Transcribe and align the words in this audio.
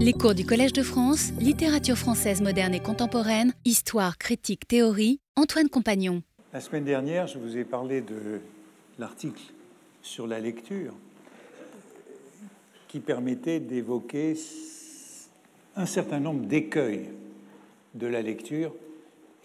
Les 0.00 0.12
cours 0.12 0.36
du 0.36 0.46
Collège 0.46 0.72
de 0.72 0.84
France, 0.84 1.32
littérature 1.40 1.98
française 1.98 2.40
moderne 2.40 2.72
et 2.72 2.78
contemporaine, 2.78 3.52
histoire, 3.64 4.16
critique, 4.16 4.68
théorie, 4.68 5.18
Antoine 5.34 5.68
Compagnon. 5.68 6.22
La 6.52 6.60
semaine 6.60 6.84
dernière, 6.84 7.26
je 7.26 7.36
vous 7.36 7.56
ai 7.56 7.64
parlé 7.64 8.00
de 8.00 8.38
l'article 9.00 9.42
sur 10.00 10.28
la 10.28 10.38
lecture 10.38 10.94
qui 12.86 13.00
permettait 13.00 13.58
d'évoquer 13.58 14.36
un 15.74 15.86
certain 15.86 16.20
nombre 16.20 16.46
d'écueils 16.46 17.08
de 17.94 18.06
la 18.06 18.22
lecture 18.22 18.72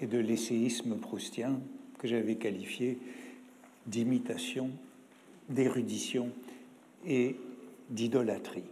et 0.02 0.06
de 0.06 0.20
l'essayisme 0.20 0.98
proustien 0.98 1.60
que 1.98 2.08
j'avais 2.08 2.36
qualifié 2.36 3.00
d'imitation, 3.88 4.70
d'érudition 5.50 6.30
et 7.08 7.38
d'idolâtrie. 7.90 8.66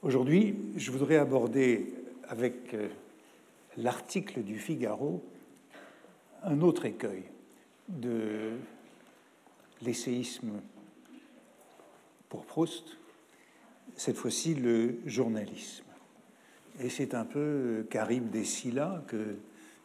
Aujourd'hui, 0.00 0.54
je 0.76 0.92
voudrais 0.92 1.16
aborder 1.16 1.92
avec 2.28 2.72
euh, 2.72 2.86
l'article 3.76 4.44
du 4.44 4.56
Figaro 4.56 5.24
un 6.44 6.60
autre 6.60 6.84
écueil 6.84 7.24
de 7.88 8.52
l'essayisme 9.82 10.52
pour 12.28 12.44
Proust, 12.44 12.96
cette 13.96 14.16
fois-ci 14.16 14.54
le 14.54 15.00
journalisme. 15.04 15.82
Et 16.80 16.90
c'est 16.90 17.12
un 17.12 17.24
peu 17.24 17.84
Carib 17.90 18.30
des 18.30 18.44
Scylla 18.44 19.02
que 19.08 19.34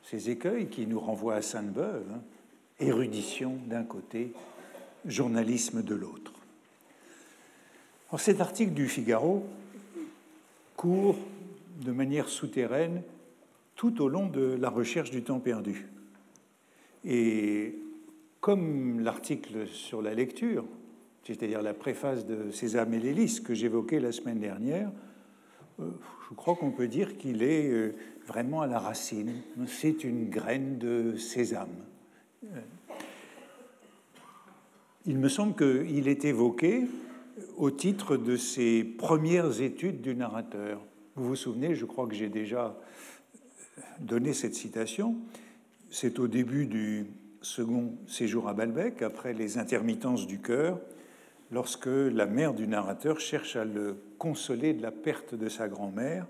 ces 0.04 0.30
écueils 0.30 0.68
qui 0.68 0.86
nous 0.86 1.00
renvoient 1.00 1.38
à 1.38 1.42
Sainte-Beuve, 1.42 2.06
hein, 2.14 2.22
érudition 2.80 3.58
d'un 3.66 3.84
côté, 3.84 4.32
journalisme 5.06 5.82
de 5.82 5.96
l'autre. 5.96 6.34
Cet 8.20 8.42
article 8.42 8.74
du 8.74 8.88
Figaro 8.88 9.44
de 10.86 11.92
manière 11.92 12.30
souterraine 12.30 13.02
tout 13.76 14.02
au 14.02 14.08
long 14.08 14.28
de 14.28 14.58
la 14.60 14.70
recherche 14.70 15.12
du 15.12 15.24
temps 15.24 15.40
perdu. 15.40 15.88
Et 17.06 17.76
comme 18.40 19.00
l'article 19.00 19.68
sur 19.68 20.02
la 20.02 20.14
lecture, 20.14 20.66
c'est-à-dire 21.24 21.62
la 21.62 21.74
préface 21.74 22.26
de 22.26 22.52
César 22.52 22.88
Mélélis 22.88 23.42
que 23.44 23.54
j'évoquais 23.54 24.00
la 24.00 24.12
semaine 24.12 24.40
dernière, 24.40 24.92
euh, 25.80 25.90
je 26.30 26.36
crois 26.36 26.56
qu'on 26.56 26.72
peut 26.72 26.88
dire 26.88 27.18
qu'il 27.18 27.44
est 27.44 27.70
euh, 27.70 27.96
vraiment 28.28 28.62
à 28.62 28.68
la 28.68 28.80
racine. 28.80 29.42
C'est 29.68 30.04
une 30.04 30.30
graine 30.30 30.78
de 30.78 31.16
sésame. 31.18 31.76
Euh, 32.44 32.60
il 35.06 35.18
me 35.18 35.30
semble 35.30 35.56
qu'il 35.56 36.08
est 36.08 36.26
évoqué 36.26 36.86
au 37.58 37.72
titre 37.72 38.18
de 38.18 38.36
ses 38.36 38.84
premières 38.84 39.62
études 39.62 40.02
du 40.02 40.16
narrateur. 40.16 40.82
Vous 41.16 41.28
vous 41.28 41.36
souvenez, 41.36 41.76
je 41.76 41.86
crois 41.86 42.08
que 42.08 42.16
j'ai 42.16 42.30
déjà 42.30 42.76
donné 44.00 44.34
cette 44.34 44.56
citation. 44.56 45.16
C'est 45.90 46.20
au 46.20 46.28
début 46.28 46.66
du 46.66 47.06
second 47.42 47.94
séjour 48.08 48.48
à 48.48 48.54
Balbec, 48.54 49.02
après 49.02 49.34
les 49.34 49.58
intermittences 49.58 50.28
du 50.28 50.40
cœur, 50.40 50.80
lorsque 51.52 51.88
la 51.88 52.26
mère 52.26 52.54
du 52.54 52.68
narrateur 52.68 53.20
cherche 53.20 53.56
à 53.56 53.66
le 53.66 53.96
consoler 54.18 54.74
de 54.74 54.82
la 54.82 54.92
perte 54.92 55.36
de 55.36 55.50
sa 55.50 55.68
grand-mère. 55.68 56.26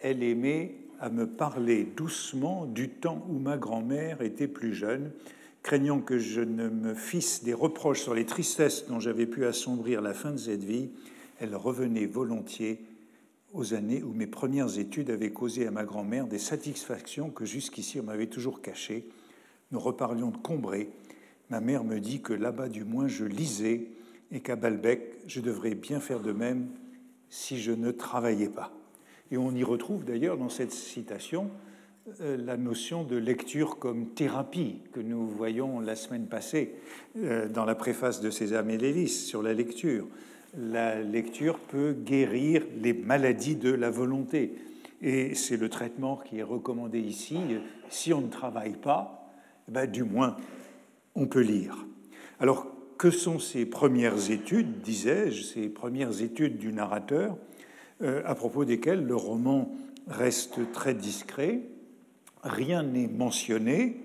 Elle 0.00 0.22
aimait 0.22 0.76
à 1.00 1.10
me 1.10 1.26
parler 1.26 1.84
doucement 1.84 2.66
du 2.66 2.88
temps 2.88 3.24
où 3.28 3.38
ma 3.38 3.56
grand-mère 3.56 4.22
était 4.22 4.48
plus 4.48 4.74
jeune 4.74 5.12
craignant 5.68 6.00
que 6.00 6.16
je 6.18 6.40
ne 6.40 6.70
me 6.70 6.94
fisse 6.94 7.44
des 7.44 7.52
reproches 7.52 8.00
sur 8.00 8.14
les 8.14 8.24
tristesses 8.24 8.86
dont 8.86 9.00
j'avais 9.00 9.26
pu 9.26 9.44
assombrir 9.44 10.00
la 10.00 10.14
fin 10.14 10.30
de 10.30 10.38
cette 10.38 10.64
vie, 10.64 10.88
elle 11.40 11.54
revenait 11.54 12.06
volontiers 12.06 12.80
aux 13.52 13.74
années 13.74 14.02
où 14.02 14.14
mes 14.14 14.26
premières 14.26 14.78
études 14.78 15.10
avaient 15.10 15.30
causé 15.30 15.66
à 15.66 15.70
ma 15.70 15.84
grand-mère 15.84 16.26
des 16.26 16.38
satisfactions 16.38 17.28
que 17.28 17.44
jusqu'ici 17.44 18.00
on 18.00 18.04
m'avait 18.04 18.28
toujours 18.28 18.62
cachées. 18.62 19.10
Nous 19.70 19.78
reparlions 19.78 20.30
de 20.30 20.38
Combray. 20.38 20.88
Ma 21.50 21.60
mère 21.60 21.84
me 21.84 22.00
dit 22.00 22.22
que 22.22 22.32
là-bas 22.32 22.70
du 22.70 22.84
moins 22.84 23.06
je 23.06 23.26
lisais 23.26 23.88
et 24.32 24.40
qu'à 24.40 24.56
Balbec 24.56 25.18
je 25.26 25.42
devrais 25.42 25.74
bien 25.74 26.00
faire 26.00 26.20
de 26.20 26.32
même 26.32 26.68
si 27.28 27.58
je 27.58 27.72
ne 27.72 27.90
travaillais 27.90 28.48
pas. 28.48 28.72
Et 29.30 29.36
on 29.36 29.54
y 29.54 29.64
retrouve 29.64 30.06
d'ailleurs 30.06 30.38
dans 30.38 30.48
cette 30.48 30.72
citation 30.72 31.50
la 32.20 32.56
notion 32.56 33.04
de 33.04 33.16
lecture 33.16 33.78
comme 33.78 34.06
thérapie 34.08 34.80
que 34.92 35.00
nous 35.00 35.26
voyons 35.26 35.80
la 35.80 35.96
semaine 35.96 36.26
passée 36.26 36.74
euh, 37.18 37.48
dans 37.48 37.64
la 37.64 37.74
préface 37.74 38.20
de 38.20 38.30
César 38.30 38.64
Mélélis 38.64 39.08
sur 39.08 39.42
la 39.42 39.52
lecture. 39.52 40.06
La 40.56 41.00
lecture 41.02 41.58
peut 41.58 41.92
guérir 41.92 42.64
les 42.80 42.94
maladies 42.94 43.56
de 43.56 43.70
la 43.70 43.90
volonté. 43.90 44.54
Et 45.02 45.34
c'est 45.34 45.56
le 45.56 45.68
traitement 45.68 46.16
qui 46.16 46.38
est 46.38 46.42
recommandé 46.44 46.98
ici. 46.98 47.38
Si 47.90 48.12
on 48.12 48.22
ne 48.22 48.30
travaille 48.30 48.76
pas, 48.76 49.30
eh 49.68 49.72
ben, 49.72 49.86
du 49.86 50.02
moins, 50.02 50.36
on 51.14 51.26
peut 51.26 51.42
lire. 51.42 51.86
Alors, 52.40 52.66
que 52.96 53.10
sont 53.10 53.38
ces 53.38 53.66
premières 53.66 54.30
études, 54.30 54.80
disais-je, 54.80 55.42
ces 55.42 55.68
premières 55.68 56.22
études 56.22 56.58
du 56.58 56.72
narrateur, 56.72 57.36
euh, 58.02 58.22
à 58.24 58.34
propos 58.34 58.64
desquelles 58.64 59.04
le 59.04 59.14
roman 59.14 59.70
reste 60.08 60.72
très 60.72 60.94
discret 60.94 61.60
rien 62.42 62.82
n'est 62.82 63.08
mentionné 63.08 63.96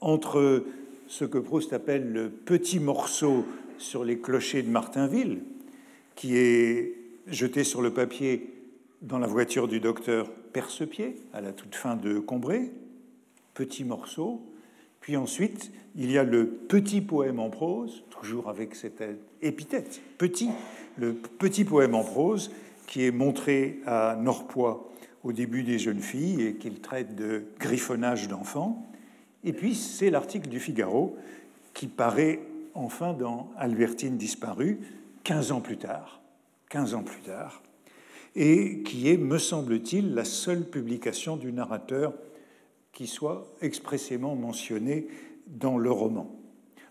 entre 0.00 0.64
ce 1.06 1.24
que 1.24 1.38
Proust 1.38 1.72
appelle 1.72 2.12
le 2.12 2.30
petit 2.30 2.80
morceau 2.80 3.44
sur 3.78 4.04
les 4.04 4.18
clochers 4.18 4.62
de 4.62 4.70
Martinville, 4.70 5.42
qui 6.14 6.36
est 6.36 6.94
jeté 7.26 7.64
sur 7.64 7.82
le 7.82 7.92
papier 7.92 8.50
dans 9.02 9.18
la 9.18 9.26
voiture 9.26 9.68
du 9.68 9.80
docteur 9.80 10.30
Percepied 10.52 11.16
à 11.32 11.40
la 11.40 11.52
toute 11.52 11.74
fin 11.74 11.96
de 11.96 12.18
Combray, 12.18 12.70
petit 13.54 13.84
morceau. 13.84 14.40
Puis 15.00 15.16
ensuite, 15.16 15.72
il 15.96 16.10
y 16.10 16.16
a 16.16 16.24
le 16.24 16.46
petit 16.46 17.00
poème 17.00 17.38
en 17.40 17.50
prose, 17.50 18.04
toujours 18.10 18.48
avec 18.48 18.74
cette 18.74 19.02
épithète, 19.42 20.00
petit, 20.16 20.50
le 20.96 21.12
petit 21.12 21.64
poème 21.64 21.94
en 21.94 22.04
prose 22.04 22.50
qui 22.86 23.04
est 23.04 23.10
montré 23.10 23.80
à 23.86 24.16
Norpois 24.18 24.90
au 25.24 25.32
début 25.32 25.62
des 25.62 25.78
jeunes 25.78 26.00
filles 26.00 26.42
et 26.42 26.54
qu'il 26.54 26.80
traite 26.80 27.16
de 27.16 27.44
griffonnage 27.58 28.28
d'enfants. 28.28 28.86
Et 29.42 29.52
puis 29.52 29.74
c'est 29.74 30.10
l'article 30.10 30.48
du 30.48 30.60
Figaro 30.60 31.16
qui 31.72 31.88
paraît 31.88 32.40
enfin 32.74 33.14
dans 33.14 33.50
Albertine 33.56 34.16
disparue, 34.16 34.78
15 35.24 35.52
ans 35.52 35.60
plus 35.60 35.78
tard. 35.78 36.20
15 36.68 36.94
ans 36.94 37.02
plus 37.02 37.20
tard. 37.22 37.62
Et 38.36 38.82
qui 38.82 39.08
est, 39.08 39.16
me 39.16 39.38
semble-t-il, 39.38 40.14
la 40.14 40.24
seule 40.24 40.64
publication 40.64 41.36
du 41.36 41.52
narrateur 41.52 42.12
qui 42.92 43.06
soit 43.06 43.46
expressément 43.60 44.34
mentionnée 44.34 45.08
dans 45.46 45.78
le 45.78 45.90
roman. 45.90 46.30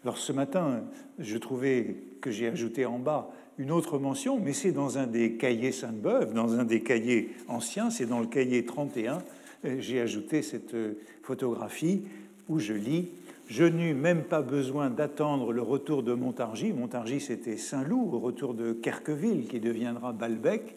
Alors 0.04 0.18
ce 0.18 0.32
matin, 0.32 0.84
je 1.20 1.38
trouvais 1.38 1.98
que 2.22 2.32
j'ai 2.32 2.48
ajouté 2.48 2.86
en 2.86 3.00
bas 3.00 3.30
une 3.58 3.72
autre 3.72 4.00
mention, 4.00 4.40
mais 4.40 4.54
c'est 4.54 4.72
dans 4.72 4.98
un 4.98 5.08
des 5.08 5.34
cahiers 5.34 5.72
Sainte-Beuve, 5.72 6.34
dans 6.34 6.60
un 6.60 6.64
des 6.64 6.82
cahiers 6.82 7.30
anciens, 7.48 7.90
c'est 7.90 8.06
dans 8.06 8.20
le 8.20 8.28
cahier 8.28 8.66
31, 8.66 9.22
euh, 9.66 9.78
j'ai 9.80 10.02
ajouté 10.02 10.42
cette 10.42 10.74
euh, 10.74 10.94
photographie 11.22 12.04
où 12.50 12.60
je 12.60 12.74
lis 12.74 13.10
Je 13.48 13.64
n'eus 13.64 13.94
même 13.94 14.24
pas 14.24 14.42
besoin 14.42 14.90
d'attendre 14.90 15.52
le 15.52 15.62
retour 15.62 16.02
de 16.02 16.14
Montargis. 16.14 16.74
Montargis, 16.74 17.22
c'était 17.22 17.58
Saint-Loup, 17.58 18.10
au 18.14 18.20
retour 18.20 18.54
de 18.54 18.74
Kerqueville, 18.74 19.48
qui 19.48 19.60
deviendra 19.60 20.14
Balbec. 20.14 20.76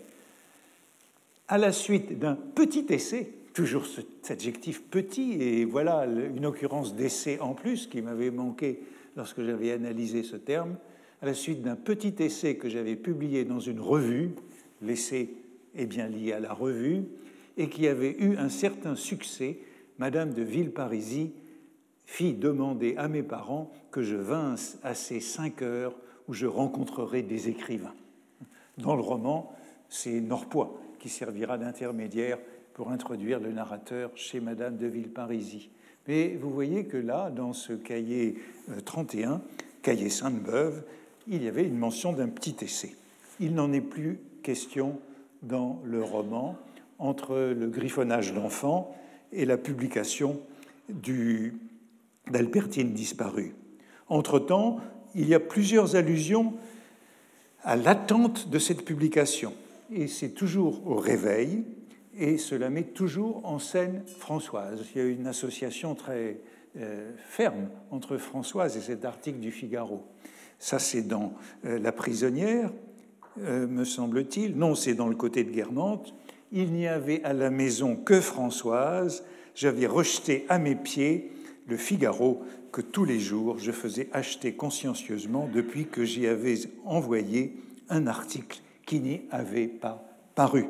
À 1.49 1.59
la 1.59 1.73
suite 1.73 2.19
d'un 2.19 2.35
petit 2.35 2.87
essai, 2.91 3.31
toujours 3.55 3.87
cet 3.87 4.31
adjectif 4.31 4.83
petit, 4.83 5.35
et 5.41 5.65
voilà 5.65 6.05
une 6.05 6.45
occurrence 6.45 6.95
d'essai 6.95 7.39
en 7.41 7.55
plus 7.55 7.87
qui 7.87 8.03
m'avait 8.03 8.31
manqué 8.31 8.81
lorsque 9.17 9.43
j'avais 9.43 9.73
analysé 9.73 10.23
ce 10.23 10.37
terme, 10.37 10.77
à 11.23 11.27
la 11.27 11.35
suite 11.35 11.63
d'un 11.63 11.77
petit 11.77 12.15
essai 12.19 12.57
que 12.57 12.69
j'avais 12.69 12.97
publié 12.97 13.45
dans 13.45 13.61
une 13.61 13.81
revue, 13.81 14.31
l'essai 14.83 15.31
est 15.75 15.87
bien 15.87 16.09
lié 16.09 16.33
à 16.33 16.41
la 16.41 16.53
revue, 16.53 17.05
et 17.57 17.69
qui 17.69 17.89
avait 17.89 18.17
eu 18.19 18.37
un 18.37 18.49
certain 18.49 18.95
succès, 18.95 19.59
Madame 19.99 20.35
de 20.35 20.43
Villeparisis 20.43 21.31
fit 22.05 22.35
demander 22.35 22.95
à 22.97 23.09
mes 23.09 23.23
parents 23.23 23.73
que 23.91 24.03
je 24.03 24.17
vinsse 24.17 24.79
à 24.83 24.95
ces 24.95 25.21
cinq 25.21 25.63
heures 25.63 25.95
où 26.29 26.35
je 26.35 26.47
rencontrerai 26.47 27.23
des 27.23 27.49
écrivains. 27.49 27.95
Dans 28.79 28.95
le 28.95 29.03
roman, 29.03 29.55
c'est 29.89 30.21
Norpois 30.21 30.79
qui 30.99 31.09
servira 31.09 31.57
d'intermédiaire 31.57 32.39
pour 32.75 32.91
introduire 32.91 33.41
le 33.41 33.53
narrateur 33.53 34.11
chez 34.15 34.41
Madame 34.41 34.77
de 34.77 34.87
Villeparisis. 34.87 35.69
Mais 36.07 36.37
vous 36.41 36.51
voyez 36.51 36.85
que 36.85 36.97
là, 36.97 37.31
dans 37.31 37.53
ce 37.53 37.73
cahier 37.73 38.37
31, 38.85 39.33
euh, 39.33 39.39
cahier 39.83 40.11
Sainte-Beuve, 40.11 40.85
il 41.29 41.43
y 41.43 41.49
avait 41.49 41.65
une 41.65 41.79
mention 41.79 42.13
d'un 42.13 42.29
petit 42.29 42.57
essai. 42.63 42.95
Il 43.41 43.55
n'en 43.55 43.73
est 43.73 43.81
plus 43.81 44.19
question 44.43 45.01
dans 45.43 45.81
le 45.85 46.03
roman 46.03 46.57
entre 46.99 47.37
le 47.37 47.67
griffonnage 47.69 48.33
d'enfants 48.33 48.97
et 49.33 49.45
la 49.45 49.59
publication 49.59 50.41
d'Albertine 52.31 52.93
disparue. 52.93 53.55
Entre-temps, 54.09 54.81
il 55.15 55.29
y 55.29 55.35
a 55.35 55.41
plusieurs 55.41 55.97
allusions 55.97 56.55
à 57.63 57.77
l'attente 57.77 58.49
de 58.49 58.59
cette 58.59 58.85
publication. 58.85 59.53
et 59.93 60.09
c'est 60.09 60.31
toujours 60.31 60.87
au 60.87 60.97
réveil, 60.97 61.65
et 62.19 62.39
cela 62.39 62.71
met 62.71 62.83
toujours 62.83 63.45
en 63.45 63.59
scène 63.59 64.03
Françoise. 64.07 64.85
Il 64.95 64.99
y 64.99 65.05
a 65.05 65.09
une 65.09 65.27
association 65.27 65.95
très 65.95 66.39
euh, 66.79 67.11
ferme 67.29 67.69
entre 67.91 68.17
Françoise 68.17 68.77
et 68.77 68.81
cet 68.81 69.05
article 69.05 69.39
du 69.39 69.51
Figaro. 69.51 70.05
Ça, 70.59 70.79
c'est 70.79 71.03
dans 71.03 71.35
euh, 71.65 71.79
La 71.79 71.93
prisonnière, 71.93 72.71
euh, 73.43 73.67
me 73.67 73.85
semble-t-il. 73.85 74.57
Non, 74.57 74.75
c'est 74.75 74.95
dans 74.95 75.09
le 75.09 75.17
côté 75.17 75.45
de 75.45 75.51
Guermantes. 75.51 76.15
Il 76.53 76.73
n'y 76.73 76.87
avait 76.87 77.23
à 77.25 77.33
la 77.33 77.51
maison 77.51 77.97
que 77.97 78.21
Françoise. 78.21 79.25
J'avais 79.55 79.87
rejeté 79.87 80.47
à 80.49 80.59
mes 80.59 80.75
pieds 80.75 81.33
le 81.67 81.77
Figaro 81.77 82.43
que 82.73 82.81
tous 82.81 83.05
les 83.05 83.19
jours 83.19 83.59
je 83.59 83.73
faisais 83.73 84.09
acheter 84.13 84.53
consciencieusement 84.53 85.49
depuis 85.53 85.87
que 85.87 86.05
j'y 86.05 86.27
avais 86.27 86.57
envoyé 86.85 87.57
un 87.89 88.07
article 88.07 88.61
qui 88.85 89.01
n'y 89.01 89.23
avait 89.31 89.67
pas 89.67 90.05
paru. 90.35 90.67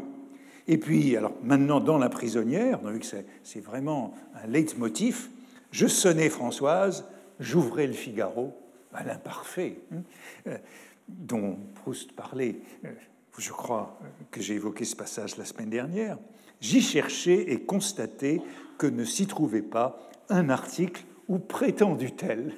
Et 0.69 0.79
puis, 0.79 1.17
alors 1.17 1.33
maintenant, 1.43 1.81
dans 1.81 1.99
La 1.99 2.09
prisonnière, 2.09 2.81
vu 2.85 2.99
que 2.99 3.07
c'est 3.07 3.61
vraiment 3.61 4.15
un 4.43 4.47
leitmotiv, 4.49 5.29
je 5.71 5.87
sonnais 5.87 6.29
Françoise, 6.29 7.05
j'ouvrais 7.39 7.87
le 7.87 7.93
Figaro, 7.93 8.55
à 8.97 9.05
l'imparfait, 9.05 9.79
hein, 9.93 10.03
euh, 10.49 10.59
dont 11.09 11.59
Proust 11.75 12.13
parlait, 12.13 12.57
euh, 12.85 12.89
je 13.39 13.53
crois 13.53 13.99
que 14.31 14.41
j'ai 14.41 14.55
évoqué 14.55 14.85
ce 14.85 14.97
passage 14.97 15.37
la 15.37 15.45
semaine 15.45 15.71
dernière. 15.71 16.19
J'y 16.61 16.81
cherchais 16.81 17.53
et 17.53 17.61
constatais 17.61 18.41
que 18.79 18.87
ne 18.87 19.05
s'y 19.05 19.27
trouvait 19.27 19.63
pas 19.63 20.11
un 20.31 20.49
article 20.49 21.05
ou 21.29 21.39
prétendu 21.39 22.13
tel, 22.13 22.55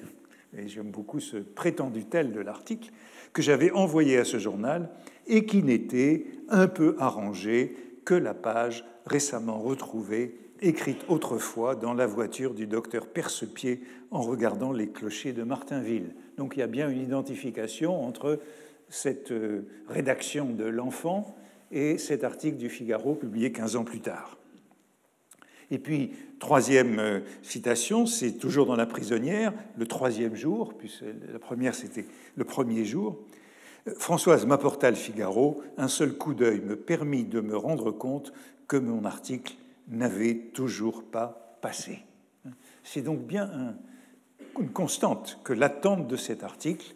et 0.56 0.68
j'aime 0.68 0.90
beaucoup 0.90 1.20
ce 1.20 1.36
prétendu 1.36 2.04
tel 2.04 2.32
de 2.32 2.40
l'article, 2.40 2.90
que 3.32 3.42
j'avais 3.42 3.70
envoyé 3.72 4.18
à 4.18 4.24
ce 4.24 4.38
journal 4.38 4.90
et 5.26 5.44
qui 5.44 5.62
n'était 5.62 6.26
un 6.48 6.68
peu 6.68 6.96
arrangé 6.98 7.76
que 8.04 8.14
la 8.14 8.34
page 8.34 8.84
récemment 9.04 9.60
retrouvée, 9.60 10.38
écrite 10.60 11.04
autrefois 11.08 11.74
dans 11.74 11.94
la 11.94 12.06
voiture 12.06 12.54
du 12.54 12.66
docteur 12.66 13.06
Percepied 13.06 13.82
en 14.10 14.22
regardant 14.22 14.72
les 14.72 14.88
clochers 14.88 15.32
de 15.32 15.42
Martinville. 15.42 16.14
Donc 16.38 16.54
il 16.56 16.60
y 16.60 16.62
a 16.62 16.68
bien 16.68 16.88
une 16.88 17.02
identification 17.02 18.06
entre 18.06 18.40
cette 18.88 19.32
euh, 19.32 19.66
rédaction 19.88 20.46
de 20.46 20.64
l'enfant 20.64 21.36
et 21.70 21.98
cet 21.98 22.24
article 22.24 22.56
du 22.56 22.70
Figaro 22.70 23.14
publié 23.14 23.52
15 23.52 23.76
ans 23.76 23.84
plus 23.84 24.00
tard. 24.00 24.38
Et 25.70 25.78
puis, 25.78 26.12
troisième 26.38 26.98
euh, 26.98 27.20
citation, 27.42 28.06
c'est 28.06 28.32
toujours 28.32 28.66
dans 28.66 28.76
La 28.76 28.86
prisonnière, 28.86 29.52
le 29.76 29.86
troisième 29.86 30.34
jour, 30.34 30.72
puisque 30.78 31.04
la 31.30 31.38
première 31.38 31.74
c'était 31.74 32.06
le 32.36 32.44
premier 32.44 32.84
jour. 32.84 33.18
Françoise 33.96 34.46
m'apporta 34.46 34.90
le 34.90 34.96
Figaro, 34.96 35.62
un 35.76 35.88
seul 35.88 36.14
coup 36.14 36.34
d'œil 36.34 36.60
me 36.60 36.76
permit 36.76 37.24
de 37.24 37.40
me 37.40 37.56
rendre 37.56 37.90
compte 37.90 38.32
que 38.68 38.76
mon 38.76 39.04
article 39.04 39.54
n'avait 39.88 40.36
toujours 40.54 41.02
pas 41.02 41.58
passé. 41.62 42.00
C'est 42.84 43.02
donc 43.02 43.26
bien 43.26 43.76
une 44.60 44.70
constante 44.70 45.38
que 45.44 45.52
l'attente 45.52 46.06
de 46.06 46.16
cet 46.16 46.42
article, 46.44 46.94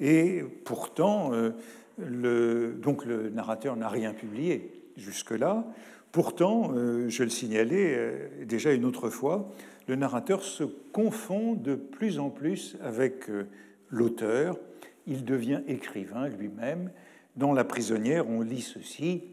et 0.00 0.44
pourtant, 0.64 1.32
euh, 1.32 1.50
le, 1.98 2.72
donc 2.80 3.04
le 3.04 3.30
narrateur 3.30 3.76
n'a 3.76 3.88
rien 3.88 4.12
publié 4.12 4.72
jusque-là. 4.96 5.64
Pourtant, 6.12 6.72
euh, 6.74 7.08
je 7.08 7.22
le 7.22 7.30
signalais 7.30 7.94
euh, 7.96 8.44
déjà 8.44 8.72
une 8.72 8.84
autre 8.84 9.10
fois, 9.10 9.50
le 9.86 9.96
narrateur 9.96 10.42
se 10.42 10.64
confond 10.64 11.54
de 11.54 11.74
plus 11.74 12.18
en 12.18 12.30
plus 12.30 12.76
avec 12.82 13.26
l'auteur 13.90 14.56
il 15.06 15.24
devient 15.24 15.60
écrivain 15.66 16.28
lui-même. 16.28 16.90
Dans 17.36 17.52
La 17.52 17.64
prisonnière, 17.64 18.28
on 18.28 18.40
lit 18.40 18.62
ceci. 18.62 19.24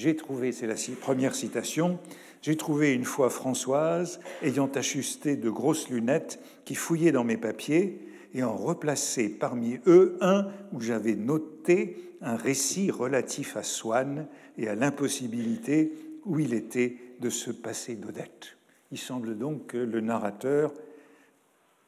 J'ai 0.00 0.16
trouvé, 0.16 0.50
c'est 0.50 0.66
la 0.66 0.76
première 0.98 1.34
citation, 1.34 1.98
j'ai 2.40 2.56
trouvé 2.56 2.94
une 2.94 3.04
fois 3.04 3.28
Françoise 3.28 4.18
ayant 4.40 4.70
ajusté 4.74 5.36
de 5.36 5.50
grosses 5.50 5.90
lunettes 5.90 6.40
qui 6.64 6.74
fouillaient 6.74 7.12
dans 7.12 7.22
mes 7.22 7.36
papiers 7.36 8.00
et 8.32 8.42
en 8.42 8.56
replacé 8.56 9.28
parmi 9.28 9.78
eux 9.86 10.16
un 10.22 10.46
où 10.72 10.80
j'avais 10.80 11.16
noté 11.16 12.14
un 12.22 12.36
récit 12.36 12.90
relatif 12.90 13.58
à 13.58 13.62
Swann 13.62 14.26
et 14.56 14.68
à 14.68 14.74
l'impossibilité 14.74 15.92
où 16.24 16.38
il 16.38 16.54
était 16.54 16.96
de 17.20 17.28
se 17.28 17.50
passer 17.50 17.94
d'Odette. 17.94 18.56
Il 18.92 18.98
semble 18.98 19.36
donc 19.36 19.66
que 19.66 19.76
le 19.76 20.00
narrateur 20.00 20.72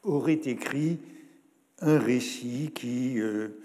aurait 0.03 0.35
écrit 0.35 0.99
un 1.81 1.99
récit 1.99 2.73
qui 2.75 3.19
euh, 3.19 3.59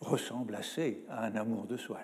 ressemble 0.00 0.56
assez 0.56 1.04
à 1.08 1.26
un 1.26 1.36
amour 1.36 1.66
de 1.66 1.76
soi. 1.76 2.00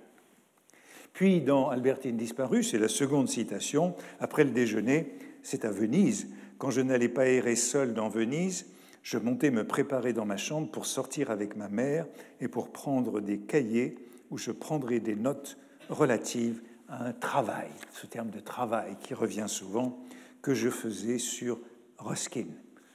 Puis 1.12 1.40
dans 1.40 1.68
Albertine 1.68 2.16
disparue, 2.16 2.62
c'est 2.62 2.78
la 2.78 2.88
seconde 2.88 3.28
citation, 3.28 3.94
après 4.20 4.44
le 4.44 4.50
déjeuner, 4.50 5.12
c'est 5.42 5.64
à 5.64 5.70
Venise. 5.70 6.28
Quand 6.58 6.70
je 6.70 6.80
n'allais 6.80 7.08
pas 7.08 7.26
errer 7.26 7.56
seul 7.56 7.94
dans 7.94 8.08
Venise, 8.08 8.66
je 9.02 9.18
montais 9.18 9.50
me 9.50 9.66
préparer 9.66 10.12
dans 10.12 10.26
ma 10.26 10.36
chambre 10.36 10.70
pour 10.70 10.86
sortir 10.86 11.30
avec 11.30 11.56
ma 11.56 11.68
mère 11.68 12.06
et 12.40 12.48
pour 12.48 12.70
prendre 12.70 13.20
des 13.20 13.38
cahiers 13.38 13.96
où 14.30 14.38
je 14.38 14.50
prendrais 14.50 15.00
des 15.00 15.16
notes 15.16 15.56
relatives 15.88 16.60
à 16.88 17.06
un 17.06 17.12
travail, 17.12 17.68
ce 17.92 18.06
terme 18.06 18.30
de 18.30 18.40
travail 18.40 18.96
qui 19.00 19.14
revient 19.14 19.46
souvent, 19.48 19.98
que 20.42 20.54
je 20.54 20.68
faisais 20.68 21.18
sur 21.18 21.58
Ruskin. 21.98 22.46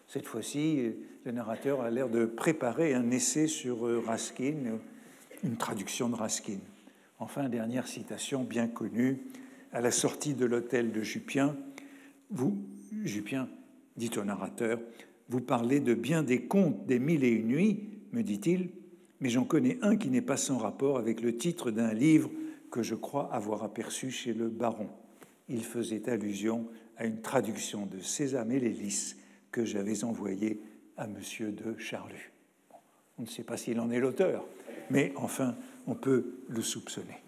Cette 0.07 0.27
fois-ci, 0.27 0.93
le 1.25 1.31
narrateur 1.31 1.81
a 1.81 1.89
l'air 1.89 2.09
de 2.09 2.25
préparer 2.25 2.93
un 2.93 3.09
essai 3.11 3.47
sur 3.47 3.87
euh, 3.87 4.03
Raskin, 4.05 4.77
une 5.43 5.57
traduction 5.57 6.09
de 6.09 6.15
Raskin. 6.15 6.59
Enfin, 7.23 7.47
dernière 7.47 7.87
citation 7.87 8.43
bien 8.43 8.67
connue, 8.67 9.21
à 9.71 9.79
la 9.79 9.91
sortie 9.91 10.33
de 10.33 10.43
l'hôtel 10.43 10.91
de 10.91 11.01
Jupien, 11.01 11.55
vous, 12.29 12.57
Jupien, 13.05 13.47
dit 13.95 14.11
au 14.17 14.25
narrateur, 14.25 14.81
vous 15.29 15.39
parlez 15.39 15.79
de 15.79 15.93
bien 15.93 16.21
des 16.21 16.41
contes 16.47 16.85
des 16.85 16.99
mille 16.99 17.23
et 17.23 17.29
une 17.29 17.47
nuits, 17.47 17.89
me 18.11 18.23
dit-il, 18.23 18.71
mais 19.21 19.29
j'en 19.29 19.45
connais 19.45 19.77
un 19.81 19.95
qui 19.95 20.09
n'est 20.09 20.21
pas 20.21 20.35
sans 20.35 20.57
rapport 20.57 20.97
avec 20.97 21.21
le 21.21 21.37
titre 21.37 21.71
d'un 21.71 21.93
livre 21.93 22.29
que 22.69 22.83
je 22.83 22.93
crois 22.93 23.33
avoir 23.33 23.63
aperçu 23.63 24.11
chez 24.11 24.33
le 24.33 24.49
baron. 24.49 24.89
Il 25.47 25.63
faisait 25.63 26.09
allusion 26.09 26.67
à 26.97 27.05
une 27.05 27.21
traduction 27.21 27.85
de 27.85 28.01
Sésame 28.01 28.51
et 28.51 28.59
l'hélice 28.59 29.15
que 29.49 29.63
j'avais 29.63 30.03
envoyée 30.03 30.59
à 30.97 31.07
Monsieur 31.07 31.53
de 31.53 31.77
Charlus. 31.77 32.33
On 33.17 33.21
ne 33.21 33.27
sait 33.27 33.43
pas 33.43 33.55
s'il 33.55 33.79
en 33.79 33.91
est 33.91 33.99
l'auteur, 34.01 34.45
mais 34.89 35.13
enfin, 35.15 35.55
on 35.87 35.95
peut 35.95 36.25
le 36.47 36.61
soupçonner. 36.61 37.23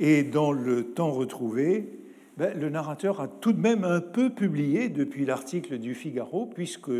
Et 0.00 0.22
dans 0.22 0.52
le 0.52 0.92
temps 0.92 1.12
retrouvé, 1.12 1.98
ben, 2.36 2.58
le 2.58 2.68
narrateur 2.68 3.20
a 3.20 3.28
tout 3.28 3.52
de 3.52 3.60
même 3.60 3.84
un 3.84 4.00
peu 4.00 4.30
publié 4.30 4.88
depuis 4.88 5.24
l'article 5.24 5.78
du 5.78 5.94
Figaro, 5.94 6.46
puisque 6.46 6.90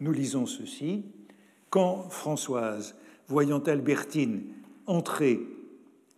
nous 0.00 0.12
lisons 0.12 0.46
ceci. 0.46 1.04
Quand 1.70 2.08
Françoise, 2.10 2.96
voyant 3.28 3.60
Albertine 3.60 4.42
entrer 4.86 5.40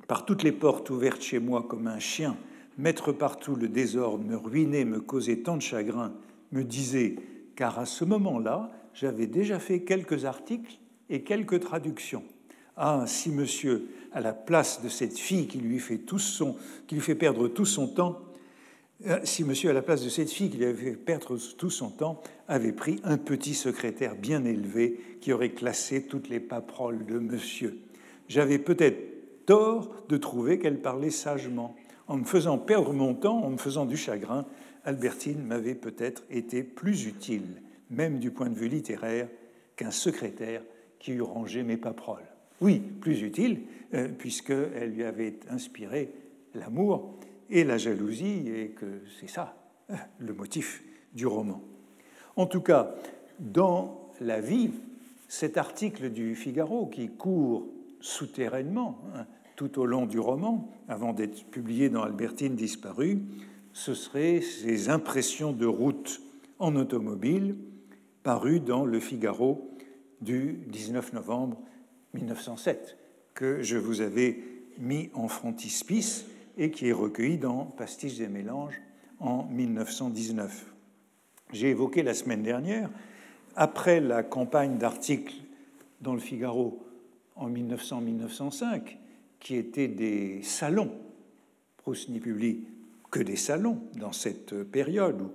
par 0.07 0.25
toutes 0.25 0.43
les 0.43 0.53
portes 0.53 0.91
ouvertes 0.91 1.23
chez 1.23 1.39
moi 1.39 1.65
comme 1.69 1.87
un 1.87 1.99
chien, 1.99 2.37
mettre 2.79 3.13
partout 3.13 3.55
le 3.55 3.69
désordre, 3.69 4.25
me 4.25 4.37
ruiner, 4.37 4.85
me 4.85 5.01
causer 5.01 5.43
tant 5.43 5.57
de 5.57 5.63
chagrin, 5.63 6.13
me 6.53 6.65
disait, 6.65 7.17
car 7.57 7.79
à 7.79 7.87
ce 7.87 8.05
moment-là, 8.05 8.71
j'avais 8.95 9.27
déjà 9.27 9.59
fait 9.59 9.83
quelques 9.83 10.25
articles 10.25 10.79
et 11.09 11.23
quelques 11.23 11.61
traductions. 11.61 12.25
Ah, 12.77 13.05
si 13.07 13.31
monsieur, 13.31 13.89
à 14.13 14.21
la 14.21 14.33
place 14.33 14.83
de 14.83 14.89
cette 14.89 15.19
fille 15.19 15.47
qui 15.47 15.59
lui 15.59 15.79
fait, 15.79 15.99
perdre 17.15 17.49
tout 17.49 17.67
son 17.67 17.89
temps, 17.89 18.19
euh, 19.07 19.19
si 19.25 19.45
monsieur, 19.45 19.71
à 19.71 19.73
la 19.73 19.83
place 19.83 20.03
de 20.05 20.09
cette 20.09 20.31
fille 20.31 20.51
qui 20.51 20.59
lui 20.59 20.67
avait 20.67 20.93
perdre 20.93 21.37
tout 21.57 21.71
son 21.71 21.91
temps, 21.91 22.23
avait 22.49 22.73
pris 22.73 23.01
un 23.05 23.19
petit 23.19 23.55
secrétaire 23.55 24.15
bien 24.15 24.45
élevé 24.45 25.01
qui 25.21 25.33
aurait 25.33 25.51
classé 25.51 26.05
toutes 26.05 26.29
les 26.29 26.41
paperoles 26.41 27.05
de 27.05 27.19
monsieur. 27.19 27.79
J'avais 28.29 28.59
peut-être 28.59 29.45
tort 29.47 29.95
de 30.09 30.17
trouver 30.17 30.59
qu'elle 30.59 30.81
parlait 30.81 31.11
sagement. 31.11 31.75
En 32.07 32.17
me 32.17 32.25
faisant 32.25 32.59
perdre 32.59 32.93
mon 32.93 33.15
temps, 33.15 33.43
en 33.43 33.51
me 33.51 33.57
faisant 33.57 33.87
du 33.87 33.97
chagrin, 33.97 34.47
Albertine 34.85 35.43
m'avait 35.43 35.75
peut-être 35.75 36.23
été 36.31 36.63
plus 36.63 37.07
utile 37.07 37.63
même 37.93 38.19
du 38.19 38.31
point 38.31 38.49
de 38.49 38.55
vue 38.55 38.69
littéraire, 38.69 39.29
qu'un 39.77 39.91
secrétaire 39.91 40.63
qui 40.99 41.13
eût 41.13 41.23
rangé 41.23 41.63
mes 41.63 41.77
paperoles. 41.77 42.32
Oui, 42.63 42.79
plus 42.79 43.23
utile, 43.23 43.63
euh, 43.93 44.07
puisqu'elle 44.07 44.93
lui 44.93 45.03
avait 45.03 45.41
inspiré 45.51 46.15
l'amour 46.55 47.19
et 47.51 47.65
la 47.65 47.77
jalousie, 47.77 48.49
et 48.49 48.69
que 48.69 49.01
c'est 49.19 49.29
ça 49.29 49.57
euh, 49.91 49.97
le 50.21 50.33
motif 50.33 50.85
du 51.13 51.27
roman. 51.27 51.61
En 52.37 52.47
tout 52.47 52.61
cas, 52.61 52.95
dans 53.41 54.13
la 54.21 54.41
vie, 54.41 54.71
cet 55.27 55.57
article 55.59 56.11
du 56.11 56.37
Figaro 56.37 56.87
qui 56.87 57.09
court 57.09 57.67
souterrainement 58.01 58.97
hein, 59.17 59.27
tout 59.57 59.81
au 59.81 59.85
long 59.85 60.07
du 60.07 60.21
roman, 60.21 60.71
avant 60.87 61.13
d'être 61.13 61.45
publié 61.47 61.89
dans 61.89 62.05
Albertine 62.05 62.55
disparue, 62.55 63.19
ce 63.73 63.93
seraient 63.93 64.41
ses 64.41 64.89
impressions 64.89 65.51
de 65.51 65.67
route 65.67 66.23
en 66.61 66.77
automobile, 66.77 67.57
paru 68.23 68.61
dans 68.61 68.85
Le 68.85 69.01
Figaro 69.01 69.69
du 70.21 70.61
19 70.69 71.15
novembre 71.15 71.59
1907, 72.15 72.97
que 73.35 73.63
je 73.63 73.77
vous 73.77 74.01
avais 74.01 74.39
mis 74.79 75.11
en 75.15 75.29
frontispice 75.29 76.27
et 76.59 76.71
qui 76.71 76.89
est 76.89 76.93
recueilli 76.93 77.39
dans 77.39 77.65
Pastiches 77.65 78.21
et 78.21 78.29
mélanges 78.29 78.81
en 79.21 79.45
1919. 79.45 80.67
J'ai 81.53 81.71
évoqué 81.71 82.03
la 82.03 82.15
semaine 82.15 82.43
dernière, 82.43 82.91
après 83.57 84.01
la 84.01 84.23
campagne 84.23 84.79
d'articles 84.79 85.35
dans 86.01 86.15
le 86.15 86.21
Figaro 86.21 86.83
en 87.37 87.51
1900-1905, 87.51 88.97
qui 89.41 89.57
étaient 89.57 89.89
des 89.89 90.43
salons, 90.43 90.93
Proust 91.79 92.09
n'y 92.09 92.21
publie 92.21 92.65
que 93.11 93.21
des 93.21 93.37
salons 93.37 93.81
dans 93.97 94.13
cette 94.13 94.63
période, 94.65 95.21
ou 95.21 95.31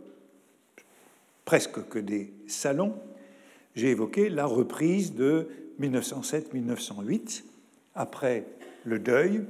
presque 1.45 1.87
que 1.89 1.99
des 1.99 2.33
salons, 2.47 2.95
j'ai 3.75 3.89
évoqué 3.89 4.29
la 4.29 4.45
reprise 4.45 5.13
de 5.13 5.49
1907-1908, 5.79 7.43
après 7.95 8.45
le 8.85 8.99
deuil, 8.99 9.43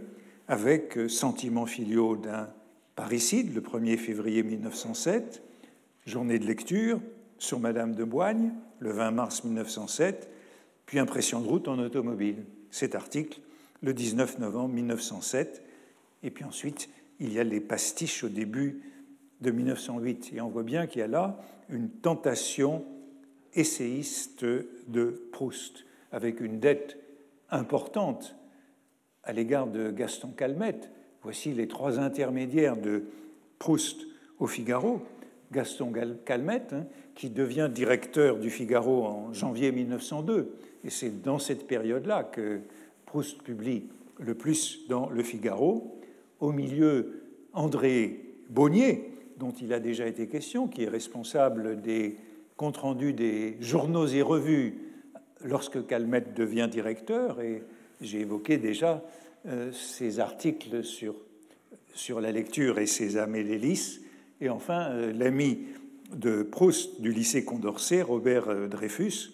avec 0.47 0.97
Sentiments 1.09 1.65
filiaux 1.65 2.15
d'un 2.15 2.49
parricide, 2.95 3.53
le 3.53 3.61
1er 3.61 3.97
février 3.97 4.43
1907, 4.43 5.43
Journée 6.05 6.39
de 6.39 6.45
lecture 6.45 7.01
sur 7.37 7.59
Madame 7.59 7.93
de 7.93 8.03
Boigne, 8.05 8.51
le 8.79 8.91
20 8.91 9.11
mars 9.11 9.43
1907, 9.43 10.29
puis 10.85 10.99
Impression 10.99 11.41
de 11.41 11.47
route 11.47 11.67
en 11.67 11.77
automobile. 11.79 12.45
Cet 12.71 12.95
article, 12.95 13.41
le 13.81 13.93
19 13.93 14.39
novembre 14.39 14.73
1907, 14.73 15.63
et 16.23 16.31
puis 16.31 16.45
ensuite, 16.45 16.89
il 17.19 17.33
y 17.33 17.39
a 17.39 17.43
les 17.43 17.59
pastiches 17.59 18.23
au 18.23 18.29
début 18.29 18.81
de 19.41 19.51
1908. 19.51 20.31
Et 20.35 20.41
on 20.41 20.49
voit 20.49 20.63
bien 20.63 20.87
qu'il 20.87 21.01
y 21.01 21.03
a 21.03 21.07
là 21.07 21.39
une 21.69 21.89
tentation 21.89 22.85
essayiste 23.53 24.45
de 24.45 25.29
Proust, 25.31 25.85
avec 26.11 26.41
une 26.41 26.59
dette 26.59 26.97
importante 27.49 28.35
à 29.23 29.33
l'égard 29.33 29.67
de 29.67 29.91
Gaston 29.91 30.29
Calmette. 30.29 30.89
Voici 31.23 31.51
les 31.53 31.67
trois 31.67 31.99
intermédiaires 31.99 32.77
de 32.77 33.03
Proust 33.59 34.05
au 34.39 34.47
Figaro. 34.47 35.01
Gaston 35.51 35.93
Calmette, 36.25 36.73
hein, 36.73 36.85
qui 37.15 37.29
devient 37.29 37.69
directeur 37.73 38.37
du 38.37 38.49
Figaro 38.49 39.05
en 39.05 39.33
janvier 39.33 39.71
1902. 39.71 40.53
Et 40.83 40.89
c'est 40.89 41.21
dans 41.21 41.39
cette 41.39 41.67
période-là 41.67 42.23
que 42.23 42.59
Proust 43.05 43.41
publie 43.41 43.83
le 44.19 44.35
plus 44.35 44.87
dans 44.87 45.09
le 45.09 45.23
Figaro. 45.23 45.99
Au 46.39 46.51
milieu, 46.51 47.23
André 47.53 48.19
Bonnier, 48.49 49.11
dont 49.37 49.51
il 49.51 49.73
a 49.73 49.79
déjà 49.79 50.07
été 50.07 50.27
question, 50.27 50.67
qui 50.67 50.83
est 50.83 50.89
responsable 50.89 51.81
des 51.81 52.17
comptes 52.55 52.77
rendus 52.77 53.13
des 53.13 53.57
journaux 53.61 54.07
et 54.07 54.21
revues 54.21 54.86
lorsque 55.43 55.85
Calmette 55.87 56.33
devient 56.33 56.67
directeur. 56.69 57.41
Et 57.41 57.63
j'ai 58.01 58.21
évoqué 58.21 58.57
déjà 58.57 59.03
euh, 59.47 59.71
ses 59.71 60.19
articles 60.19 60.83
sur, 60.83 61.15
sur 61.93 62.21
la 62.21 62.31
lecture 62.31 62.79
et 62.79 62.85
ses 62.85 63.17
amélélis. 63.17 63.99
Et 64.41 64.49
enfin, 64.49 64.89
euh, 64.91 65.13
l'ami 65.13 65.59
de 66.13 66.43
Proust 66.43 67.01
du 67.01 67.11
lycée 67.11 67.43
Condorcet, 67.43 68.01
Robert 68.01 68.49
euh, 68.49 68.67
Dreyfus, 68.67 69.33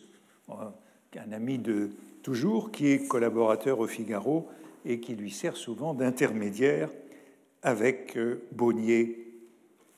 un 0.49 1.31
ami 1.31 1.57
de 1.57 1.91
toujours, 2.21 2.71
qui 2.71 2.87
est 2.87 3.07
collaborateur 3.07 3.79
au 3.79 3.87
Figaro 3.87 4.47
et 4.85 4.99
qui 4.99 5.15
lui 5.15 5.31
sert 5.31 5.55
souvent 5.55 5.93
d'intermédiaire 5.93 6.89
avec 7.61 8.17
Bonnier 8.51 9.27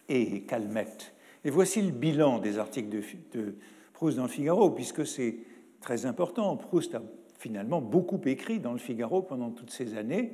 et 0.07 0.41
Calmette. 0.41 1.13
Et 1.43 1.49
voici 1.49 1.81
le 1.81 1.91
bilan 1.91 2.39
des 2.39 2.57
articles 2.57 2.89
de, 2.89 3.01
de 3.33 3.55
Proust 3.93 4.17
dans 4.17 4.23
le 4.23 4.29
Figaro, 4.29 4.69
puisque 4.69 5.05
c'est 5.05 5.35
très 5.85 6.07
important. 6.07 6.57
Proust 6.57 6.95
a 6.95 7.01
finalement 7.37 7.79
beaucoup 7.79 8.19
écrit 8.25 8.59
dans 8.59 8.73
le 8.73 8.79
Figaro 8.79 9.21
pendant 9.21 9.51
toutes 9.51 9.69
ces 9.69 9.95
années. 9.95 10.31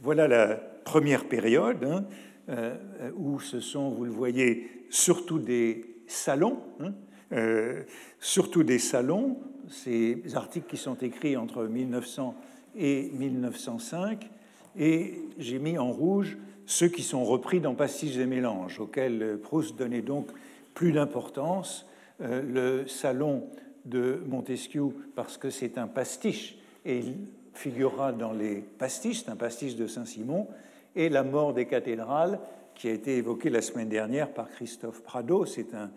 Voilà 0.00 0.26
la 0.26 0.56
première 0.56 1.28
période 1.28 1.84
hein, 1.84 2.04
euh, 2.48 2.76
où 3.16 3.38
ce 3.38 3.60
sont, 3.60 3.90
vous 3.90 4.04
le 4.04 4.10
voyez, 4.10 4.86
surtout 4.90 5.38
des 5.38 5.84
salons, 6.08 6.58
hein, 6.80 6.94
euh, 7.32 7.84
surtout 8.18 8.64
des 8.64 8.80
salons, 8.80 9.38
ces 9.68 10.20
articles 10.34 10.66
qui 10.68 10.76
sont 10.76 10.96
écrits 10.96 11.36
entre 11.36 11.64
1900 11.64 12.34
et 12.76 13.12
1905, 13.12 14.28
et 14.76 15.20
j'ai 15.38 15.60
mis 15.60 15.78
en 15.78 15.92
rouge 15.92 16.38
ceux 16.66 16.88
qui 16.88 17.02
sont 17.02 17.24
repris 17.24 17.60
dans 17.60 17.74
Pastiches 17.74 18.16
et 18.16 18.26
mélanges, 18.26 18.80
auxquels 18.80 19.38
Proust 19.40 19.78
donnait 19.78 20.02
donc 20.02 20.26
plus 20.74 20.90
d'importance. 20.90 21.86
Euh, 22.20 22.42
le 22.42 22.88
salon 22.88 23.44
de 23.84 24.22
Montesquieu 24.26 24.86
parce 25.14 25.36
que 25.36 25.50
c'est 25.50 25.78
un 25.78 25.86
pastiche 25.86 26.58
et 26.84 26.98
il 26.98 27.14
figurera 27.54 28.12
dans 28.12 28.32
les 28.32 28.56
pastiches, 28.56 29.24
c'est 29.24 29.30
un 29.30 29.36
pastiche 29.36 29.76
de 29.76 29.86
Saint-Simon, 29.86 30.46
et 30.94 31.08
la 31.08 31.22
mort 31.22 31.52
des 31.52 31.66
cathédrales 31.66 32.38
qui 32.74 32.88
a 32.88 32.92
été 32.92 33.16
évoqué 33.16 33.50
la 33.50 33.60
semaine 33.60 33.88
dernière 33.88 34.32
par 34.32 34.48
Christophe 34.48 35.02
Prado. 35.02 35.44
C'est 35.44 35.74
un 35.74 35.90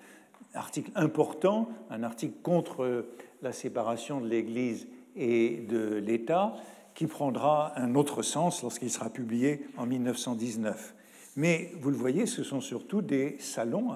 article 0.53 0.91
important, 0.95 1.69
un 1.89 2.03
article 2.03 2.33
contre 2.41 3.05
la 3.41 3.51
séparation 3.51 4.19
de 4.19 4.27
l'Église 4.27 4.87
et 5.15 5.65
de 5.69 5.95
l'État, 5.95 6.55
qui 6.95 7.07
prendra 7.07 7.73
un 7.79 7.95
autre 7.95 8.21
sens 8.21 8.63
lorsqu'il 8.63 8.89
sera 8.89 9.09
publié 9.09 9.65
en 9.77 9.85
1919. 9.85 10.95
Mais 11.35 11.71
vous 11.79 11.89
le 11.89 11.95
voyez, 11.95 12.25
ce 12.25 12.43
sont 12.43 12.61
surtout 12.61 13.01
des 13.01 13.37
salons, 13.39 13.91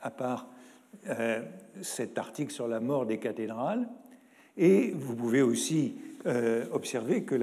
à, 0.00 0.10
part 0.10 0.46
euh, 1.08 1.42
cet 1.80 2.16
article 2.16 2.52
sur 2.52 2.68
la 2.68 2.78
mort 2.78 3.06
des 3.06 3.18
cathédrales. 3.18 3.88
Et 4.56 4.92
vous 4.94 5.16
pouvez 5.16 5.42
aussi 5.42 5.96
euh, 6.26 6.64
observer 6.70 7.24
que, 7.24 7.34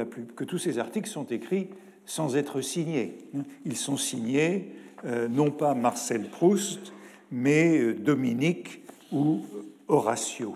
tous 0.43 0.57
ces 0.57 0.79
articles 0.79 1.09
sont 1.09 1.25
écrits 1.25 1.67
sans 2.05 2.37
être 2.37 2.61
signés. 2.61 3.17
Ils 3.65 3.75
sont 3.75 3.97
signés 3.97 4.75
euh, 5.03 5.27
non 5.27 5.51
pas 5.51 5.73
Marcel 5.73 6.29
Proust, 6.29 6.93
mais 7.31 7.93
Dominique 7.93 8.81
ou 9.11 9.41
Horatio. 9.87 10.55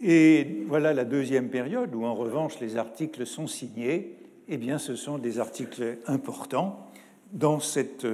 Et 0.00 0.64
voilà 0.68 0.92
la 0.92 1.04
deuxième 1.04 1.48
période 1.48 1.92
où, 1.94 2.04
en 2.04 2.14
revanche, 2.14 2.60
les 2.60 2.76
articles 2.76 3.26
sont 3.26 3.48
signés. 3.48 4.16
Eh 4.46 4.58
bien, 4.58 4.78
ce 4.78 4.94
sont 4.94 5.18
des 5.18 5.40
articles 5.40 5.98
importants 6.06 6.86
dans 7.32 7.58
cette 7.58 8.06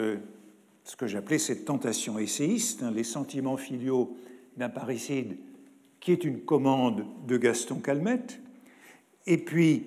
ce 0.84 0.96
que 0.96 1.06
j'appelais 1.06 1.38
cette 1.38 1.64
tentation 1.64 2.18
essayiste, 2.18 2.82
hein, 2.82 2.92
les 2.94 3.04
sentiments 3.04 3.56
filiaux 3.56 4.16
d'un 4.56 4.68
parricide, 4.68 5.36
qui 6.00 6.12
est 6.12 6.24
une 6.24 6.40
commande 6.40 7.06
de 7.26 7.36
Gaston 7.38 7.76
Calmette, 7.76 8.40
et 9.26 9.38
puis 9.38 9.84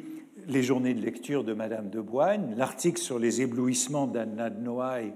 les 0.48 0.64
journées 0.64 0.94
de 0.94 1.02
lecture 1.02 1.44
de 1.44 1.54
Madame 1.54 1.90
de 1.90 2.02
Boigne, 2.02 2.56
l'article 2.56 3.00
sur 3.00 3.20
les 3.20 3.42
éblouissements 3.42 4.08
d'Anna 4.08 4.50
de 4.50 4.60
Noailles, 4.60 5.14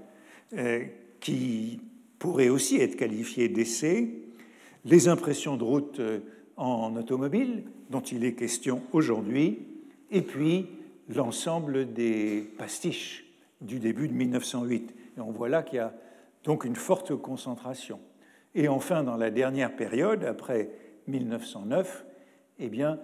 euh, 0.54 0.84
qui 1.20 1.80
pourrait 2.18 2.48
aussi 2.48 2.76
être 2.76 2.96
qualifié 2.96 3.48
d'essai, 3.48 4.10
les 4.84 5.08
impressions 5.08 5.56
de 5.56 5.64
route 5.64 5.98
euh, 5.98 6.20
en 6.56 6.94
automobile, 6.96 7.64
dont 7.90 8.00
il 8.00 8.24
est 8.24 8.34
question 8.34 8.82
aujourd'hui, 8.92 9.60
et 10.10 10.22
puis 10.22 10.66
l'ensemble 11.08 11.92
des 11.92 12.48
pastiches 12.58 13.24
du 13.60 13.80
début 13.80 14.06
de 14.06 14.12
1908. 14.12 14.94
Et 15.16 15.20
on 15.20 15.30
voit 15.30 15.48
là 15.48 15.62
qu'il 15.62 15.76
y 15.76 15.80
a 15.80 15.94
donc 16.44 16.64
une 16.64 16.76
forte 16.76 17.14
concentration. 17.16 18.00
Et 18.54 18.68
enfin, 18.68 19.02
dans 19.02 19.16
la 19.16 19.30
dernière 19.30 19.74
période, 19.74 20.24
après 20.24 20.70
1909, 21.06 22.04
eh 22.58 22.68
bien, 22.68 22.98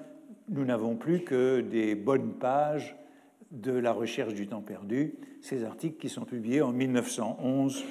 nous 0.48 0.64
n'avons 0.64 0.96
plus 0.96 1.24
que 1.24 1.60
des 1.60 1.94
bonnes 1.94 2.34
pages 2.34 2.96
de 3.50 3.72
la 3.72 3.92
recherche 3.92 4.34
du 4.34 4.46
temps 4.46 4.60
perdu, 4.60 5.14
ces 5.40 5.64
articles 5.64 5.98
qui 5.98 6.08
sont 6.08 6.24
publiés 6.24 6.60
en 6.60 6.72
1911, 6.72 7.84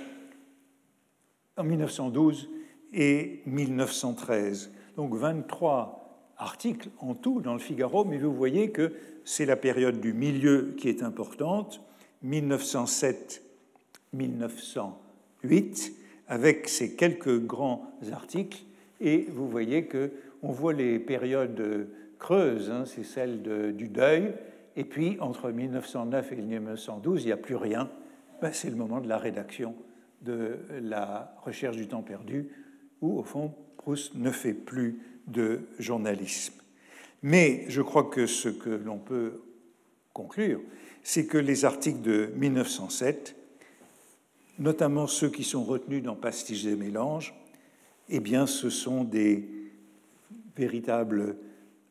en 1.57 1.63
1912 1.63 2.49
et 2.93 3.41
1913. 3.45 4.71
Donc 4.95 5.15
23 5.15 6.33
articles 6.37 6.89
en 6.99 7.15
tout 7.15 7.41
dans 7.41 7.53
le 7.53 7.59
Figaro, 7.59 8.05
mais 8.05 8.17
vous 8.17 8.33
voyez 8.33 8.71
que 8.71 8.93
c'est 9.23 9.45
la 9.45 9.55
période 9.55 9.99
du 9.99 10.13
milieu 10.13 10.75
qui 10.77 10.89
est 10.89 11.01
importante, 11.01 11.81
1907 12.21 13.46
1908 14.13 15.93
avec 16.27 16.67
ces 16.67 16.95
quelques 16.95 17.39
grands 17.39 17.91
articles 18.11 18.63
et 18.99 19.27
vous 19.29 19.47
voyez 19.47 19.85
que 19.85 20.11
on 20.43 20.51
voit 20.51 20.73
les 20.73 20.99
périodes 20.99 21.87
creuses, 22.19 22.69
hein, 22.69 22.83
c'est 22.85 23.03
celle 23.03 23.75
du 23.75 23.87
deuil, 23.87 24.33
et 24.75 24.83
puis 24.83 25.17
entre 25.19 25.49
1909 25.51 26.31
et 26.31 26.35
1912, 26.35 27.23
il 27.23 27.25
n'y 27.27 27.31
a 27.31 27.37
plus 27.37 27.55
rien. 27.55 27.89
Ben, 28.41 28.51
c'est 28.53 28.69
le 28.69 28.75
moment 28.75 29.01
de 29.01 29.07
la 29.07 29.17
rédaction 29.17 29.75
de 30.21 30.57
la 30.81 31.35
recherche 31.43 31.77
du 31.77 31.87
temps 31.87 32.01
perdu, 32.01 32.49
où 33.01 33.19
au 33.19 33.23
fond 33.23 33.53
Proust 33.77 34.15
ne 34.15 34.31
fait 34.31 34.53
plus 34.53 34.99
de 35.27 35.61
journalisme. 35.79 36.55
Mais 37.21 37.65
je 37.67 37.81
crois 37.81 38.05
que 38.05 38.25
ce 38.25 38.49
que 38.49 38.69
l'on 38.69 38.97
peut 38.97 39.41
conclure, 40.13 40.61
c'est 41.03 41.25
que 41.25 41.37
les 41.37 41.65
articles 41.65 42.01
de 42.01 42.31
1907 42.35 43.35
notamment 44.59 45.07
ceux 45.07 45.29
qui 45.29 45.43
sont 45.43 45.63
retenus 45.63 46.03
dans 46.03 46.15
Pastiches 46.15 46.65
et 46.65 46.75
mélanges, 46.75 47.33
eh 48.09 48.19
bien, 48.19 48.47
ce 48.47 48.69
sont 48.69 49.03
des 49.03 49.47
véritables 50.55 51.37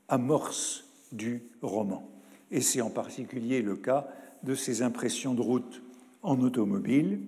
amorces 0.09 0.85
du 1.13 1.43
roman. 1.63 2.09
Et 2.51 2.61
c'est 2.61 2.81
en 2.81 2.91
particulier 2.91 3.63
le 3.63 3.77
cas 3.77 4.09
de 4.43 4.55
ses 4.55 4.83
impressions 4.83 5.35
de 5.35 5.43
route 5.43 5.83
en 6.23 6.41
automobile, 6.41 7.21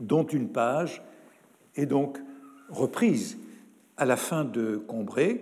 dont 0.00 0.24
une 0.24 0.48
page 0.48 1.02
est 1.76 1.86
donc 1.86 2.18
reprise 2.68 3.38
à 3.96 4.04
la 4.04 4.16
fin 4.16 4.44
de 4.44 4.76
Combray, 4.76 5.40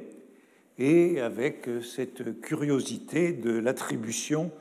et 0.78 1.20
avec 1.20 1.68
cette 1.82 2.40
curiosité 2.40 3.32
de 3.32 3.50
l'attribution 3.50 4.52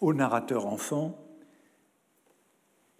au 0.00 0.14
narrateur 0.14 0.66
enfant 0.66 1.18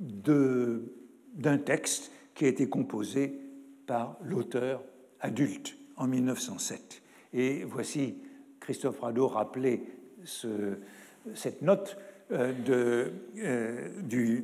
d'un 0.00 1.58
texte 1.58 2.10
qui 2.34 2.46
a 2.46 2.48
été 2.48 2.68
composé 2.68 3.38
par 3.86 4.16
l'auteur 4.24 4.82
adulte 5.20 5.76
en 5.96 6.06
1907. 6.06 7.02
Et 7.34 7.64
voici 7.64 8.16
Christophe 8.60 9.00
Rado 9.00 9.28
rappeler 9.28 9.82
cette 10.24 11.62
note 11.62 11.96
euh, 12.32 13.08
euh, 13.38 14.40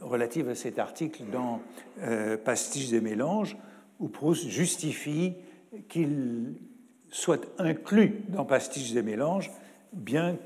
relative 0.00 0.48
à 0.48 0.54
cet 0.54 0.78
article 0.78 1.22
dans 1.32 1.60
euh, 2.02 2.36
Pastiches 2.36 2.92
et 2.92 3.00
mélanges, 3.00 3.56
où 4.00 4.08
Proust 4.08 4.48
justifie 4.48 5.34
qu'il 5.88 6.54
soit 7.10 7.46
inclus 7.58 8.22
dans 8.28 8.44
Pastiches 8.44 8.94
et 8.94 9.02
mélanges, 9.02 9.50
bien 9.92 10.36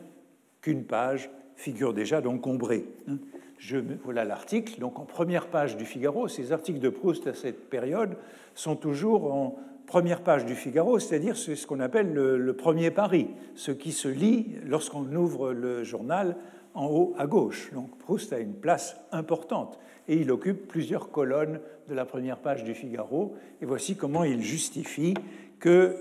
qu'une 0.61 0.85
page 0.85 1.31
figure 1.57 1.95
déjà 1.95 2.21
dans 2.21 2.39
Combré. 2.39 2.85
Hein. 3.09 3.19
Je, 3.63 3.79
voilà 4.03 4.25
l'article. 4.25 4.81
Donc 4.81 4.99
en 4.99 5.05
première 5.05 5.47
page 5.47 5.77
du 5.77 5.85
Figaro, 5.85 6.27
ces 6.27 6.51
articles 6.51 6.81
de 6.81 6.89
Proust 6.89 7.29
à 7.29 7.35
cette 7.35 7.71
période 7.71 8.17
sont 8.57 8.75
toujours 8.75 9.33
en 9.33 9.57
première 9.87 10.23
page 10.23 10.45
du 10.45 10.57
Figaro, 10.57 10.99
c'est-à-dire 10.99 11.37
ce 11.37 11.65
qu'on 11.65 11.79
appelle 11.79 12.13
le, 12.13 12.53
premier 12.55 12.91
pari, 12.91 13.29
ce 13.55 13.71
qui 13.71 13.93
se 13.93 14.09
lit 14.09 14.57
lorsqu'on 14.65 15.05
ouvre 15.15 15.53
le 15.53 15.85
journal 15.85 16.37
en 16.75 16.87
haut 16.87 17.15
à 17.17 17.29
gauche. 17.29 17.71
Donc 17.73 17.97
Proust 17.99 18.33
a 18.33 18.41
une 18.41 18.55
place 18.55 18.97
importante 19.13 19.79
et 20.09 20.17
il 20.17 20.33
occupe 20.33 20.67
plusieurs 20.67 21.13
colonnes 21.13 21.61
de 21.89 21.95
la 21.95 22.05
première 22.05 22.39
page 22.39 22.65
du 22.65 22.75
Figaro. 22.75 23.37
Et 23.61 23.65
voici 23.65 23.95
comment 23.95 24.25
il 24.25 24.43
justifie 24.43 25.15
que 25.61 25.97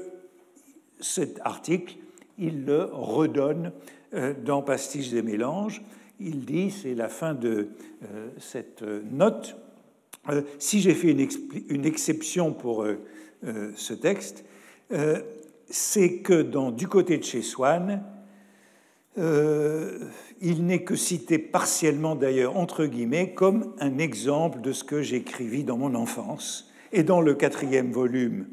cet 0.99 1.39
article, 1.43 1.97
il 2.39 2.65
le 2.65 2.85
redonne 2.91 3.71
euh, 4.15 4.33
dans 4.33 4.63
Pastiches 4.63 5.11
des 5.11 5.21
mélanges. 5.21 5.83
Il 6.23 6.45
dit, 6.45 6.71
c'est 6.71 6.93
la 6.93 7.09
fin 7.09 7.33
de 7.33 7.69
euh, 8.03 8.29
cette 8.37 8.83
note, 8.83 9.57
euh, 10.29 10.41
si 10.59 10.81
j'ai 10.81 10.93
fait 10.93 11.11
une, 11.11 11.85
exception 11.85 12.53
pour 12.53 12.85
ce 13.75 13.93
texte, 13.93 14.45
c'est 15.67 16.17
que 16.17 16.43
dans 16.43 16.69
Du 16.69 16.87
côté 16.87 17.17
de 17.17 17.23
chez 17.23 17.41
Swann, 17.41 18.03
il 19.17 20.65
n'est 20.65 20.83
que 20.83 20.95
cité 20.95 21.39
partiellement 21.39 22.15
d'ailleurs, 22.15 22.55
entre 22.55 22.85
guillemets, 22.85 23.33
comme 23.33 23.73
un 23.79 23.97
exemple 23.97 24.61
de 24.61 24.71
ce 24.73 24.83
que 24.83 25.01
j'écrivis 25.01 25.63
dans 25.63 25.77
mon 25.77 25.95
enfance. 25.95 26.71
Et 26.93 27.03
dans 27.03 27.21
le 27.21 27.33
quatrième 27.33 27.91
volume, 27.91 28.47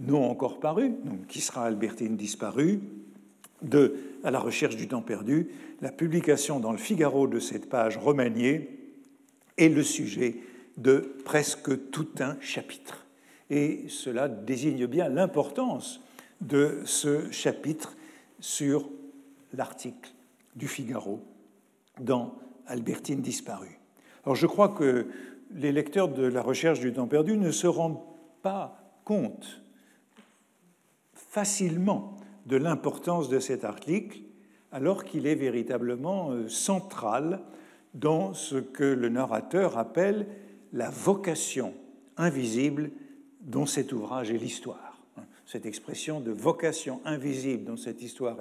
non 0.00 0.30
encore 0.30 0.60
paru, 0.60 0.92
qui 1.28 1.40
sera 1.40 1.64
Albertine 1.64 2.16
disparue, 2.16 2.80
de 3.62 3.96
À 4.24 4.30
la 4.30 4.38
recherche 4.38 4.76
du 4.76 4.88
temps 4.88 5.02
perdu, 5.02 5.48
la 5.80 5.90
publication 5.90 6.60
dans 6.60 6.72
le 6.72 6.78
Figaro 6.78 7.26
de 7.26 7.40
cette 7.40 7.68
page 7.68 7.96
remaniée 7.96 8.78
est 9.58 9.68
le 9.68 9.82
sujet 9.82 10.36
de 10.76 11.16
presque 11.24 11.90
tout 11.90 12.08
un 12.20 12.36
chapitre. 12.40 13.06
Et 13.50 13.86
cela 13.88 14.28
désigne 14.28 14.86
bien 14.86 15.08
l'importance 15.08 16.00
de 16.40 16.80
ce 16.84 17.30
chapitre 17.30 17.96
sur 18.40 18.88
l'article 19.52 20.12
du 20.56 20.68
Figaro 20.68 21.20
dans 22.00 22.34
Albertine 22.66 23.20
disparue. 23.20 23.78
Alors 24.24 24.36
je 24.36 24.46
crois 24.46 24.68
que 24.68 25.08
les 25.54 25.72
lecteurs 25.72 26.08
de 26.08 26.24
la 26.24 26.42
recherche 26.42 26.80
du 26.80 26.92
temps 26.92 27.06
perdu 27.06 27.36
ne 27.36 27.50
se 27.50 27.66
rendent 27.66 28.00
pas 28.42 28.78
compte 29.04 29.62
facilement 31.12 32.16
de 32.46 32.56
l'importance 32.56 33.28
de 33.28 33.38
cet 33.38 33.64
article, 33.64 34.20
alors 34.72 35.04
qu'il 35.04 35.26
est 35.26 35.34
véritablement 35.34 36.30
euh, 36.30 36.48
central 36.48 37.40
dans 37.94 38.34
ce 38.34 38.56
que 38.56 38.84
le 38.84 39.08
narrateur 39.08 39.78
appelle 39.78 40.26
la 40.72 40.90
vocation 40.90 41.74
invisible 42.16 42.90
dont 43.40 43.66
cet 43.66 43.92
ouvrage 43.92 44.30
est 44.30 44.38
l'histoire. 44.38 44.98
Cette 45.44 45.66
expression 45.66 46.20
de 46.20 46.30
vocation 46.30 47.00
invisible 47.04 47.64
dont 47.64 47.76
cette 47.76 48.00
histoire 48.00 48.38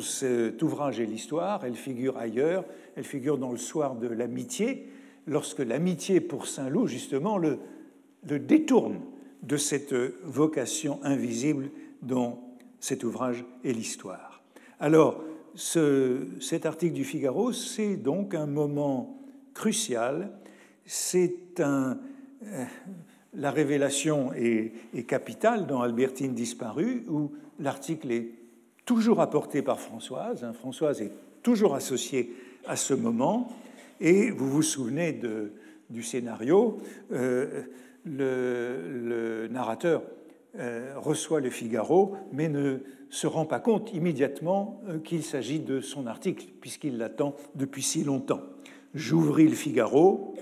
cet 0.00 0.62
ouvrage 0.62 1.00
est 1.00 1.06
l'histoire, 1.06 1.64
elle 1.64 1.74
figure 1.74 2.18
ailleurs, 2.18 2.64
elle 2.96 3.04
figure 3.04 3.38
dans 3.38 3.50
le 3.50 3.58
soir 3.58 3.96
de 3.96 4.06
l'amitié, 4.06 4.88
lorsque 5.26 5.60
l'amitié 5.60 6.20
pour 6.20 6.46
Saint-Loup, 6.46 6.86
justement, 6.86 7.38
le 7.38 7.58
détourne 8.38 9.00
de 9.42 9.56
cette 9.56 9.94
vocation 10.22 11.00
invisible 11.02 11.70
dont 12.02 12.38
cet 12.84 13.02
ouvrage 13.02 13.46
est 13.64 13.72
l'histoire. 13.72 14.42
Alors, 14.78 15.24
ce, 15.54 16.26
cet 16.38 16.66
article 16.66 16.92
du 16.92 17.04
Figaro, 17.04 17.50
c'est 17.50 17.96
donc 17.96 18.34
un 18.34 18.46
moment 18.46 19.16
crucial, 19.54 20.30
c'est. 20.84 21.60
Euh, 21.60 21.94
la 23.36 23.50
révélation 23.50 24.32
est, 24.34 25.02
capitale 25.08 25.66
dans 25.66 25.80
Albertine 25.80 26.34
disparue, 26.34 27.04
où 27.08 27.32
l'article 27.58 28.12
est 28.12 28.28
toujours 28.84 29.20
apporté 29.22 29.62
par 29.62 29.80
Françoise. 29.80 30.44
Hein. 30.44 30.52
Françoise 30.52 31.00
est 31.00 31.10
toujours 31.42 31.74
associée 31.74 32.36
à 32.66 32.76
ce 32.76 32.92
moment, 32.92 33.50
et 33.98 34.30
vous 34.30 34.50
vous 34.50 34.62
souvenez 34.62 35.18
du 35.88 36.02
scénario, 36.02 36.78
euh, 37.12 37.62
le, 38.04 39.48
narrateur 39.50 40.02
reçoit 40.96 41.40
le 41.40 41.50
Figaro, 41.50 42.16
mais 42.32 42.48
ne 42.48 42.80
se 43.14 43.26
rend 43.28 43.46
pas 43.46 43.60
compte 43.60 43.92
immédiatement 43.94 44.82
euh, 44.88 44.98
qu'il 44.98 45.22
s'agit 45.22 45.60
de 45.60 45.80
son 45.80 46.06
article, 46.06 46.46
puisqu'il 46.60 46.98
l'attend 46.98 47.36
depuis 47.54 47.82
si 47.82 48.02
longtemps. 48.02 48.40
J'ouvris 48.92 49.46
le 49.46 49.54
Figaro, 49.54 50.34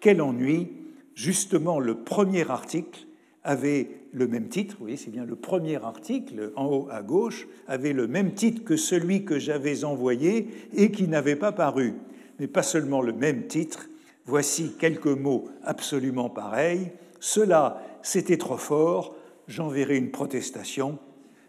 quel 0.00 0.20
ennui, 0.20 0.72
justement 1.14 1.80
le 1.80 1.94
premier 1.96 2.50
article 2.50 3.06
avait 3.44 3.88
le 4.12 4.28
même 4.28 4.48
titre, 4.48 4.76
vous 4.78 4.84
voyez, 4.84 4.98
c'est 4.98 5.10
bien 5.10 5.24
le 5.24 5.36
premier 5.36 5.82
article 5.82 6.52
en 6.54 6.66
haut 6.66 6.88
à 6.90 7.02
gauche, 7.02 7.48
avait 7.66 7.94
le 7.94 8.06
même 8.06 8.34
titre 8.34 8.62
que 8.62 8.76
celui 8.76 9.24
que 9.24 9.38
j'avais 9.38 9.84
envoyé 9.84 10.48
et 10.74 10.90
qui 10.90 11.08
n'avait 11.08 11.36
pas 11.36 11.52
paru. 11.52 11.94
Mais 12.38 12.46
pas 12.46 12.62
seulement 12.62 13.00
le 13.00 13.14
même 13.14 13.46
titre, 13.46 13.88
voici 14.26 14.74
quelques 14.78 15.06
mots 15.06 15.48
absolument 15.64 16.28
pareils. 16.28 16.90
Cela, 17.20 17.82
c'était 18.02 18.36
trop 18.36 18.58
fort, 18.58 19.16
j'enverrai 19.48 19.96
une 19.96 20.10
protestation, 20.10 20.98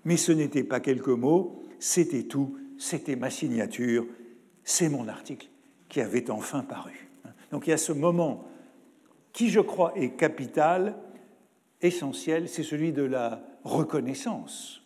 mais 0.05 0.17
ce 0.17 0.31
n'était 0.31 0.63
pas 0.63 0.79
quelques 0.79 1.07
mots, 1.09 1.61
c'était 1.77 2.23
tout, 2.23 2.57
c'était 2.77 3.17
ma 3.17 3.29
signature, 3.29 4.07
c'est 4.63 4.89
mon 4.89 5.07
article 5.07 5.49
qui 5.89 6.01
avait 6.01 6.31
enfin 6.31 6.61
paru. 6.61 7.09
Donc 7.51 7.67
il 7.67 7.71
y 7.71 7.73
a 7.73 7.77
ce 7.77 7.91
moment 7.91 8.45
qui, 9.33 9.49
je 9.49 9.59
crois, 9.59 9.93
est 9.95 10.11
capital, 10.11 10.95
essentiel, 11.81 12.47
c'est 12.47 12.63
celui 12.63 12.93
de 12.93 13.03
la 13.03 13.43
reconnaissance. 13.63 14.81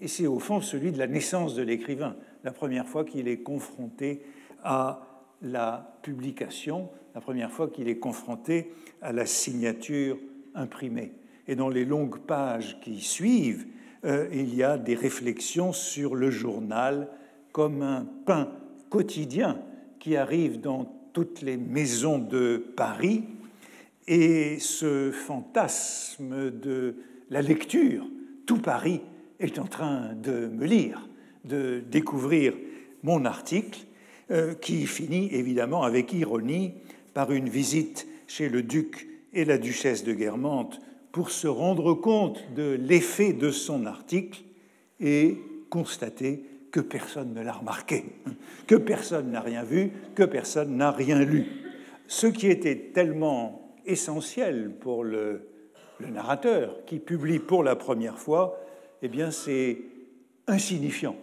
Et 0.00 0.08
c'est 0.08 0.26
au 0.26 0.38
fond 0.38 0.60
celui 0.60 0.90
de 0.90 0.98
la 0.98 1.06
naissance 1.06 1.54
de 1.54 1.62
l'écrivain, 1.62 2.16
la 2.42 2.52
première 2.52 2.88
fois 2.88 3.04
qu'il 3.04 3.28
est 3.28 3.42
confronté 3.42 4.22
à 4.62 5.22
la 5.42 5.98
publication, 6.02 6.88
la 7.14 7.20
première 7.20 7.52
fois 7.52 7.68
qu'il 7.68 7.88
est 7.88 7.98
confronté 7.98 8.72
à 9.02 9.12
la 9.12 9.26
signature 9.26 10.18
imprimée 10.54 11.12
et 11.46 11.56
dans 11.56 11.68
les 11.68 11.84
longues 11.84 12.18
pages 12.20 12.78
qui 12.80 13.00
suivent, 13.00 13.66
euh, 14.04 14.28
il 14.32 14.54
y 14.54 14.62
a 14.62 14.76
des 14.76 14.94
réflexions 14.94 15.72
sur 15.72 16.14
le 16.14 16.30
journal 16.30 17.08
comme 17.52 17.82
un 17.82 18.06
pain 18.26 18.50
quotidien 18.90 19.58
qui 19.98 20.16
arrive 20.16 20.60
dans 20.60 20.84
toutes 21.12 21.42
les 21.42 21.56
maisons 21.56 22.18
de 22.18 22.62
Paris. 22.76 23.24
Et 24.06 24.58
ce 24.58 25.10
fantasme 25.10 26.50
de 26.50 26.96
la 27.30 27.40
lecture, 27.40 28.06
tout 28.44 28.58
Paris 28.58 29.00
est 29.40 29.58
en 29.58 29.64
train 29.64 30.12
de 30.14 30.48
me 30.48 30.66
lire, 30.66 31.08
de 31.44 31.82
découvrir 31.90 32.54
mon 33.02 33.24
article, 33.24 33.80
euh, 34.30 34.54
qui 34.54 34.86
finit 34.86 35.28
évidemment 35.32 35.82
avec 35.82 36.12
ironie 36.12 36.72
par 37.14 37.32
une 37.32 37.48
visite 37.48 38.06
chez 38.26 38.48
le 38.48 38.62
duc 38.62 39.08
et 39.32 39.44
la 39.44 39.58
duchesse 39.58 40.04
de 40.04 40.12
Guermantes 40.12 40.80
pour 41.14 41.30
se 41.30 41.46
rendre 41.46 41.94
compte 41.94 42.42
de 42.56 42.72
l'effet 42.72 43.32
de 43.32 43.52
son 43.52 43.86
article 43.86 44.42
et 44.98 45.38
constater 45.70 46.44
que 46.72 46.80
personne 46.80 47.32
ne 47.34 47.40
l'a 47.40 47.52
remarqué, 47.52 48.04
que 48.66 48.74
personne 48.74 49.30
n'a 49.30 49.40
rien 49.40 49.62
vu, 49.62 49.92
que 50.16 50.24
personne 50.24 50.76
n'a 50.76 50.90
rien 50.90 51.24
lu. 51.24 51.46
Ce 52.08 52.26
qui 52.26 52.48
était 52.48 52.90
tellement 52.92 53.76
essentiel 53.86 54.72
pour 54.80 55.04
le, 55.04 55.48
narrateur 56.00 56.84
qui 56.84 56.98
publie 56.98 57.38
pour 57.38 57.62
la 57.62 57.76
première 57.76 58.18
fois, 58.18 58.58
eh 59.00 59.06
bien 59.06 59.30
c'est 59.30 59.82
insignifiant 60.48 61.14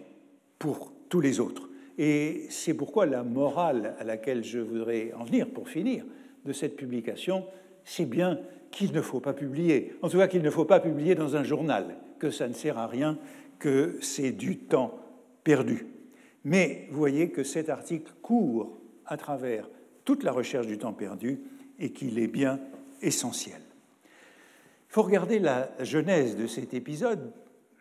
pour 0.58 0.90
tous 1.10 1.20
les 1.20 1.38
autres. 1.38 1.68
Et 1.98 2.46
c'est 2.48 2.72
pourquoi 2.72 3.04
la 3.04 3.22
morale 3.24 3.94
à 3.98 4.04
laquelle 4.04 4.42
je 4.42 4.58
voudrais 4.58 5.12
en 5.12 5.24
venir 5.24 5.50
pour 5.50 5.68
finir 5.68 6.06
de 6.46 6.54
cette 6.54 6.76
publication, 6.76 7.44
c'est 7.84 8.06
bien 8.06 8.38
qu'il 8.72 8.92
ne 8.92 9.00
faut 9.00 9.20
pas 9.20 9.34
publier. 9.34 9.94
En 10.02 10.08
tout 10.08 10.18
cas, 10.18 10.26
qu'il 10.26 10.42
ne 10.42 10.50
faut 10.50 10.64
pas 10.64 10.80
publier 10.80 11.14
dans 11.14 11.36
un 11.36 11.44
journal, 11.44 11.96
que 12.18 12.30
ça 12.30 12.48
ne 12.48 12.54
sert 12.54 12.78
à 12.78 12.88
rien, 12.88 13.18
que 13.60 13.98
c'est 14.00 14.32
du 14.32 14.58
temps 14.58 14.98
perdu. 15.44 15.86
Mais 16.44 16.88
vous 16.90 16.98
voyez 16.98 17.30
que 17.30 17.44
cet 17.44 17.68
article 17.68 18.12
court 18.22 18.80
à 19.06 19.16
travers 19.16 19.68
toute 20.04 20.24
la 20.24 20.32
recherche 20.32 20.66
du 20.66 20.78
temps 20.78 20.92
perdu 20.92 21.40
et 21.78 21.92
qu'il 21.92 22.18
est 22.18 22.26
bien 22.26 22.58
essentiel. 23.02 23.60
Il 24.88 24.94
faut 24.94 25.02
regarder 25.02 25.38
la 25.38 25.70
genèse 25.84 26.36
de 26.36 26.46
cet 26.46 26.74
épisode, 26.74 27.32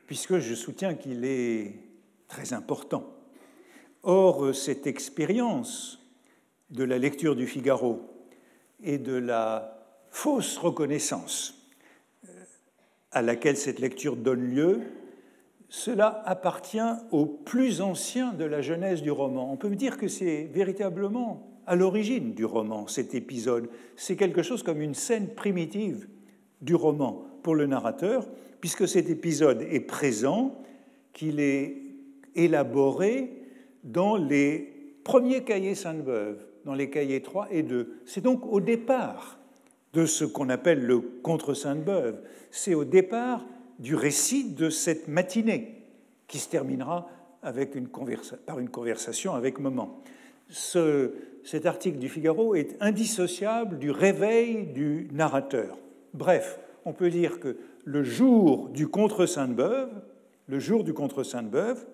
puisque 0.05 0.37
je 0.39 0.53
soutiens 0.53 0.93
qu'il 0.93 1.25
est 1.25 1.73
très 2.27 2.53
important. 2.53 3.11
Or, 4.03 4.53
cette 4.53 4.87
expérience 4.87 5.99
de 6.69 6.83
la 6.83 6.97
lecture 6.97 7.35
du 7.35 7.47
Figaro 7.47 8.01
et 8.83 8.97
de 8.97 9.13
la 9.13 9.80
fausse 10.11 10.57
reconnaissance 10.57 11.67
euh, 12.27 12.43
à 13.11 13.21
laquelle 13.21 13.57
cette 13.57 13.79
lecture 13.79 14.15
donne 14.15 14.41
lieu, 14.41 14.81
cela 15.69 16.21
appartient 16.25 16.79
au 17.11 17.25
plus 17.25 17.81
ancien 17.81 18.33
de 18.33 18.43
la 18.43 18.61
genèse 18.61 19.01
du 19.01 19.09
roman. 19.09 19.51
On 19.51 19.55
peut 19.55 19.69
me 19.69 19.75
dire 19.75 19.97
que 19.97 20.09
c'est 20.09 20.43
véritablement 20.53 21.47
à 21.65 21.75
l'origine 21.75 22.33
du 22.33 22.43
roman, 22.43 22.87
cet 22.87 23.15
épisode. 23.15 23.69
C'est 23.95 24.17
quelque 24.17 24.43
chose 24.43 24.63
comme 24.63 24.81
une 24.81 24.93
scène 24.93 25.29
primitive 25.29 26.07
du 26.61 26.75
roman 26.75 27.25
pour 27.41 27.55
le 27.55 27.65
narrateur, 27.65 28.27
puisque 28.59 28.87
cet 28.87 29.09
épisode 29.09 29.61
est 29.61 29.79
présent, 29.79 30.61
qu'il 31.13 31.39
est 31.39 31.77
élaboré 32.35 33.31
dans 33.83 34.17
les 34.17 34.99
premiers 35.03 35.43
cahiers 35.43 35.75
Sainte-Beuve, 35.75 36.45
dans 36.65 36.73
les 36.73 36.89
cahiers 36.89 37.21
3 37.21 37.47
et 37.51 37.63
2. 37.63 38.01
C'est 38.05 38.21
donc 38.21 38.45
au 38.45 38.59
départ 38.59 39.40
de 39.93 40.05
ce 40.05 40.23
qu'on 40.25 40.49
appelle 40.49 40.85
le 40.85 40.99
contre 40.99 41.53
Sainte-Beuve. 41.53 42.21
C'est 42.49 42.73
au 42.73 42.85
départ 42.85 43.45
du 43.79 43.95
récit 43.95 44.53
de 44.53 44.69
cette 44.69 45.07
matinée 45.07 45.83
qui 46.27 46.37
se 46.37 46.49
terminera 46.49 47.09
par 48.45 48.59
une 48.59 48.69
conversation 48.69 49.33
avec. 49.33 49.55
Ce, 50.49 51.13
cet 51.43 51.65
article 51.65 51.97
du 51.97 52.09
Figaro 52.09 52.55
est 52.55 52.75
indissociable 52.79 53.79
du 53.79 53.89
réveil 53.91 54.67
du 54.67 55.07
narrateur. 55.11 55.77
Bref, 56.13 56.59
on 56.85 56.93
peut 56.93 57.09
dire 57.09 57.39
que 57.39 57.57
le 57.83 58.03
jour 58.03 58.69
du 58.69 58.87
contre 58.87 59.25
Sainte-Beuve, 59.25 59.89
le 60.47 60.59
jour 60.59 60.83
du 60.83 60.93
contre 60.93 61.23
Sainte-Beuve, 61.23 61.85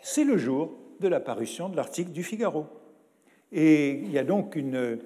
c'est 0.00 0.24
le 0.24 0.36
jour 0.36 0.78
de 1.00 1.08
la 1.08 1.20
parution 1.20 1.68
de 1.68 1.76
l'article 1.76 2.10
du 2.10 2.22
Figaro. 2.22 2.66
Et 3.52 3.92
il 3.92 4.10
y 4.10 4.18
a 4.18 4.24
donc 4.24 4.56
une 4.56 4.98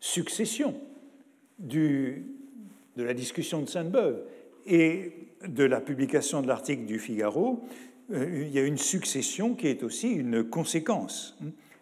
succession 0.00 0.74
de 1.58 2.22
la 2.96 3.14
discussion 3.14 3.62
de 3.62 3.68
Sainte-Beuve 3.68 4.22
et 4.66 5.12
de 5.46 5.64
la 5.64 5.80
publication 5.80 6.42
de 6.42 6.48
l'article 6.48 6.84
du 6.84 6.98
Figaro, 6.98 7.64
euh, 8.12 8.44
il 8.46 8.54
y 8.54 8.58
a 8.58 8.62
une 8.62 8.78
succession 8.78 9.54
qui 9.54 9.68
est 9.68 9.82
aussi 9.82 10.10
une 10.10 10.44
conséquence. 10.44 11.38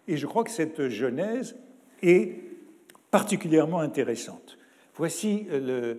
Et 0.09 0.17
je 0.17 0.27
crois 0.27 0.45
que 0.45 0.51
cette 0.51 0.89
genèse 0.89 1.57
est 2.03 2.41
particulièrement 3.11 3.81
intéressante. 3.81 4.59
Voici 4.97 5.47
le, 5.51 5.99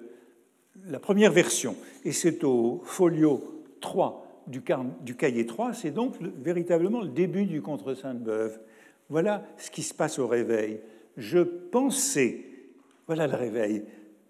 la 0.88 1.00
première 1.00 1.32
version, 1.32 1.76
et 2.04 2.12
c'est 2.12 2.44
au 2.44 2.82
folio 2.86 3.64
3 3.82 4.44
du, 4.48 4.62
du 5.02 5.16
cahier 5.16 5.46
3, 5.46 5.74
c'est 5.74 5.92
donc 5.92 6.16
véritablement 6.22 7.02
le 7.02 7.10
début 7.10 7.46
du 7.46 7.62
contre 7.62 7.94
Sainte-Beuve. 7.94 8.60
Voilà 9.10 9.46
ce 9.58 9.72
qui 9.72 9.84
se 9.84 9.94
passe 9.94 10.20
au 10.20 10.28
réveil. 10.28 10.80
Je 11.18 11.40
pensais, 11.40 12.46
voilà 13.08 13.28
le 13.28 13.36
réveil, 13.36 13.84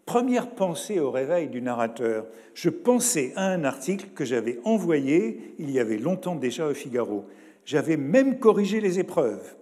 première 0.05 0.51
pensée 0.51 0.99
au 0.99 1.11
réveil 1.11 1.47
du 1.47 1.61
narrateur, 1.61 2.27
je 2.53 2.69
pensais 2.69 3.33
à 3.35 3.47
un 3.47 3.63
article 3.63 4.07
que 4.13 4.25
j'avais 4.25 4.59
envoyé 4.63 5.55
il 5.59 5.71
y 5.71 5.79
avait 5.79 5.97
longtemps 5.97 6.35
déjà 6.35 6.67
au 6.67 6.73
Figaro. 6.73 7.25
J'avais 7.65 7.97
même 7.97 8.37
corrigé 8.39 8.79
les 8.81 8.99
épreuves. 8.99 9.55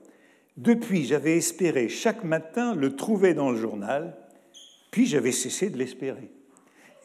Depuis, 0.57 1.05
j'avais 1.05 1.37
espéré 1.37 1.89
chaque 1.89 2.23
matin 2.23 2.75
le 2.75 2.95
trouver 2.95 3.33
dans 3.33 3.49
le 3.49 3.57
journal, 3.57 4.15
puis 4.91 5.05
j'avais 5.05 5.31
cessé 5.31 5.69
de 5.69 5.77
l'espérer. 5.77 6.29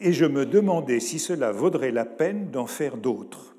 Et 0.01 0.13
je 0.13 0.25
me 0.25 0.45
demandais 0.45 0.99
si 0.99 1.19
cela 1.19 1.51
vaudrait 1.51 1.91
la 1.91 2.05
peine 2.05 2.51
d'en 2.51 2.67
faire 2.67 2.97
d'autres. 2.97 3.55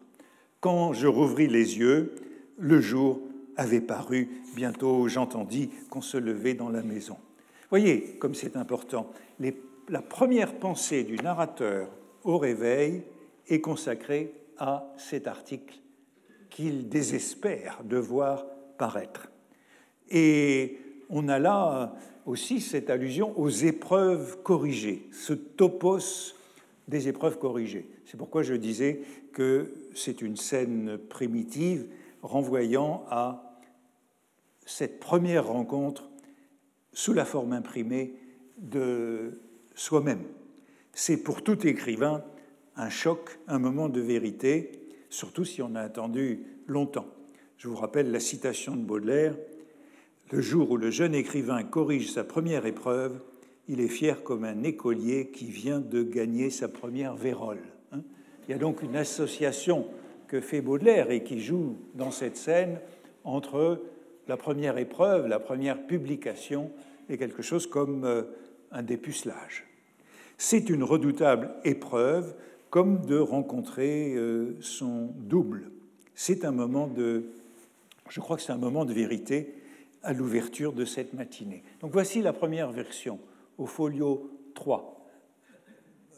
Quand 0.60 0.92
je 0.92 1.06
rouvris 1.06 1.48
les 1.48 1.78
yeux, 1.78 2.14
le 2.58 2.80
jour 2.80 3.20
avait 3.56 3.80
paru. 3.80 4.28
Bientôt, 4.54 5.08
j'entendis 5.08 5.70
qu'on 5.88 6.00
se 6.02 6.16
levait 6.16 6.54
dans 6.54 6.68
la 6.68 6.82
maison. 6.82 7.16
Voyez 7.70 8.16
comme 8.18 8.34
c'est 8.34 8.56
important. 8.56 9.10
la 9.88 10.02
première 10.02 10.58
pensée 10.58 11.04
du 11.04 11.16
narrateur 11.16 11.88
au 12.24 12.36
réveil 12.36 13.02
est 13.48 13.60
consacrée 13.60 14.34
à 14.58 14.92
cet 14.96 15.26
article 15.26 15.78
qu'il 16.50 16.88
désespère 16.88 17.82
de 17.84 17.96
voir 17.96 18.44
paraître. 18.76 19.30
Et 20.10 20.78
on 21.08 21.28
a 21.28 21.38
là 21.38 21.94
aussi 22.26 22.60
cette 22.60 22.90
allusion 22.90 23.38
aux 23.38 23.48
épreuves 23.48 24.42
corrigées, 24.42 25.08
ce 25.12 25.32
topos 25.32 26.34
des 26.88 27.08
épreuves 27.08 27.38
corrigées. 27.38 27.88
C'est 28.04 28.16
pourquoi 28.16 28.42
je 28.42 28.54
disais 28.54 29.00
que 29.32 29.72
c'est 29.94 30.22
une 30.22 30.36
scène 30.36 30.98
primitive 30.98 31.86
renvoyant 32.22 33.04
à 33.08 33.56
cette 34.66 34.98
première 34.98 35.46
rencontre 35.46 36.09
sous 37.00 37.14
la 37.14 37.24
forme 37.24 37.54
imprimée 37.54 38.12
de 38.58 39.40
soi-même. 39.74 40.22
C'est 40.92 41.16
pour 41.16 41.42
tout 41.42 41.66
écrivain 41.66 42.22
un 42.76 42.90
choc, 42.90 43.38
un 43.48 43.58
moment 43.58 43.88
de 43.88 44.02
vérité, 44.02 44.72
surtout 45.08 45.46
si 45.46 45.62
on 45.62 45.76
a 45.76 45.80
attendu 45.80 46.40
longtemps. 46.66 47.06
Je 47.56 47.68
vous 47.68 47.76
rappelle 47.76 48.12
la 48.12 48.20
citation 48.20 48.76
de 48.76 48.82
Baudelaire 48.82 49.34
le 50.30 50.42
jour 50.42 50.72
où 50.72 50.76
le 50.76 50.90
jeune 50.90 51.14
écrivain 51.14 51.62
corrige 51.62 52.12
sa 52.12 52.22
première 52.22 52.66
épreuve, 52.66 53.18
il 53.66 53.80
est 53.80 53.88
fier 53.88 54.22
comme 54.22 54.44
un 54.44 54.62
écolier 54.62 55.30
qui 55.30 55.46
vient 55.46 55.80
de 55.80 56.02
gagner 56.02 56.50
sa 56.50 56.68
première 56.68 57.16
vérole. 57.16 57.62
Hein? 57.92 58.02
il 58.46 58.52
y 58.52 58.54
a 58.54 58.58
donc 58.58 58.82
une 58.82 58.96
association 58.96 59.86
que 60.28 60.42
fait 60.42 60.60
Baudelaire 60.60 61.10
et 61.10 61.24
qui 61.24 61.40
joue 61.40 61.78
dans 61.94 62.10
cette 62.10 62.36
scène 62.36 62.78
entre 63.24 63.80
la 64.28 64.36
première 64.36 64.76
épreuve, 64.76 65.26
la 65.26 65.40
première 65.40 65.86
publication 65.86 66.70
et 67.10 67.18
quelque 67.18 67.42
chose 67.42 67.66
comme 67.66 68.04
euh, 68.04 68.22
un 68.70 68.82
dépucelage. 68.82 69.66
C'est 70.38 70.70
une 70.70 70.84
redoutable 70.84 71.50
épreuve 71.64 72.34
comme 72.70 73.04
de 73.04 73.18
rencontrer 73.18 74.14
euh, 74.14 74.56
son 74.60 75.12
double. 75.18 75.70
C'est 76.14 76.44
un 76.44 76.52
moment 76.52 76.86
de, 76.86 77.24
je 78.08 78.20
crois 78.20 78.36
que 78.36 78.42
c'est 78.42 78.52
un 78.52 78.58
moment 78.58 78.84
de 78.84 78.92
vérité 78.92 79.54
à 80.02 80.12
l'ouverture 80.12 80.72
de 80.72 80.84
cette 80.84 81.12
matinée. 81.12 81.62
Donc 81.80 81.92
voici 81.92 82.22
la 82.22 82.32
première 82.32 82.70
version 82.70 83.18
au 83.58 83.66
folio 83.66 84.30
3. 84.54 84.96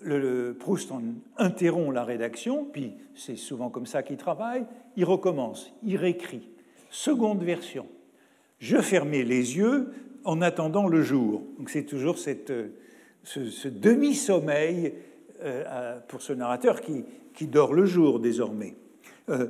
Le, 0.02 0.56
Proust 0.58 0.90
interrompt 1.38 1.94
la 1.94 2.04
rédaction, 2.04 2.64
puis 2.64 2.92
c'est 3.14 3.36
souvent 3.36 3.70
comme 3.70 3.86
ça 3.86 4.02
qu'il 4.02 4.16
travaille, 4.16 4.66
il 4.96 5.04
recommence, 5.04 5.72
il 5.82 5.96
réécrit. 5.96 6.48
Seconde 6.90 7.42
version. 7.42 7.86
Je 8.58 8.78
fermais 8.78 9.22
les 9.22 9.56
yeux 9.56 9.92
en 10.24 10.40
attendant 10.40 10.88
le 10.88 11.02
jour. 11.02 11.42
Donc 11.58 11.70
c'est 11.70 11.84
toujours 11.84 12.18
cette, 12.18 12.52
ce, 13.24 13.68
demi-sommeil 13.68 14.94
euh, 15.42 15.98
pour 16.08 16.22
ce 16.22 16.32
narrateur 16.32 16.80
qui, 16.80 17.04
qui, 17.34 17.46
dort 17.46 17.72
le 17.72 17.86
jour 17.86 18.20
désormais. 18.20 18.74
Euh, 19.28 19.48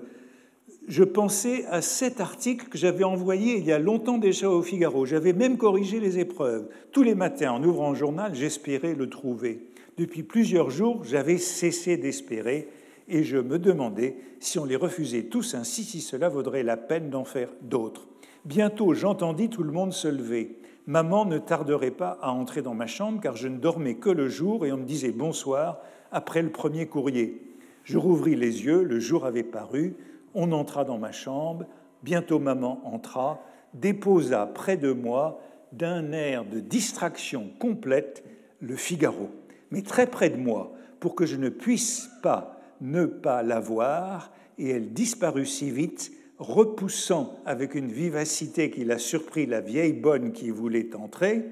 je 0.88 1.04
pensais 1.04 1.64
à 1.66 1.80
cet 1.80 2.20
article 2.20 2.68
que 2.68 2.76
j'avais 2.76 3.04
envoyé 3.04 3.56
il 3.56 3.64
y 3.64 3.72
a 3.72 3.78
longtemps 3.78 4.18
déjà 4.18 4.50
au 4.50 4.62
Figaro. 4.62 5.06
J'avais 5.06 5.32
même 5.32 5.56
corrigé 5.56 6.00
les 6.00 6.18
épreuves. 6.18 6.68
Tous 6.90 7.02
les 7.02 7.14
matins, 7.14 7.52
en 7.52 7.62
ouvrant 7.62 7.90
le 7.90 7.96
journal, 7.96 8.34
j'espérais 8.34 8.94
le 8.94 9.08
trouver. 9.08 9.66
Depuis 9.96 10.22
plusieurs 10.22 10.70
jours, 10.70 11.04
j'avais 11.04 11.38
cessé 11.38 11.96
d'espérer 11.96 12.68
et 13.08 13.22
je 13.22 13.36
me 13.36 13.58
demandais 13.58 14.16
si 14.40 14.58
on 14.58 14.64
les 14.64 14.76
refusait 14.76 15.24
tous 15.24 15.54
ainsi, 15.54 15.84
si 15.84 16.00
cela 16.00 16.28
vaudrait 16.28 16.62
la 16.62 16.76
peine 16.76 17.10
d'en 17.10 17.24
faire 17.24 17.50
d'autres. 17.60 18.08
Bientôt, 18.44 18.94
j'entendis 18.94 19.48
tout 19.48 19.62
le 19.62 19.70
monde 19.70 19.92
se 19.92 20.08
lever. 20.08 20.58
Maman 20.86 21.24
ne 21.24 21.38
tarderait 21.38 21.92
pas 21.92 22.18
à 22.22 22.30
entrer 22.30 22.60
dans 22.60 22.74
ma 22.74 22.86
chambre 22.86 23.20
car 23.20 23.36
je 23.36 23.48
ne 23.48 23.58
dormais 23.58 23.94
que 23.94 24.10
le 24.10 24.28
jour 24.28 24.66
et 24.66 24.72
on 24.72 24.78
me 24.78 24.84
disait 24.84 25.12
bonsoir 25.12 25.78
après 26.10 26.42
le 26.42 26.50
premier 26.50 26.86
courrier. 26.86 27.40
Je 27.84 27.98
rouvris 27.98 28.34
les 28.34 28.64
yeux, 28.64 28.82
le 28.82 28.98
jour 28.98 29.24
avait 29.24 29.44
paru, 29.44 29.94
on 30.34 30.52
entra 30.52 30.84
dans 30.84 30.98
ma 30.98 31.12
chambre, 31.12 31.66
bientôt 32.02 32.38
maman 32.38 32.80
entra, 32.84 33.42
déposa 33.74 34.46
près 34.46 34.76
de 34.76 34.92
moi, 34.92 35.40
d'un 35.72 36.12
air 36.12 36.44
de 36.44 36.60
distraction 36.60 37.50
complète, 37.58 38.24
le 38.60 38.76
Figaro, 38.76 39.30
mais 39.70 39.82
très 39.82 40.06
près 40.06 40.30
de 40.30 40.36
moi, 40.36 40.72
pour 41.00 41.14
que 41.14 41.26
je 41.26 41.36
ne 41.36 41.48
puisse 41.48 42.10
pas 42.22 42.60
ne 42.80 43.06
pas 43.06 43.42
la 43.42 43.60
voir, 43.60 44.32
et 44.58 44.70
elle 44.70 44.92
disparut 44.92 45.46
si 45.46 45.70
vite, 45.70 46.12
repoussant 46.42 47.38
avec 47.46 47.74
une 47.74 47.90
vivacité 47.90 48.70
qui 48.70 48.84
l'a 48.84 48.98
surpris 48.98 49.46
la 49.46 49.60
vieille 49.60 49.92
bonne 49.92 50.32
qui 50.32 50.50
voulait 50.50 50.94
entrer, 50.94 51.44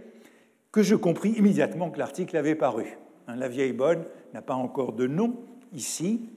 que 0.72 0.83
je 0.83 0.94
compris 0.94 1.31
immédiatement 1.31 1.90
que 1.90 1.98
l'article 1.98 2.37
avait 2.37 2.55
paru. 2.55 2.98
Hein, 3.26 3.37
la 3.37 3.48
vieille 3.48 3.72
bonne 3.72 4.05
n'a 4.35 4.42
pas 4.42 4.55
encore 4.55 4.92
de 4.92 5.07
nom 5.07 5.37
ici, 5.72 6.29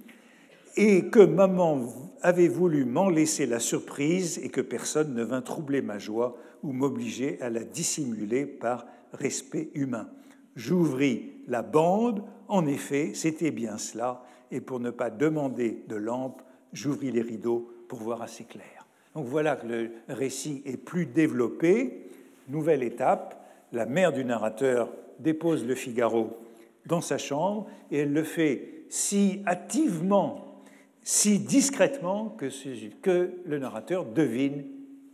et 0.76 1.10
que 1.10 1.20
maman 1.20 1.88
avait 2.22 2.48
voulu 2.48 2.86
m'en 2.86 3.10
laisser 3.10 3.46
la 3.46 3.60
surprise 3.60 4.40
et 4.44 4.50
que 4.50 4.62
personne 4.62 5.14
ne 5.14 5.24
vint 5.24 5.42
troubler 5.42 5.82
ma 5.82 6.00
joie 6.00 6.38
ou 6.64 6.72
m'obliger 6.72 7.40
à 7.42 7.50
la 7.50 7.64
dissimuler 7.64 8.46
par 8.46 8.86
respect 9.14 9.70
humain. 9.76 10.10
J'ouvris 10.56 11.34
la 11.48 11.62
bande, 11.62 12.24
en 12.48 12.66
effet, 12.68 13.12
c'était 13.14 13.52
bien 13.52 13.78
cela, 13.78 14.24
et 14.52 14.62
pour 14.62 14.80
ne 14.80 14.92
pas 14.92 15.10
demander 15.10 15.84
de 15.88 15.96
lampe, 15.96 16.42
j'ouvris 16.72 17.12
les 17.12 17.22
rideaux 17.22 17.73
pour 17.94 18.02
voir 18.02 18.24
assez 18.24 18.44
clair. 18.44 18.88
Donc 19.14 19.28
voilà 19.28 19.56
que 19.56 19.68
le 19.68 19.92
récit 20.10 20.64
est 20.66 20.78
plus 20.78 21.06
développé. 21.06 22.10
Nouvelle 22.50 22.82
étape, 22.82 23.48
la 23.72 23.86
mère 23.86 24.12
du 24.12 24.26
narrateur 24.26 24.90
dépose 25.20 25.64
le 25.64 25.76
Figaro 25.76 26.40
dans 26.88 27.02
sa 27.02 27.20
chambre 27.20 27.68
et 27.92 28.00
elle 28.00 28.12
le 28.12 28.24
fait 28.24 28.86
si 28.90 29.44
hâtivement, 29.46 30.64
si 31.04 31.38
discrètement 31.38 32.30
que, 32.30 33.32
le 33.46 33.60
narrateur 33.60 34.06
devine 34.06 34.66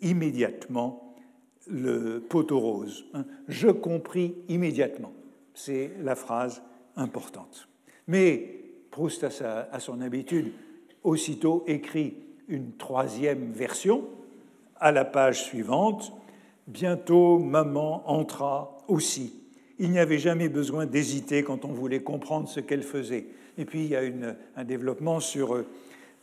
immédiatement 0.01 1.15
le 1.67 2.21
poteau 2.21 2.59
rose. 2.59 3.07
Hein. 3.13 3.25
Je 3.49 3.67
compris 3.67 4.35
immédiatement. 4.47 5.11
C'est 5.53 5.91
la 6.01 6.15
phrase 6.15 6.63
importante. 6.95 7.67
Mais 8.07 8.55
Proust, 8.89 9.25
à, 9.43 9.79
son 9.81 9.99
habitude, 9.99 10.53
aussitôt 11.03 11.65
écrit 11.67 12.28
une 12.49 12.73
troisième 12.73 13.51
version 13.51 14.03
à 14.79 14.91
la 14.91 15.05
page 15.05 15.43
suivante. 15.43 16.11
Bientôt, 16.67 17.39
maman 17.39 18.03
entra 18.09 18.77
aussi. 18.87 19.33
Il 19.77 19.91
n'y 19.91 19.99
avait 19.99 20.19
jamais 20.19 20.49
besoin 20.49 20.85
d'hésiter 20.85 21.43
quand 21.43 21.63
on 21.63 21.71
voulait 21.71 22.01
comprendre 22.01 22.49
ce 22.49 22.59
qu'elle 22.59 22.83
faisait. 22.83 23.27
Et 23.57 23.65
puis, 23.65 23.85
il 23.85 23.87
y 23.87 23.95
a 23.95 24.01
un 24.55 24.63
développement 24.63 25.19
sur 25.19 25.55
euh, 25.55 25.65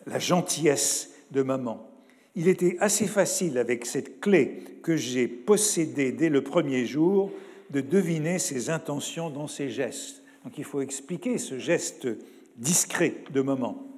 la 0.06 0.18
gentillesse 0.18 1.12
de 1.30 1.42
maman. 1.42 1.88
Il 2.34 2.48
était 2.48 2.76
assez 2.80 3.06
facile 3.06 3.56
avec 3.56 3.86
cette 3.86 4.20
clé 4.20 4.62
que 4.82 4.96
j'ai 4.96 5.26
possédée 5.26 6.12
dès 6.12 6.28
le 6.28 6.42
premier 6.42 6.84
jour 6.84 7.30
de 7.70 7.80
deviner 7.80 8.38
ses 8.38 8.68
intentions 8.68 9.30
dans 9.30 9.48
ses 9.48 9.70
gestes. 9.70 10.22
Donc 10.44 10.58
il 10.58 10.64
faut 10.64 10.80
expliquer 10.80 11.38
ce 11.38 11.58
geste 11.58 12.06
discret 12.58 13.14
de 13.32 13.40
maman 13.40 13.95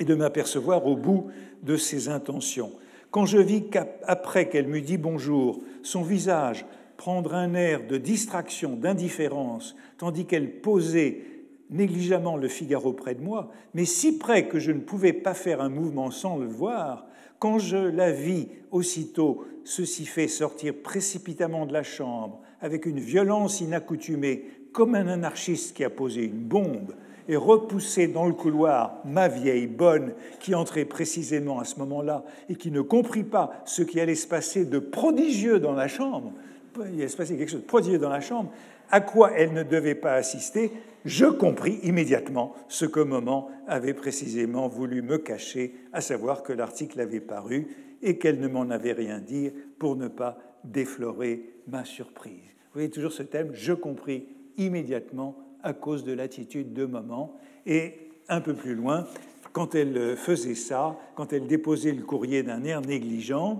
et 0.00 0.04
de 0.04 0.14
m'apercevoir 0.14 0.86
au 0.86 0.96
bout 0.96 1.26
de 1.62 1.76
ses 1.76 2.08
intentions. 2.08 2.72
Quand 3.10 3.26
je 3.26 3.38
vis 3.38 3.68
qu'après 3.68 4.48
qu'elle 4.48 4.66
m'eut 4.66 4.80
dit 4.80 4.98
bonjour, 4.98 5.60
son 5.82 6.02
visage 6.02 6.66
prendre 6.96 7.34
un 7.34 7.54
air 7.54 7.86
de 7.86 7.96
distraction, 7.96 8.76
d'indifférence, 8.76 9.76
tandis 9.98 10.26
qu'elle 10.26 10.60
posait 10.60 11.22
négligemment 11.70 12.36
le 12.36 12.48
Figaro 12.48 12.92
près 12.92 13.14
de 13.14 13.22
moi, 13.22 13.50
mais 13.74 13.84
si 13.84 14.18
près 14.18 14.48
que 14.48 14.58
je 14.58 14.72
ne 14.72 14.80
pouvais 14.80 15.12
pas 15.12 15.34
faire 15.34 15.60
un 15.60 15.68
mouvement 15.68 16.10
sans 16.10 16.36
le 16.36 16.46
voir, 16.46 17.06
quand 17.38 17.58
je 17.58 17.76
la 17.76 18.12
vis 18.12 18.48
aussitôt 18.70 19.44
ceci 19.64 20.06
fait 20.06 20.28
sortir 20.28 20.74
précipitamment 20.74 21.66
de 21.66 21.72
la 21.72 21.82
chambre 21.82 22.40
avec 22.60 22.86
une 22.86 23.00
violence 23.00 23.60
inaccoutumée, 23.60 24.44
comme 24.72 24.94
un 24.94 25.06
anarchiste 25.06 25.76
qui 25.76 25.84
a 25.84 25.90
posé 25.90 26.24
une 26.24 26.42
bombe, 26.42 26.94
et 27.28 27.36
repousser 27.36 28.08
dans 28.08 28.26
le 28.26 28.32
couloir 28.32 29.00
ma 29.04 29.28
vieille 29.28 29.66
bonne 29.66 30.14
qui 30.40 30.54
entrait 30.54 30.84
précisément 30.84 31.58
à 31.58 31.64
ce 31.64 31.78
moment-là 31.78 32.24
et 32.48 32.56
qui 32.56 32.70
ne 32.70 32.80
comprit 32.80 33.24
pas 33.24 33.62
ce 33.64 33.82
qui 33.82 34.00
allait 34.00 34.14
se 34.14 34.26
passer 34.26 34.64
de 34.64 34.78
prodigieux 34.78 35.60
dans 35.60 35.72
la 35.72 35.88
chambre, 35.88 36.32
il 36.76 37.00
allait 37.00 37.08
se 37.08 37.16
passer 37.16 37.36
quelque 37.36 37.50
chose 37.50 37.62
de 37.62 37.66
prodigieux 37.66 37.98
dans 37.98 38.10
la 38.10 38.20
chambre, 38.20 38.50
à 38.90 39.00
quoi 39.00 39.32
elle 39.32 39.52
ne 39.52 39.62
devait 39.62 39.94
pas 39.94 40.14
assister, 40.14 40.70
je 41.04 41.26
compris 41.26 41.80
immédiatement 41.82 42.54
ce 42.68 42.86
que 42.86 43.00
Moment 43.00 43.48
avait 43.66 43.94
précisément 43.94 44.68
voulu 44.68 45.02
me 45.02 45.18
cacher, 45.18 45.74
à 45.92 46.00
savoir 46.00 46.42
que 46.42 46.52
l'article 46.52 47.00
avait 47.00 47.20
paru 47.20 47.68
et 48.02 48.18
qu'elle 48.18 48.40
ne 48.40 48.48
m'en 48.48 48.70
avait 48.70 48.92
rien 48.92 49.18
dit 49.18 49.50
pour 49.78 49.96
ne 49.96 50.08
pas 50.08 50.38
déflorer 50.64 51.54
ma 51.68 51.84
surprise. 51.84 52.32
Vous 52.34 52.80
voyez 52.80 52.90
toujours 52.90 53.12
ce 53.12 53.22
thème, 53.22 53.50
je 53.52 53.72
compris 53.72 54.28
immédiatement 54.56 55.36
à 55.64 55.72
cause 55.72 56.04
de 56.04 56.12
l'attitude 56.12 56.72
de 56.72 56.84
Moment. 56.84 57.36
Et 57.66 58.10
un 58.28 58.40
peu 58.40 58.54
plus 58.54 58.74
loin, 58.74 59.06
quand 59.52 59.74
elle 59.74 60.16
faisait 60.16 60.54
ça, 60.54 60.96
quand 61.14 61.32
elle 61.32 61.46
déposait 61.46 61.92
le 61.92 62.02
courrier 62.02 62.42
d'un 62.42 62.62
air 62.64 62.80
négligent, 62.80 63.54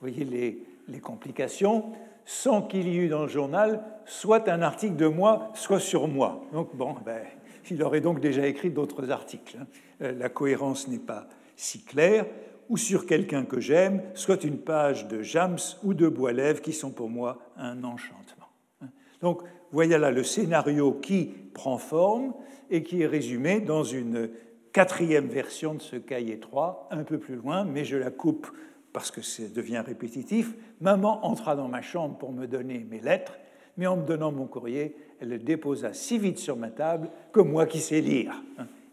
vous 0.00 0.08
voyez 0.08 0.24
les, 0.24 1.00
complications, 1.00 1.92
sans 2.24 2.62
qu'il 2.62 2.88
y 2.88 2.96
eût 2.96 3.08
dans 3.08 3.22
le 3.22 3.28
journal 3.28 3.82
soit 4.06 4.48
un 4.48 4.60
article 4.60 4.96
de 4.96 5.06
moi, 5.06 5.50
soit 5.54 5.78
sur 5.78 6.08
moi. 6.08 6.42
Donc, 6.52 6.74
bon, 6.74 6.96
ben, 7.04 7.22
il 7.70 7.82
aurait 7.82 8.00
donc 8.00 8.20
déjà 8.20 8.46
écrit 8.46 8.70
d'autres 8.70 9.10
articles. 9.10 9.58
Hein. 9.60 9.66
Euh, 10.02 10.12
la 10.12 10.28
cohérence 10.28 10.88
n'est 10.88 10.98
pas 10.98 11.28
si 11.54 11.84
claire. 11.84 12.26
Ou 12.68 12.76
sur 12.76 13.06
quelqu'un 13.06 13.44
que 13.44 13.60
j'aime, 13.60 14.02
soit 14.14 14.44
une 14.44 14.58
page 14.58 15.08
de 15.08 15.22
Jams 15.22 15.58
ou 15.82 15.92
de 15.92 16.08
Boilev 16.08 16.60
qui 16.60 16.72
sont 16.72 16.90
pour 16.90 17.08
moi 17.08 17.38
un 17.56 17.82
enchantement. 17.82 18.48
Hein. 18.80 18.88
Donc, 19.20 19.42
voyez 19.72 19.98
là 19.98 20.10
le 20.10 20.24
scénario 20.24 20.92
qui 20.92 21.30
prend 21.54 21.78
forme 21.78 22.34
et 22.70 22.82
qui 22.82 23.02
est 23.02 23.06
résumé 23.06 23.60
dans 23.60 23.84
une 23.84 24.30
quatrième 24.72 25.26
version 25.26 25.74
de 25.74 25.82
ce 25.82 25.96
cahier 25.96 26.38
3, 26.38 26.88
un 26.90 27.02
peu 27.02 27.18
plus 27.18 27.36
loin, 27.36 27.64
mais 27.64 27.84
je 27.84 27.96
la 27.96 28.10
coupe 28.10 28.48
parce 28.92 29.10
que 29.10 29.22
ça 29.22 29.44
devient 29.54 29.82
répétitif, 29.84 30.54
maman 30.80 31.24
entra 31.24 31.56
dans 31.56 31.68
ma 31.68 31.82
chambre 31.82 32.18
pour 32.18 32.32
me 32.32 32.46
donner 32.46 32.84
mes 32.90 33.00
lettres, 33.00 33.38
mais 33.76 33.86
en 33.86 33.96
me 33.96 34.04
donnant 34.04 34.32
mon 34.32 34.46
courrier, 34.46 34.96
elle 35.20 35.28
le 35.28 35.38
déposa 35.38 35.92
si 35.92 36.18
vite 36.18 36.38
sur 36.38 36.56
ma 36.56 36.70
table 36.70 37.08
que 37.32 37.40
moi 37.40 37.66
qui 37.66 37.80
sais 37.80 38.00
lire. 38.00 38.42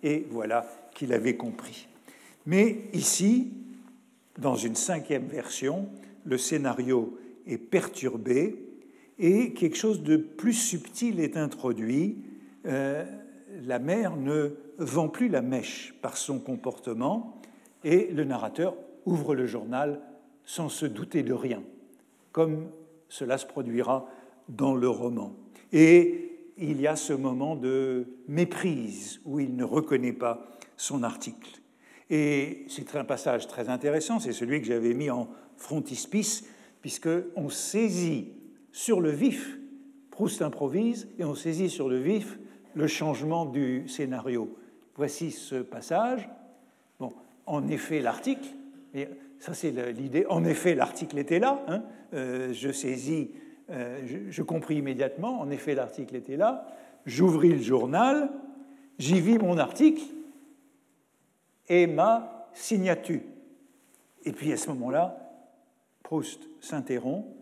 Et 0.03 0.27
voilà 0.29 0.65
qu'il 0.93 1.13
avait 1.13 1.35
compris. 1.35 1.87
Mais 2.45 2.83
ici, 2.93 3.51
dans 4.37 4.55
une 4.55 4.75
cinquième 4.75 5.25
version, 5.25 5.89
le 6.25 6.37
scénario 6.37 7.17
est 7.47 7.57
perturbé 7.57 8.66
et 9.19 9.53
quelque 9.53 9.77
chose 9.77 10.03
de 10.03 10.17
plus 10.17 10.53
subtil 10.53 11.19
est 11.19 11.37
introduit. 11.37 12.17
Euh, 12.65 13.05
la 13.65 13.79
mère 13.79 14.15
ne 14.15 14.51
vend 14.77 15.09
plus 15.09 15.29
la 15.29 15.41
mèche 15.41 15.95
par 16.01 16.17
son 16.17 16.39
comportement 16.39 17.41
et 17.83 18.09
le 18.11 18.23
narrateur 18.23 18.75
ouvre 19.05 19.35
le 19.35 19.45
journal 19.45 20.01
sans 20.45 20.69
se 20.69 20.85
douter 20.85 21.23
de 21.23 21.33
rien, 21.33 21.63
comme 22.31 22.69
cela 23.09 23.37
se 23.37 23.45
produira 23.45 24.07
dans 24.49 24.75
le 24.75 24.89
roman. 24.89 25.33
Et 25.73 26.27
il 26.57 26.81
y 26.81 26.87
a 26.87 26.95
ce 26.95 27.13
moment 27.13 27.55
de 27.55 28.05
méprise 28.27 29.19
où 29.25 29.39
il 29.39 29.55
ne 29.55 29.63
reconnaît 29.63 30.13
pas 30.13 30.47
son 30.75 31.03
article. 31.03 31.61
Et 32.09 32.65
c'est 32.69 32.95
un 32.95 33.03
passage 33.03 33.47
très 33.47 33.69
intéressant, 33.69 34.19
c'est 34.19 34.31
celui 34.31 34.61
que 34.61 34.67
j'avais 34.67 34.93
mis 34.93 35.09
en 35.09 35.27
frontispice, 35.57 36.45
puisqu'on 36.81 37.49
saisit 37.49 38.31
sur 38.77 39.01
le 39.01 39.09
vif, 39.09 39.57
Proust 40.11 40.43
improvise, 40.43 41.07
et 41.17 41.23
on 41.23 41.33
saisit 41.33 41.67
sur 41.67 41.89
le 41.89 41.97
vif 41.97 42.37
le 42.75 42.85
changement 42.85 43.45
du 43.45 43.87
scénario. 43.87 44.55
Voici 44.95 45.31
ce 45.31 45.55
passage. 45.55 46.29
Bon, 46.99 47.11
en 47.47 47.67
effet, 47.69 48.01
l'article 48.01 48.47
ça, 49.39 49.55
c'est 49.55 49.71
l'idée. 49.93 50.25
En 50.29 50.43
effet, 50.45 50.75
l'article 50.75 51.17
était 51.17 51.39
là. 51.39 51.63
Hein. 51.67 51.83
Euh, 52.13 52.53
je 52.53 52.71
saisis, 52.71 53.31
euh, 53.71 53.99
je, 54.29 54.41
compris 54.43 54.75
immédiatement. 54.75 55.39
En 55.39 55.49
effet, 55.49 55.73
l'article 55.75 56.15
était 56.15 56.37
là. 56.37 56.67
J'ouvris 57.05 57.53
le 57.53 57.61
journal, 57.61 58.29
j'y 58.99 59.19
vis 59.19 59.39
mon 59.39 59.57
article 59.57 60.03
et 61.67 61.87
ma 61.87 62.47
signature. 62.53 63.21
Et 64.23 64.31
puis 64.31 64.51
à 64.51 64.57
ce 64.57 64.69
moment-là, 64.69 65.17
Proust 66.03 66.47
s'interrompt 66.61 67.36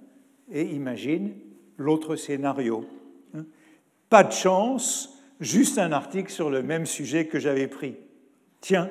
et 0.52 0.64
imagine 0.64 1.34
l'autre 1.78 2.16
scénario. 2.16 2.86
Hein? 3.34 3.46
Pas 4.10 4.24
de 4.24 4.32
chance, 4.32 5.20
juste 5.40 5.78
un 5.78 5.92
article 5.92 6.32
sur 6.32 6.50
le 6.50 6.64
même 6.64 6.86
sujet 6.86 7.28
que 7.28 7.40
j'avais 7.40 7.68
pris. 7.68 7.96
Tiens, 8.62 8.90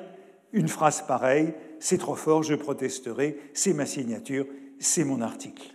une 0.53 0.69
phrase 0.69 1.05
pareille, 1.07 1.55
c'est 1.81 1.99
trop 1.99 2.15
fort, 2.15 2.43
je 2.43 2.55
protesterai, 2.55 3.39
c'est 3.53 3.75
ma 3.75 3.87
signature, 3.87 4.47
c'est 4.79 5.05
mon 5.05 5.21
article. 5.21 5.75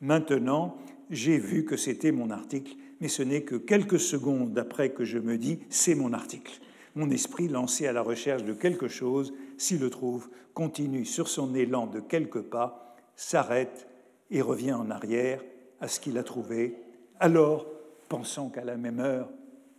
Maintenant, 0.00 0.76
j'ai 1.10 1.38
vu 1.38 1.64
que 1.64 1.76
c'était 1.76 2.12
mon 2.12 2.30
article, 2.30 2.74
mais 3.00 3.08
ce 3.08 3.22
n'est 3.22 3.42
que 3.42 3.56
quelques 3.56 4.00
secondes 4.00 4.58
après 4.58 4.90
que 4.90 5.04
je 5.04 5.18
me 5.18 5.38
dis 5.38 5.60
c'est 5.68 5.94
mon 5.94 6.12
article. 6.12 6.60
Mon 6.94 7.10
esprit, 7.10 7.48
lancé 7.48 7.86
à 7.86 7.92
la 7.92 8.00
recherche 8.00 8.44
de 8.44 8.54
quelque 8.54 8.88
chose, 8.88 9.34
s'il 9.58 9.80
le 9.80 9.90
trouve, 9.90 10.30
continue 10.54 11.04
sur 11.04 11.28
son 11.28 11.54
élan 11.54 11.86
de 11.86 12.00
quelques 12.00 12.40
pas, 12.40 12.96
s'arrête 13.16 13.86
et 14.30 14.40
revient 14.40 14.72
en 14.72 14.90
arrière 14.90 15.42
à 15.80 15.88
ce 15.88 16.00
qu'il 16.00 16.18
a 16.18 16.22
trouvé. 16.22 16.76
Alors, 17.20 17.66
pensant 18.08 18.48
qu'à 18.48 18.64
la 18.64 18.76
même 18.76 19.00
heure, 19.00 19.28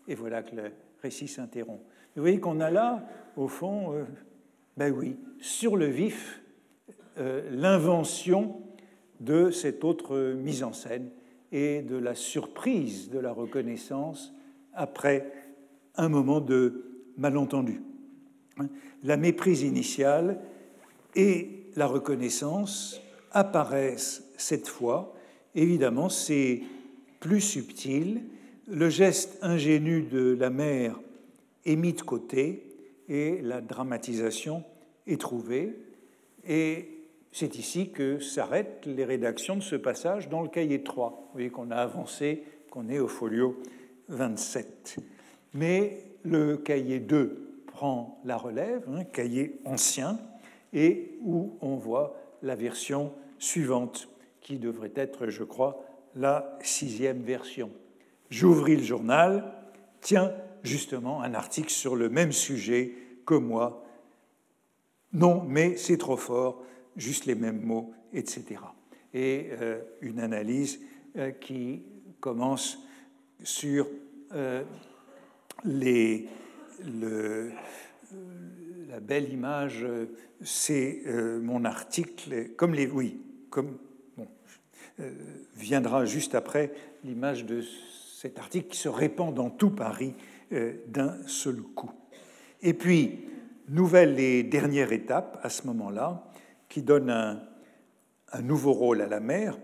et 0.07 0.15
voilà 0.15 0.43
que 0.43 0.55
le 0.55 0.71
récit 1.01 1.27
s'interrompt. 1.27 1.81
Vous 2.15 2.21
voyez 2.21 2.39
qu'on 2.39 2.60
a 2.60 2.71
là, 2.71 3.05
au 3.36 3.47
fond, 3.47 3.93
euh, 3.93 4.05
ben 4.77 4.93
oui, 4.93 5.17
sur 5.39 5.75
le 5.75 5.86
vif, 5.86 6.41
l'invention 7.51 8.62
de 9.19 9.49
cette 9.49 9.83
autre 9.83 10.33
mise 10.33 10.63
en 10.63 10.73
scène 10.73 11.10
et 11.51 11.81
de 11.81 11.97
la 11.97 12.15
surprise 12.15 13.10
de 13.10 13.19
la 13.19 13.31
reconnaissance 13.31 14.33
après 14.73 15.31
un 15.95 16.10
moment 16.10 16.41
de 16.41 16.83
malentendu. 17.17 17.81
La 19.03 19.17
méprise 19.17 19.63
initiale 19.63 20.39
et 21.15 21.63
la 21.75 21.88
reconnaissance 21.88 23.01
apparaissent 23.31 24.26
cette 24.38 24.67
fois. 24.67 25.13
Évidemment, 25.56 26.10
c'est 26.10 26.62
plus 27.19 27.41
subtil. 27.41 28.21
Le 28.67 28.89
geste 28.89 29.38
ingénu 29.41 30.04
de 30.04 30.36
la 30.39 30.50
mère 30.50 31.00
est 31.65 31.76
mis 31.76 31.93
de 31.93 32.02
côté 32.02 32.63
et 33.10 33.41
la 33.41 33.62
dramatisation 33.62 34.63
est 35.08 35.19
trouvée. 35.19 35.76
Et 36.47 36.89
c'est 37.32 37.58
ici 37.58 37.89
que 37.89 38.19
s'arrêtent 38.19 38.86
les 38.86 39.06
rédactions 39.06 39.56
de 39.56 39.62
ce 39.62 39.76
passage 39.76 40.30
dans 40.30 40.41
le 40.41 40.50
cahier 40.50 40.84
3. 40.84 41.10
Vous 41.10 41.34
voyez 41.34 41.50
qu'on 41.50 41.71
a 41.71 41.78
avancé, 41.78 42.43
qu'on 42.71 42.89
est 42.89 43.00
au 43.00 43.08
folio 43.08 43.58
27. 44.10 44.97
Mais 45.54 46.04
le 46.23 46.58
cahier 46.58 47.00
2 47.00 47.63
prend 47.67 48.19
la 48.26 48.38
relève, 48.38 48.88
un 48.89 49.04
cahier 49.04 49.60
ancien, 49.65 50.19
et 50.73 51.17
où 51.21 51.58
on 51.62 51.76
voit 51.76 52.15
la 52.41 52.56
version 52.56 53.13
suivante, 53.39 54.10
qui 54.47 54.57
devrait 54.60 54.93
être, 54.95 55.27
je 55.27 55.43
crois, 55.43 55.83
la 56.15 56.57
sixième 56.62 57.21
version. 57.21 57.69
J'ouvris 58.29 58.77
le 58.77 58.83
journal, 58.83 59.53
tiens, 59.99 60.33
justement, 60.63 61.21
un 61.21 61.33
article 61.33 61.69
sur 61.69 61.97
le 61.97 62.07
même 62.07 62.31
sujet 62.31 62.93
que 63.25 63.33
moi. 63.33 63.83
Non, 65.12 65.43
mais 65.43 65.75
c'est 65.75 65.97
trop 65.97 66.15
fort, 66.15 66.63
juste 66.95 67.25
les 67.25 67.36
mêmes 67.36 67.60
mots, 67.60 67.91
etc. 68.13 68.62
Et 69.13 69.49
euh, 69.51 69.81
une 69.99 70.21
analyse 70.21 70.79
euh, 71.17 71.31
qui 71.31 71.83
commence 72.21 72.79
sur 73.43 73.86
euh, 74.33 74.63
la 75.65 76.21
belle 79.01 79.29
image, 79.29 79.86
c'est 80.41 81.01
mon 81.41 81.65
article, 81.65 82.51
comme 82.55 82.73
les, 82.73 82.88
oui, 82.88 83.19
comme 83.49 83.77
viendra 85.55 86.05
juste 86.05 86.36
après 86.36 86.71
l'image 87.03 87.45
de 87.45 87.62
cet 88.15 88.39
article 88.39 88.69
qui 88.69 88.77
se 88.77 88.89
répand 88.89 89.33
dans 89.33 89.49
tout 89.49 89.69
Paris 89.69 90.13
d'un 90.88 91.15
seul 91.27 91.62
coup. 91.62 91.91
Et 92.62 92.73
puis, 92.73 93.27
nouvelle 93.69 94.19
et 94.19 94.43
dernière 94.43 94.91
étape 94.91 95.39
à 95.43 95.49
ce 95.49 95.67
moment-là, 95.67 96.23
qui 96.69 96.81
donne 96.81 97.10
un, 97.10 97.41
nouveau 98.41 98.73
rôle 98.73 99.01
à 99.01 99.07
la 99.07 99.19
mère. 99.19 99.57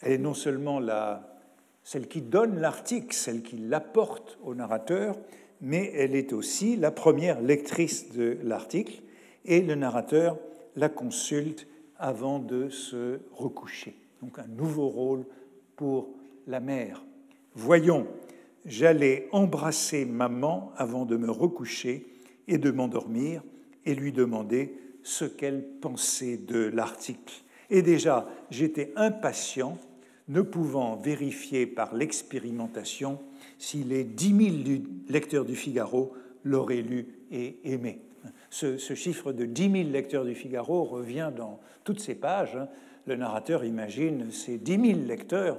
Elle 0.00 0.12
est 0.12 0.18
non 0.18 0.34
seulement 0.34 0.80
la, 0.80 1.36
celle 1.82 2.08
qui 2.08 2.22
donne 2.22 2.60
l'article, 2.60 3.14
celle 3.14 3.42
qui 3.42 3.56
l'apporte 3.56 4.38
au 4.42 4.54
narrateur, 4.54 5.16
mais 5.60 5.92
elle 5.94 6.14
est 6.14 6.32
aussi 6.32 6.76
la 6.76 6.90
première 6.90 7.40
lectrice 7.40 8.12
de 8.12 8.38
l'article 8.42 9.02
et 9.44 9.60
le 9.60 9.74
narrateur 9.74 10.38
la 10.76 10.88
consulte 10.88 11.66
avant 11.98 12.38
de 12.38 12.68
se 12.68 13.20
recoucher. 13.32 13.96
Donc 14.22 14.38
un 14.38 14.46
nouveau 14.46 14.88
rôle 14.88 15.24
pour 15.76 16.10
la 16.46 16.60
mère. 16.60 17.04
Voyons, 17.54 18.06
j'allais 18.64 19.28
embrasser 19.32 20.04
maman 20.04 20.72
avant 20.76 21.04
de 21.04 21.16
me 21.16 21.30
recoucher 21.30 22.06
et 22.46 22.58
de 22.58 22.70
m'endormir 22.70 23.42
et 23.84 23.94
lui 23.94 24.12
demander 24.12 24.74
ce 25.02 25.24
qu'elle 25.24 25.62
pensait 25.80 26.36
de 26.36 26.58
l'article. 26.58 27.34
Et 27.70 27.82
déjà, 27.82 28.28
j'étais 28.50 28.92
impatient, 28.96 29.78
ne 30.28 30.42
pouvant 30.42 30.96
vérifier 30.96 31.66
par 31.66 31.94
l'expérimentation 31.94 33.18
si 33.58 33.84
les 33.84 34.04
dix 34.04 34.32
mille 34.32 34.84
lecteurs 35.08 35.44
du 35.44 35.56
Figaro 35.56 36.12
l'auraient 36.44 36.82
lu 36.82 37.08
et 37.30 37.58
aimé. 37.64 38.00
Ce, 38.50 38.76
chiffre 38.94 39.32
de 39.32 39.44
dix 39.44 39.68
mille 39.68 39.92
lecteurs 39.92 40.24
du 40.24 40.34
Figaro 40.34 40.84
revient 40.84 41.30
dans 41.36 41.60
toutes 41.84 42.00
ces 42.00 42.14
pages. 42.14 42.58
Le 43.08 43.16
narrateur 43.16 43.64
imagine 43.64 44.30
ces 44.30 44.58
dix 44.58 44.76
mille 44.76 45.06
lecteurs 45.06 45.58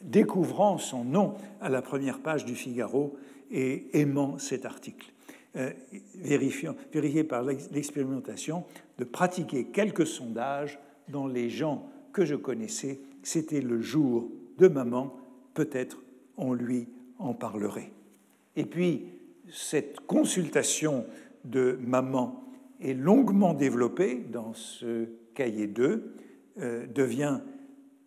découvrant 0.00 0.78
son 0.78 1.04
nom 1.04 1.34
à 1.60 1.68
la 1.68 1.82
première 1.82 2.20
page 2.20 2.46
du 2.46 2.54
Figaro 2.54 3.18
et 3.50 3.88
aimant 3.92 4.38
cet 4.38 4.64
article. 4.64 5.12
Euh, 5.56 5.72
vérifié 6.14 6.72
par 7.24 7.42
l'expérimentation, 7.42 8.64
de 8.96 9.04
pratiquer 9.04 9.64
quelques 9.64 10.06
sondages 10.06 10.78
dans 11.08 11.26
les 11.26 11.50
gens 11.50 11.86
que 12.14 12.24
je 12.24 12.34
connaissais. 12.34 13.00
C'était 13.22 13.60
le 13.60 13.82
jour 13.82 14.30
de 14.56 14.66
maman, 14.66 15.14
peut-être 15.52 15.98
on 16.38 16.54
lui 16.54 16.88
en 17.18 17.34
parlerait. 17.34 17.92
Et 18.56 18.64
puis, 18.64 19.04
cette 19.52 20.00
consultation 20.00 21.04
de 21.44 21.78
maman 21.82 22.42
est 22.80 22.94
longuement 22.94 23.52
développée 23.52 24.24
dans 24.32 24.54
ce 24.54 25.08
cahier 25.34 25.66
2, 25.66 26.14
euh, 26.60 26.86
devient 26.86 27.40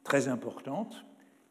très 0.04 0.28
importante. 0.28 1.06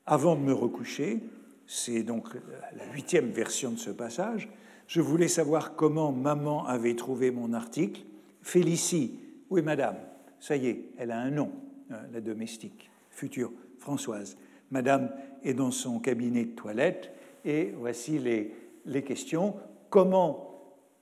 Avant 0.07 0.37
de 0.37 0.41
me 0.41 0.53
recoucher, 0.53 1.21
c'est 1.67 2.03
donc 2.03 2.29
la 2.77 2.93
huitième 2.93 3.31
version 3.31 3.71
de 3.71 3.79
ce 3.79 3.91
passage, 3.91 4.49
je 4.87 5.01
voulais 5.01 5.29
savoir 5.29 5.75
comment 5.75 6.13
maman 6.13 6.67
avait 6.67 6.97
trouvé 6.97 7.31
mon 7.31 7.53
article. 7.53 8.03
Félicie, 8.43 9.19
oui 9.49 9.63
madame, 9.63 9.97
ça 10.41 10.57
y 10.57 10.67
est, 10.67 10.85
elle 10.99 11.13
a 11.13 11.21
un 11.21 11.31
nom, 11.31 11.53
euh, 11.91 11.97
la 12.13 12.21
domestique, 12.21 12.91
future 13.11 13.53
Françoise. 13.79 14.37
Madame 14.71 15.11
est 15.45 15.55
dans 15.55 15.71
son 15.71 15.99
cabinet 15.99 16.45
de 16.45 16.51
toilette 16.51 17.13
et 17.45 17.73
voici 17.77 18.19
les, 18.19 18.55
les 18.87 19.03
questions. 19.03 19.55
Comment 19.91 20.61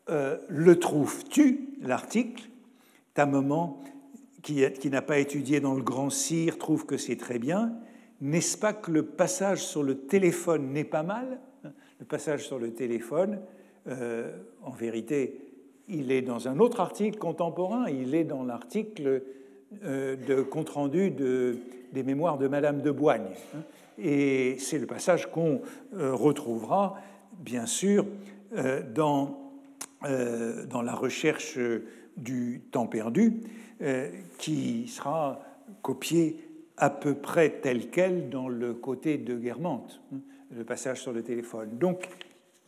euh, 0.08 0.38
le 0.48 0.78
trouves-tu, 0.78 1.76
l'article? 1.80 2.48
Ta 3.14 3.26
maman, 3.26 3.80
qui, 4.42 4.90
n'a 4.90 5.02
pas 5.02 5.18
étudié 5.18 5.60
dans 5.60 5.74
le 5.74 5.82
grand 5.82 6.10
cire, 6.10 6.58
trouve 6.58 6.86
que 6.86 6.96
c'est 6.96 7.16
très 7.16 7.38
bien. 7.38 7.72
N'est-ce 8.20 8.56
pas 8.56 8.72
que 8.72 8.90
le 8.90 9.04
passage 9.04 9.62
sur 9.64 9.82
le 9.82 9.98
téléphone 9.98 10.72
n'est 10.72 10.84
pas 10.84 11.02
mal 11.02 11.40
Le 11.98 12.06
passage 12.06 12.46
sur 12.46 12.58
le 12.58 12.72
téléphone, 12.72 13.40
euh, 13.88 14.30
en 14.62 14.70
vérité, 14.70 15.40
il 15.88 16.12
est 16.12 16.22
dans 16.22 16.48
un 16.48 16.58
autre 16.58 16.80
article 16.80 17.18
contemporain, 17.18 17.88
il 17.88 18.14
est 18.14 18.24
dans 18.24 18.44
l'article 18.44 19.22
euh, 19.84 20.16
de 20.16 20.42
compte-rendu 20.42 21.10
de, 21.10 21.56
des 21.92 22.02
mémoires 22.02 22.38
de 22.38 22.48
Madame 22.48 22.82
de 22.82 22.90
Boigne. 22.90 23.30
Et 23.98 24.56
c'est 24.58 24.78
le 24.78 24.86
passage 24.86 25.30
qu'on 25.30 25.60
euh, 25.94 26.14
retrouvera, 26.14 26.96
bien 27.38 27.66
sûr, 27.66 28.06
dans, 28.96 29.38
dans 30.02 30.82
la 30.82 30.92
recherche 30.92 31.56
du 32.16 32.62
temps 32.72 32.88
perdu, 32.88 33.42
qui 34.38 34.88
sera 34.88 35.40
copié 35.82 36.36
à 36.76 36.90
peu 36.90 37.14
près 37.14 37.60
tel 37.60 37.90
quel 37.90 38.30
dans 38.30 38.48
le 38.48 38.74
côté 38.74 39.18
de 39.18 39.36
Guermantes, 39.36 40.00
hein, 40.12 40.18
le 40.50 40.64
passage 40.64 41.00
sur 41.02 41.12
le 41.12 41.22
téléphone. 41.22 41.78
Donc, 41.78 42.08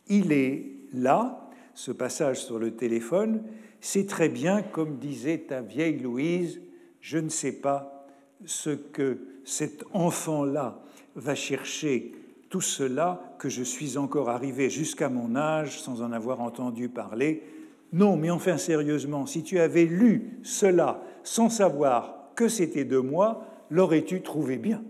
il 0.07 0.31
est 0.31 0.65
là, 0.93 1.49
ce 1.73 1.91
passage 1.91 2.43
sur 2.43 2.59
le 2.59 2.71
téléphone, 2.71 3.43
c'est 3.81 4.07
très 4.07 4.29
bien, 4.29 4.61
comme 4.61 4.97
disait 4.97 5.39
ta 5.39 5.61
vieille 5.61 5.99
Louise, 5.99 6.61
je 7.01 7.17
ne 7.17 7.29
sais 7.29 7.51
pas 7.51 8.07
ce 8.45 8.69
que 8.69 9.17
cet 9.43 9.83
enfant-là 9.91 10.81
va 11.15 11.35
chercher 11.35 12.13
tout 12.49 12.61
cela 12.61 13.35
que 13.39 13.49
je 13.49 13.63
suis 13.63 13.97
encore 13.97 14.29
arrivé 14.29 14.69
jusqu'à 14.69 15.09
mon 15.09 15.35
âge 15.35 15.81
sans 15.81 16.01
en 16.01 16.11
avoir 16.11 16.39
entendu 16.39 16.87
parler. 16.87 17.43
Non, 17.93 18.17
mais 18.17 18.31
enfin 18.31 18.57
sérieusement, 18.57 19.27
si 19.27 19.43
tu 19.43 19.59
avais 19.59 19.85
lu 19.85 20.39
cela 20.41 21.03
sans 21.23 21.49
savoir 21.49 22.31
que 22.35 22.47
c'était 22.47 22.85
de 22.85 22.97
moi, 22.97 23.45
l'aurais-tu 23.69 24.21
trouvé 24.21 24.57
bien? 24.57 24.83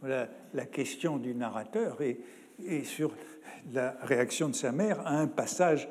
Voilà 0.00 0.28
la 0.54 0.64
question 0.64 1.16
du 1.16 1.34
narrateur 1.34 1.98
et, 2.00 2.20
sur 2.84 3.10
la 3.72 3.96
réaction 4.02 4.48
de 4.48 4.54
sa 4.54 4.70
mère 4.70 5.00
à 5.04 5.18
un 5.18 5.26
passage 5.26 5.88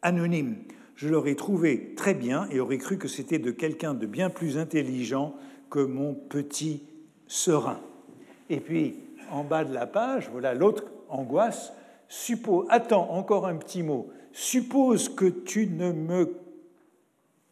anonyme. 0.00 0.56
Je 0.94 1.08
l'aurais 1.08 1.34
trouvé 1.34 1.94
très 1.94 2.14
bien 2.14 2.48
et 2.50 2.58
aurais 2.58 2.78
cru 2.78 2.96
que 2.96 3.06
c'était 3.06 3.38
de 3.38 3.50
quelqu'un 3.50 3.92
de 3.92 4.06
bien 4.06 4.30
plus 4.30 4.56
intelligent 4.56 5.34
que 5.70 5.80
mon 5.80 6.14
petit 6.14 6.84
serein. 7.26 7.80
Et 8.48 8.60
puis, 8.60 8.96
en 9.30 9.44
bas 9.44 9.64
de 9.64 9.74
la 9.74 9.86
page, 9.86 10.30
voilà 10.32 10.54
l'autre 10.54 10.84
angoisse. 11.10 11.74
Attends, 12.70 13.10
encore 13.10 13.46
un 13.46 13.56
petit 13.56 13.82
mot. 13.82 14.10
Suppose 14.40 15.08
que 15.08 15.24
tu 15.24 15.66
ne 15.66 15.90
me 15.90 16.32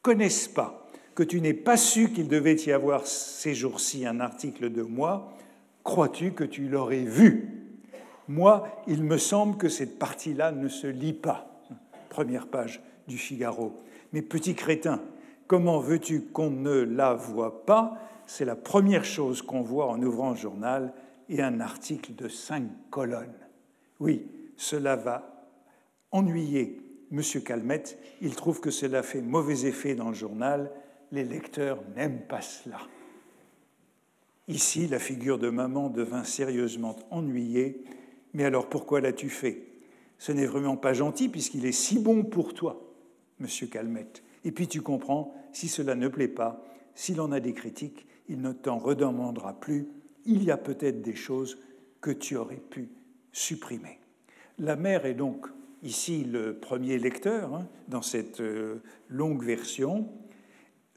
connaisses 0.03 0.47
pas, 0.47 0.89
que 1.16 1.24
tu 1.24 1.41
n'aies 1.41 1.53
pas 1.53 1.76
su 1.76 2.12
qu'il 2.12 2.28
devait 2.28 2.57
y 2.57 2.70
avoir 2.70 3.07
ces 3.07 3.55
jours-ci 3.55 4.07
un 4.07 4.20
article 4.20 4.70
de 4.70 4.82
moi. 4.82 5.32
Crois-tu 5.82 6.32
que 6.32 6.45
tu 6.45 6.68
l'aurais 6.68 7.03
vu? 7.05 7.49
Moi, 8.28 8.68
il 8.87 9.03
me 9.03 9.18
semble 9.18 9.57
que 9.57 9.68
cette 9.68 9.99
partie-là 9.99 10.53
ne 10.53 10.68
se 10.68 10.87
lit 10.87 11.12
pas. 11.12 11.61
Première 12.09 12.47
page 12.47 12.80
du 13.09 13.18
Figaro. 13.18 13.74
Mais 14.12 14.22
petit 14.22 14.55
crétin, 14.55 15.01
Comment 15.47 15.78
veux-tu 15.78 16.22
qu'on 16.22 16.51
ne 16.51 16.80
la 16.80 17.14
voie 17.14 17.64
pas? 17.64 17.99
C'est 18.26 18.45
la 18.45 18.57
première 18.57 19.05
chose 19.05 19.43
qu'on 19.43 19.62
voit 19.62 19.87
en 19.87 20.03
ouvrant 20.03 20.30
le 20.30 20.37
journal 20.37 20.93
et 21.28 21.41
un 21.41 21.61
article 21.61 22.14
de 22.16 22.26
cinq 22.26 22.64
colonnes. 22.91 23.34
Oui, 24.01 24.26
cela 24.57 24.97
va 24.97 25.36
ennuyer 26.12 26.78
M. 27.12 27.20
Calmette. 27.44 27.98
Il 28.20 28.34
trouve 28.34 28.61
que 28.61 28.70
cela 28.70 29.02
fait 29.02 29.20
mauvais 29.20 29.66
effet 29.66 29.94
dans 29.94 30.09
le 30.09 30.14
journal. 30.14 30.72
Les 31.12 31.24
lecteurs 31.24 31.82
n'aiment 31.94 32.26
pas 32.26 32.42
cela. 32.42 32.78
Ici, 34.48 34.86
la 34.86 34.98
figure 34.98 35.38
de 35.38 35.50
maman 35.50 35.90
devint 35.90 36.24
sérieusement 36.24 36.96
ennuyée. 37.11 37.84
Mais 38.32 38.44
alors 38.44 38.68
pourquoi 38.68 39.00
l'as-tu 39.00 39.28
fait? 39.28 39.66
Ce 40.18 40.32
n'est 40.32 40.46
vraiment 40.46 40.76
pas 40.76 40.92
gentil 40.92 41.28
puisqu'il 41.28 41.66
est 41.66 41.72
si 41.72 41.98
bon 41.98 42.22
pour 42.24 42.54
toi, 42.54 42.94
monsieur 43.38 43.66
Calmette. 43.66 44.22
Et 44.44 44.52
puis 44.52 44.68
tu 44.68 44.80
comprends, 44.82 45.34
si 45.52 45.68
cela 45.68 45.94
ne 45.94 46.09
plaît 46.09 46.28
pas, 46.28 46.64
s'il 46.94 47.20
en 47.20 47.32
a 47.32 47.40
des 47.40 47.52
critiques, 47.52 48.07
il 48.28 48.40
ne 48.40 48.52
t'en 48.52 48.78
redemandera 48.78 49.61
plus. 49.61 49.88
Il 50.24 50.42
y 50.42 50.50
a 50.50 50.57
peut-être 50.57 51.02
des 51.02 51.14
choses 51.14 51.59
que 52.00 52.11
tu 52.11 52.36
aurais 52.36 52.57
pu 52.57 52.88
supprimer. 53.32 53.98
La 54.59 54.76
mère 54.76 55.07
est 55.07 55.14
donc 55.14 55.46
ici 55.83 56.24
le 56.24 56.55
premier 56.55 56.99
lecteur 56.99 57.55
hein, 57.55 57.68
dans 57.89 58.03
cette 58.03 58.41
euh, 58.41 58.77
longue 59.09 59.43
version. 59.43 60.09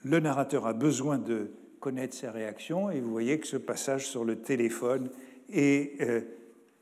Le 0.04 0.20
narrateur 0.20 0.66
a 0.66 0.74
besoin 0.74 1.18
de 1.18 1.52
connaître 1.80 2.16
ses 2.16 2.30
réactions. 2.30 2.90
Et 2.90 3.00
vous 3.00 3.12
voyez 3.12 3.40
que 3.40 3.48
ce 3.48 3.58
passage 3.58 4.08
sur 4.08 4.26
le 4.26 4.38
téléphone 4.38 5.10
est 5.52 6.02
euh, 6.02 6.22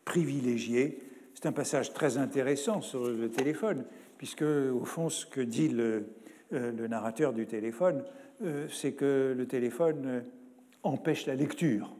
privilégié. 0.06 1.02
C'est 1.34 1.46
un 1.46 1.52
passage 1.52 1.94
très 1.94 2.18
intéressant 2.18 2.82
sur 2.82 3.08
le 3.08 3.30
téléphone, 3.30 3.86
puisque 4.18 4.44
au 4.44 4.86
fond, 4.86 5.10
ce 5.10 5.26
que 5.26 5.42
dit 5.42 5.70
le, 5.70 6.08
euh, 6.54 6.88
narrateur 6.88 7.34
du 7.34 7.46
téléphone, 7.46 8.04
c'est 8.70 8.92
que 8.92 9.34
le 9.36 9.48
téléphone 9.48 10.24
empêche 10.84 11.26
la 11.26 11.34
lecture. 11.34 11.96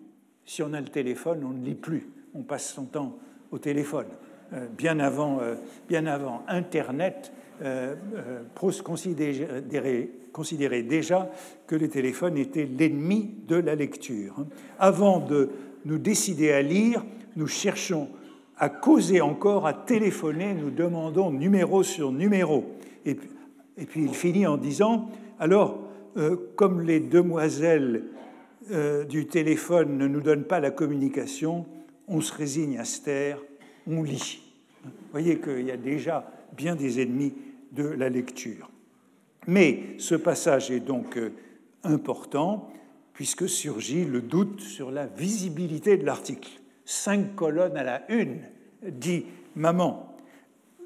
Si 0.46 0.62
on 0.62 0.72
a 0.74 0.80
le 0.80 0.88
téléphone, 0.88 1.44
on 1.44 1.50
ne 1.50 1.66
lit 1.66 1.74
plus, 1.74 2.10
on 2.36 2.44
passe 2.44 2.74
son 2.74 2.86
temps 2.86 3.18
au 3.50 3.58
téléphone. 3.58 4.06
Bien, 4.78 5.00
avant, 5.00 5.40
bien 5.88 6.06
avant 6.06 6.44
Internet, 6.48 7.32
Proust 8.56 8.82
considérait 8.82 10.84
déjà 10.84 11.30
que 11.66 11.76
le 11.76 11.90
téléphone 11.90 12.38
était 12.38 12.66
l'ennemi 12.66 13.32
de 13.48 13.56
la 13.56 13.76
lecture. 13.76 14.46
Avant 14.80 15.20
de 15.20 15.50
nous 15.86 15.98
décider 15.98 16.52
à 16.52 16.62
lire, 16.62 17.04
nous 17.36 17.48
cherchons 17.48 18.10
à 18.58 18.70
causer 18.70 19.22
encore, 19.22 19.68
à 19.68 19.74
téléphoner, 19.74 20.54
nous 20.54 20.72
demandons 20.72 21.32
numéro 21.32 21.84
sur 21.84 22.12
numéro. 22.12 22.66
Et, 23.06 23.16
puis 23.16 24.04
il 24.04 24.14
finit 24.14 24.48
en 24.48 24.58
disant, 24.58 25.10
alors, 25.40 25.80
euh, 26.18 26.36
comme 26.56 26.82
les 26.82 27.00
demoiselles 27.00 28.06
euh, 28.72 29.06
du 29.06 29.28
téléphone 29.28 29.98
ne 29.98 30.08
nous 30.08 30.22
donnent 30.22 30.46
pas 30.46 30.60
la 30.60 30.72
communication, 30.72 31.66
on 32.08 32.22
se 32.22 32.34
résigne 32.34 32.80
à 32.80 32.86
se 32.86 33.02
taire, 33.02 33.40
on 33.88 34.04
lit. 34.04 34.42
Vous 34.84 34.92
voyez 35.12 35.40
qu'il 35.40 35.66
y 35.66 35.72
a 35.72 35.78
déjà 35.78 36.30
bien 36.56 36.76
des 36.76 37.02
ennemis 37.02 37.34
de 37.72 37.84
la 37.84 38.10
lecture. 38.10 38.70
Mais 39.48 39.96
ce 39.98 40.16
passage 40.16 40.72
est 40.72 40.80
donc 40.80 41.18
euh, 41.18 41.32
important 41.84 42.70
puisque 43.14 43.50
surgit 43.50 44.06
le 44.06 44.22
doute 44.22 44.62
sur 44.62 44.92
la 44.92 45.08
visibilité 45.08 45.98
de 45.98 46.06
l'article. 46.06 46.50
Cinq 46.86 47.36
colonnes 47.36 47.78
à 47.78 47.84
la 47.84 48.12
une, 48.12 48.42
dit 48.84 49.26
Maman. 49.56 50.16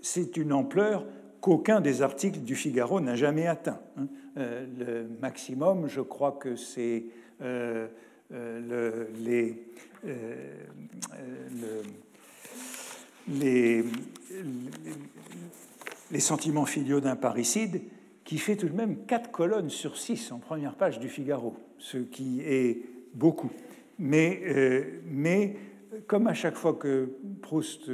C'est 0.02 0.38
une 0.38 0.54
ampleur 0.54 1.06
qu'aucun 1.42 1.82
des 1.82 2.02
articles 2.02 2.40
du 2.40 2.56
Figaro 2.56 3.02
n'a 3.02 3.16
jamais 3.16 3.48
atteint. 3.48 3.82
Hein. 3.98 4.08
Euh, 4.38 4.66
le 4.80 5.08
maximum, 5.20 5.88
je 5.88 6.02
crois 6.02 6.32
que 6.32 6.56
c'est 6.56 7.04
euh, 7.42 7.88
les, 9.20 9.62
les, 13.30 13.84
sentiments 16.20 16.66
filiaux 16.66 17.00
d'un 17.00 17.16
parricide 17.16 17.82
qui 18.24 18.38
fait 18.38 18.56
tout 18.56 18.68
de 18.68 18.76
même 18.76 19.06
quatre 19.06 19.32
colonnes 19.32 19.70
sur 19.70 19.98
six 19.98 20.32
en 20.32 20.40
première 20.40 20.76
page 20.76 21.00
du 21.00 21.10
Figaro, 21.10 21.56
ce 21.78 21.98
qui 21.98 22.42
est 22.42 22.82
beaucoup. 23.14 23.52
Mais, 24.00 24.42
euh, 24.46 25.02
mais 25.06 25.56
comme 26.08 26.28
à 26.28 26.34
chaque 26.34 26.56
fois 26.56 26.74
que 26.74 27.10
Proust 27.42 27.92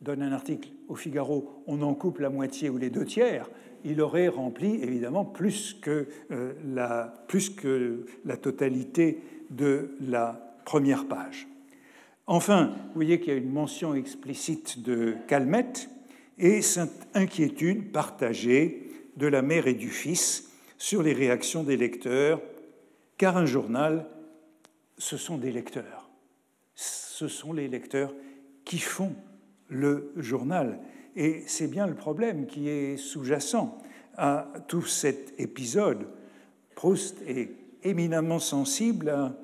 donne 0.00 0.22
un 0.22 0.32
article 0.32 0.70
au 0.88 0.94
Figaro, 0.94 1.62
on 1.66 1.82
en 1.82 1.94
coupe 1.94 2.18
la 2.18 2.30
moitié 2.30 2.70
ou 2.70 2.78
les 2.78 2.90
deux 2.90 3.04
tiers, 3.04 3.48
il 3.84 4.00
aurait 4.00 4.28
rempli 4.28 4.82
évidemment 4.82 5.24
plus 5.24 5.74
que, 5.74 6.08
euh, 6.30 6.52
la, 6.64 7.14
plus 7.28 7.50
que 7.50 8.04
la 8.24 8.36
totalité 8.36 9.22
de 9.50 9.90
la 10.00 10.56
première 10.64 11.06
page. 11.06 11.48
Enfin, 12.30 12.74
vous 12.88 12.94
voyez 12.94 13.20
qu'il 13.20 13.32
y 13.32 13.36
a 13.36 13.38
une 13.38 13.50
mention 13.50 13.94
explicite 13.94 14.82
de 14.82 15.16
Calmette 15.28 15.88
et 16.36 16.60
cette 16.60 17.08
inquiétude 17.14 17.90
partagée 17.90 18.92
de 19.16 19.26
la 19.26 19.40
mère 19.40 19.66
et 19.66 19.72
du 19.72 19.88
fils 19.88 20.50
sur 20.76 21.02
les 21.02 21.14
réactions 21.14 21.62
des 21.62 21.78
lecteurs, 21.78 22.42
car 23.16 23.38
un 23.38 23.46
journal, 23.46 24.06
ce 24.98 25.16
sont 25.16 25.38
des 25.38 25.50
lecteurs. 25.50 26.10
Ce 26.74 27.28
sont 27.28 27.54
les 27.54 27.66
lecteurs 27.66 28.12
qui 28.66 28.78
font 28.78 29.14
le 29.68 30.12
journal. 30.18 30.80
Et 31.16 31.44
c'est 31.46 31.66
bien 31.66 31.86
le 31.86 31.94
problème 31.94 32.46
qui 32.46 32.68
est 32.68 32.98
sous-jacent 32.98 33.78
à 34.18 34.52
tout 34.68 34.84
cet 34.84 35.32
épisode. 35.40 36.06
Proust 36.74 37.22
est 37.26 37.52
éminemment 37.84 38.38
sensible 38.38 39.08
à 39.08 39.34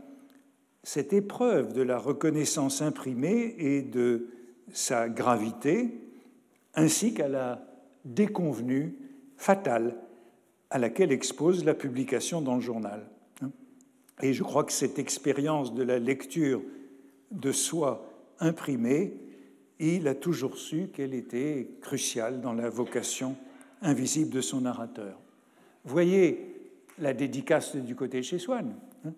cette 0.84 1.14
épreuve 1.14 1.72
de 1.72 1.82
la 1.82 1.98
reconnaissance 1.98 2.82
imprimée 2.82 3.56
et 3.58 3.82
de 3.82 4.28
sa 4.72 5.08
gravité, 5.08 5.98
ainsi 6.74 7.14
qu'à 7.14 7.26
la 7.26 7.66
déconvenue 8.04 8.94
fatale 9.36 9.96
à 10.70 10.78
laquelle 10.78 11.10
expose 11.10 11.64
la 11.64 11.74
publication 11.74 12.42
dans 12.42 12.54
le 12.54 12.60
journal. 12.60 13.08
Et 14.22 14.34
je 14.34 14.42
crois 14.42 14.64
que 14.64 14.72
cette 14.72 14.98
expérience 14.98 15.74
de 15.74 15.82
la 15.82 15.98
lecture 15.98 16.62
de 17.30 17.50
soi 17.50 18.06
imprimée, 18.38 19.14
il 19.80 20.06
a 20.06 20.14
toujours 20.14 20.58
su 20.58 20.88
qu'elle 20.88 21.14
était 21.14 21.68
cruciale 21.80 22.40
dans 22.40 22.52
la 22.52 22.68
vocation 22.68 23.36
invisible 23.82 24.30
de 24.30 24.40
son 24.40 24.60
narrateur. 24.60 25.18
Voyez 25.84 26.72
la 26.98 27.12
dédicace 27.12 27.74
du 27.74 27.96
côté 27.96 28.22
chez 28.22 28.38
Swann 28.38 28.74
hein, 29.04 29.12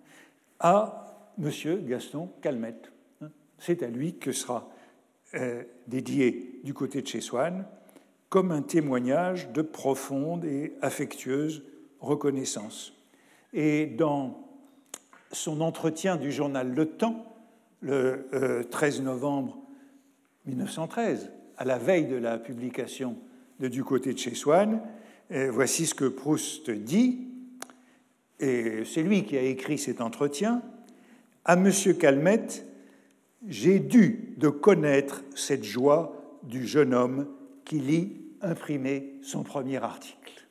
à 0.61 1.06
Monsieur 1.39 1.77
Gaston 1.77 2.31
Calmette. 2.41 2.93
Hein. 3.21 3.29
C'est 3.59 3.83
à 3.83 3.89
lui 3.89 4.15
que 4.15 4.33
sera 4.33 4.71
euh, 5.35 5.63
dédié 5.87 6.61
du 6.65 6.73
côté 6.73 7.03
de 7.03 7.07
chez 7.07 7.21
Swann 7.21 7.67
comme 8.29 8.51
un 8.51 8.63
témoignage 8.63 9.53
de 9.53 9.63
profonde 9.63 10.45
et 10.45 10.75
affectueuse 10.83 11.63
reconnaissance. 12.01 12.93
Et 13.53 13.87
dans 13.87 14.49
son 15.33 15.61
entretien 15.61 16.17
du 16.17 16.33
journal 16.33 16.75
Le 16.75 16.87
Temps, 16.87 17.37
le 17.81 18.29
13 18.71 19.01
euh, 19.01 19.03
novembre 19.03 19.59
1913, 20.47 21.31
à 21.59 21.65
la 21.65 21.79
veille 21.79 22.07
de 22.07 22.17
la 22.17 22.39
publication 22.39 23.17
de 23.61 23.69
Du 23.69 23.85
côté 23.85 24.13
de 24.13 24.19
chez 24.19 24.35
Swann, 24.35 24.81
euh, 25.33 25.51
voici 25.51 25.87
ce 25.87 25.95
que 25.95 26.05
Proust 26.05 26.71
dit, 26.71 27.27
et 28.39 28.85
c'est 28.85 29.03
lui 29.03 29.25
qui 29.25 29.37
a 29.37 29.43
écrit 29.43 29.79
cet 29.79 30.01
entretien. 30.01 30.63
À 31.49 31.55
M. 31.55 31.71
Calmette, 31.97 32.67
j'ai 33.47 33.79
dû 33.79 34.37
connaître 34.61 35.23
cette 35.37 35.63
joie 35.63 36.41
du 36.43 36.67
jeune 36.67 36.93
homme 36.93 37.29
qui 37.65 37.79
lit 37.79 38.17
imprimer 38.43 39.15
son 39.23 39.45
premier 39.45 39.77
article. 39.77 40.49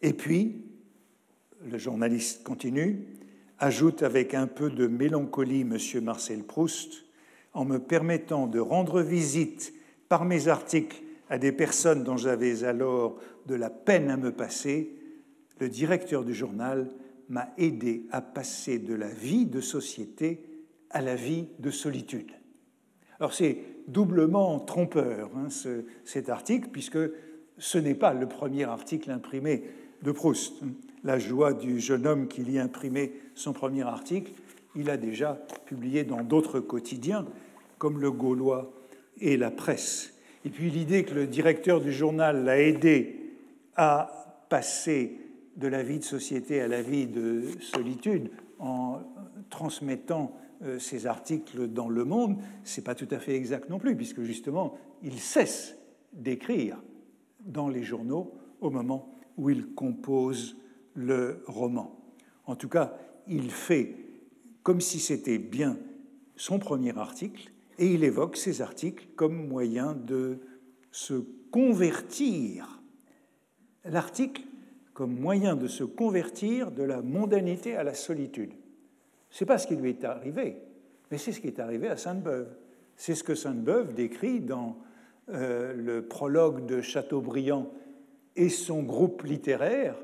Et 0.00 0.12
puis, 0.12 0.64
le 1.68 1.76
journaliste 1.76 2.44
continue, 2.44 3.04
ajoute 3.58 4.04
avec 4.04 4.32
un 4.32 4.46
peu 4.46 4.70
de 4.70 4.86
mélancolie 4.86 5.62
M. 5.62 5.76
Marcel 6.04 6.44
Proust, 6.44 7.06
en 7.52 7.64
me 7.64 7.78
permettant 7.78 8.46
de 8.46 8.60
rendre 8.60 9.02
visite 9.02 9.74
par 10.08 10.24
mes 10.24 10.46
articles 10.46 11.02
à 11.30 11.36
des 11.36 11.50
personnes 11.50 12.04
dont 12.04 12.16
j'avais 12.16 12.62
alors 12.62 13.18
de 13.46 13.56
la 13.56 13.70
peine 13.70 14.08
à 14.08 14.16
me 14.16 14.30
passer, 14.30 14.94
le 15.58 15.68
directeur 15.68 16.22
du 16.22 16.32
journal 16.32 16.88
m'a 17.28 17.52
aidé 17.58 18.04
à 18.10 18.20
passer 18.20 18.78
de 18.78 18.94
la 18.94 19.08
vie 19.08 19.46
de 19.46 19.60
société 19.60 20.40
à 20.90 21.02
la 21.02 21.14
vie 21.14 21.46
de 21.58 21.70
solitude. 21.70 22.32
Alors 23.20 23.34
c'est 23.34 23.58
doublement 23.88 24.58
trompeur, 24.60 25.30
hein, 25.36 25.48
cet 26.04 26.28
article, 26.28 26.68
puisque 26.70 26.98
ce 27.58 27.78
n'est 27.78 27.94
pas 27.94 28.14
le 28.14 28.28
premier 28.28 28.64
article 28.64 29.10
imprimé 29.10 29.64
de 30.02 30.12
Proust. 30.12 30.62
La 31.04 31.18
joie 31.18 31.52
du 31.52 31.80
jeune 31.80 32.06
homme 32.06 32.28
qui 32.28 32.42
lit 32.42 32.58
imprimer 32.58 33.12
son 33.34 33.52
premier 33.52 33.82
article, 33.82 34.32
il 34.76 34.90
a 34.90 34.96
déjà 34.96 35.34
publié 35.66 36.04
dans 36.04 36.22
d'autres 36.22 36.60
quotidiens, 36.60 37.26
comme 37.78 38.00
le 38.00 38.10
Gaulois 38.10 38.72
et 39.20 39.36
la 39.36 39.50
Presse. 39.50 40.14
Et 40.44 40.50
puis 40.50 40.70
l'idée 40.70 41.04
que 41.04 41.14
le 41.14 41.26
directeur 41.26 41.80
du 41.80 41.92
journal 41.92 42.44
l'a 42.44 42.60
aidé 42.60 43.16
à 43.76 44.46
passer 44.48 45.18
de 45.58 45.68
la 45.68 45.82
vie 45.82 45.98
de 45.98 46.04
société 46.04 46.60
à 46.60 46.68
la 46.68 46.82
vie 46.82 47.06
de 47.06 47.42
solitude 47.60 48.30
en 48.58 49.00
transmettant 49.50 50.34
euh, 50.62 50.78
ces 50.78 51.06
articles 51.06 51.68
dans 51.68 51.88
Le 51.88 52.04
Monde, 52.04 52.38
ce 52.64 52.80
n'est 52.80 52.84
pas 52.84 52.94
tout 52.94 53.08
à 53.10 53.18
fait 53.18 53.34
exact 53.34 53.68
non 53.68 53.78
plus, 53.78 53.96
puisque 53.96 54.22
justement, 54.22 54.76
il 55.02 55.18
cesse 55.18 55.76
d'écrire 56.12 56.82
dans 57.40 57.68
les 57.68 57.82
journaux 57.82 58.32
au 58.60 58.70
moment 58.70 59.14
où 59.36 59.50
il 59.50 59.66
compose 59.74 60.56
le 60.94 61.42
roman. 61.46 61.96
En 62.46 62.56
tout 62.56 62.68
cas, 62.68 62.96
il 63.26 63.50
fait 63.50 63.96
comme 64.62 64.80
si 64.80 64.98
c'était 64.98 65.38
bien 65.38 65.78
son 66.36 66.58
premier 66.58 66.96
article, 66.96 67.52
et 67.78 67.94
il 67.94 68.04
évoque 68.04 68.36
ces 68.36 68.60
articles 68.60 69.06
comme 69.16 69.48
moyen 69.48 69.94
de 69.94 70.38
se 70.90 71.24
convertir. 71.50 72.82
L'article 73.84 74.42
comme 74.98 75.16
moyen 75.16 75.54
de 75.54 75.68
se 75.68 75.84
convertir 75.84 76.72
de 76.72 76.82
la 76.82 77.02
mondanité 77.02 77.76
à 77.76 77.84
la 77.84 77.94
solitude. 77.94 78.50
Ce 79.30 79.44
n'est 79.44 79.46
pas 79.46 79.56
ce 79.56 79.68
qui 79.68 79.76
lui 79.76 79.90
est 79.90 80.02
arrivé, 80.02 80.56
mais 81.08 81.18
c'est 81.18 81.30
ce 81.30 81.38
qui 81.38 81.46
est 81.46 81.60
arrivé 81.60 81.86
à 81.86 81.96
Sainte-Beuve. 81.96 82.48
C'est 82.96 83.14
ce 83.14 83.22
que 83.22 83.36
Sainte-Beuve 83.36 83.94
décrit 83.94 84.40
dans 84.40 84.76
euh, 85.28 85.72
le 85.72 86.02
prologue 86.02 86.66
de 86.66 86.80
Chateaubriand 86.80 87.70
et 88.34 88.48
son 88.48 88.82
groupe 88.82 89.22
littéraire, 89.22 89.94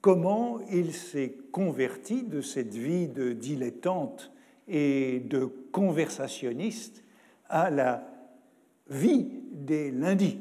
comment 0.00 0.58
il 0.72 0.92
s'est 0.92 1.36
converti 1.52 2.24
de 2.24 2.40
cette 2.40 2.74
vie 2.74 3.06
de 3.06 3.32
dilettante 3.32 4.32
et 4.66 5.20
de 5.20 5.44
conversationniste 5.70 7.04
à 7.48 7.70
la 7.70 8.10
vie 8.90 9.28
des 9.52 9.92
lundis, 9.92 10.40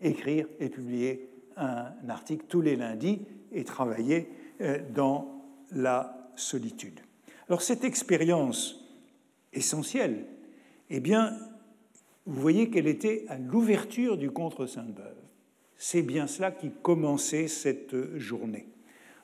écrire 0.00 0.48
et 0.58 0.70
publier 0.70 1.28
un 1.56 2.08
article 2.08 2.44
tous 2.48 2.60
les 2.60 2.76
lundis 2.76 3.22
et 3.52 3.64
travailler 3.64 4.28
euh, 4.60 4.78
dans 4.94 5.42
la 5.72 6.30
solitude. 6.36 7.00
Alors 7.48 7.62
cette 7.62 7.84
expérience 7.84 8.84
essentielle, 9.52 10.26
eh 10.90 11.00
bien, 11.00 11.36
vous 12.26 12.40
voyez 12.40 12.70
qu'elle 12.70 12.86
était 12.86 13.24
à 13.28 13.38
l'ouverture 13.38 14.18
du 14.18 14.30
contre 14.30 14.66
Sainte-Beuve. 14.66 15.16
C'est 15.76 16.02
bien 16.02 16.26
cela 16.26 16.50
qui 16.50 16.70
commençait 16.82 17.48
cette 17.48 18.16
journée. 18.16 18.68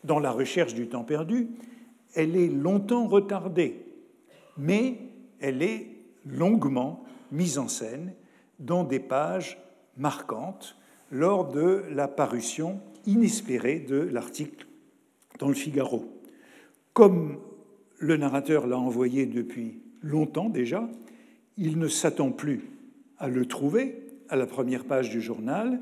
Dans 0.05 0.19
la 0.19 0.31
recherche 0.31 0.75
du 0.75 0.89
temps 0.89 1.05
perdu, 1.05 1.49
elle 2.15 2.37
est 2.37 2.49
longtemps 2.49 3.07
retardée, 3.07 3.87
mais 4.57 4.99
elle 5.41 5.63
est 5.63 5.89
longuement 6.27 7.05
mise 7.31 7.59
en 7.59 7.69
scène 7.69 8.15
dans 8.59 8.85
des 8.85 9.01
pages 9.01 9.59
marquantes 9.97 10.77
lors 11.13 11.53
de 11.53 11.85
la 11.91 12.09
parution 12.09 12.81
inespérée 13.07 13.79
de 13.79 13.99
l'article 13.99 14.67
dans 15.39 15.49
le 15.49 15.55
Figaro. 15.55 16.07
Comme 16.95 17.39
le 17.99 18.17
narrateur 18.17 18.67
l'a 18.67 18.79
envoyé 18.79 19.27
depuis 19.27 19.83
longtemps 20.03 20.49
déjà, 20.49 20.89
il 21.59 21.79
ne 21.79 21.87
s'attend 21.87 22.33
plus 22.33 22.63
à 23.19 23.29
le 23.29 23.45
trouver 23.47 24.03
à 24.29 24.37
la 24.37 24.47
première 24.47 24.85
page 24.85 25.11
du 25.11 25.21
journal, 25.21 25.81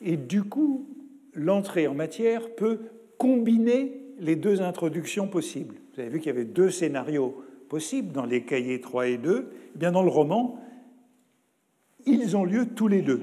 et 0.00 0.16
du 0.16 0.44
coup, 0.44 0.86
l'entrée 1.34 1.88
en 1.88 1.94
matière 1.94 2.54
peut 2.54 2.78
combiner 3.18 4.00
les 4.20 4.36
deux 4.36 4.62
introductions 4.62 5.26
possibles. 5.26 5.74
Vous 5.92 6.00
avez 6.00 6.10
vu 6.10 6.18
qu'il 6.20 6.28
y 6.28 6.34
avait 6.34 6.44
deux 6.44 6.70
scénarios 6.70 7.42
possibles 7.68 8.12
dans 8.12 8.24
les 8.24 8.44
cahiers 8.44 8.80
3 8.80 9.08
et 9.08 9.18
2. 9.18 9.50
Eh 9.74 9.78
bien, 9.78 9.92
dans 9.92 10.02
le 10.02 10.08
roman, 10.08 10.62
ils 12.06 12.36
ont 12.36 12.44
lieu 12.44 12.66
tous 12.66 12.88
les 12.88 13.02
deux. 13.02 13.22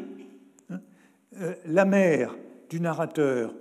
Euh, 1.36 1.56
la 1.66 1.86
mère 1.86 2.36
du 2.70 2.80
narrateur 2.80 3.54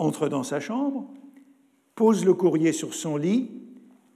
entre 0.00 0.28
dans 0.28 0.42
sa 0.42 0.60
chambre, 0.60 1.10
pose 1.94 2.24
le 2.24 2.32
courrier 2.32 2.72
sur 2.72 2.94
son 2.94 3.18
lit 3.18 3.50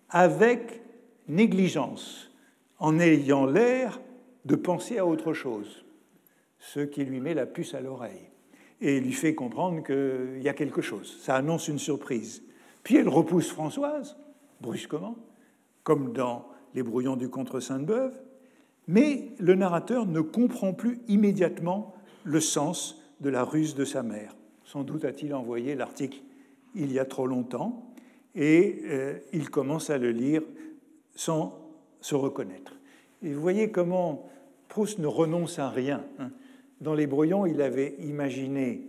avec 0.09 0.81
négligence, 1.29 2.31
en 2.79 2.99
ayant 2.99 3.45
l'air 3.45 4.01
de 4.47 4.57
penser 4.57 4.97
à 4.97 5.07
autre 5.07 5.35
chose, 5.35 5.85
ce 6.59 6.81
qui 6.81 7.05
lui 7.05 7.21
met 7.21 7.35
la 7.35 7.45
puce 7.45 7.75
à 7.75 7.83
l'oreille 7.83 8.31
et 8.81 8.99
lui 8.99 9.13
fait 9.13 9.35
comprendre 9.35 9.83
qu'il 9.83 10.43
y 10.43 10.49
a 10.49 10.55
quelque 10.55 10.81
chose. 10.81 11.19
Ça 11.21 11.37
annonce 11.37 11.69
une 11.69 11.79
surprise. 11.79 12.43
Puis 12.83 12.97
elle 12.97 13.09
repousse 13.09 13.51
Françoise, 13.51 14.17
brusquement, 14.61 15.17
comme 15.83 16.13
dans 16.13 16.49
Les 16.75 16.83
brouillons 16.83 17.17
du 17.17 17.29
contre 17.29 17.61
Sainte-Beuve, 17.61 18.19
mais 18.89 19.29
le 19.39 19.55
narrateur 19.55 20.07
ne 20.07 20.21
comprend 20.21 20.73
plus 20.73 21.01
immédiatement 21.09 21.95
le 22.25 22.41
sens 22.41 23.01
de 23.21 23.31
la 23.31 23.45
ruse 23.45 23.75
de 23.75 23.85
sa 23.85 24.03
mère. 24.03 24.35
Sans 24.65 24.83
doute 24.83 25.05
a-t-il 25.05 25.35
envoyé 25.35 25.75
l'article 25.75 26.19
il 26.75 26.93
y 26.93 26.99
a 26.99 27.05
trop 27.05 27.27
longtemps, 27.27 27.95
et 28.35 28.83
euh, 28.87 29.19
il 29.33 29.51
commence 29.51 29.91
à 29.91 29.99
le 29.99 30.11
lire 30.11 30.43
sans 31.15 31.57
se 32.01 32.15
reconnaître. 32.15 32.75
Et 33.23 33.33
vous 33.33 33.41
voyez 33.41 33.71
comment 33.71 34.29
Proust 34.69 34.99
ne 34.99 35.07
renonce 35.07 35.61
à 35.61 35.71
rien. 35.71 36.05
Hein. 36.19 36.31
Dans 36.81 36.95
Les 36.95 37.07
brouillons, 37.07 37.47
il 37.47 37.63
avait 37.63 37.95
imaginé 38.01 38.83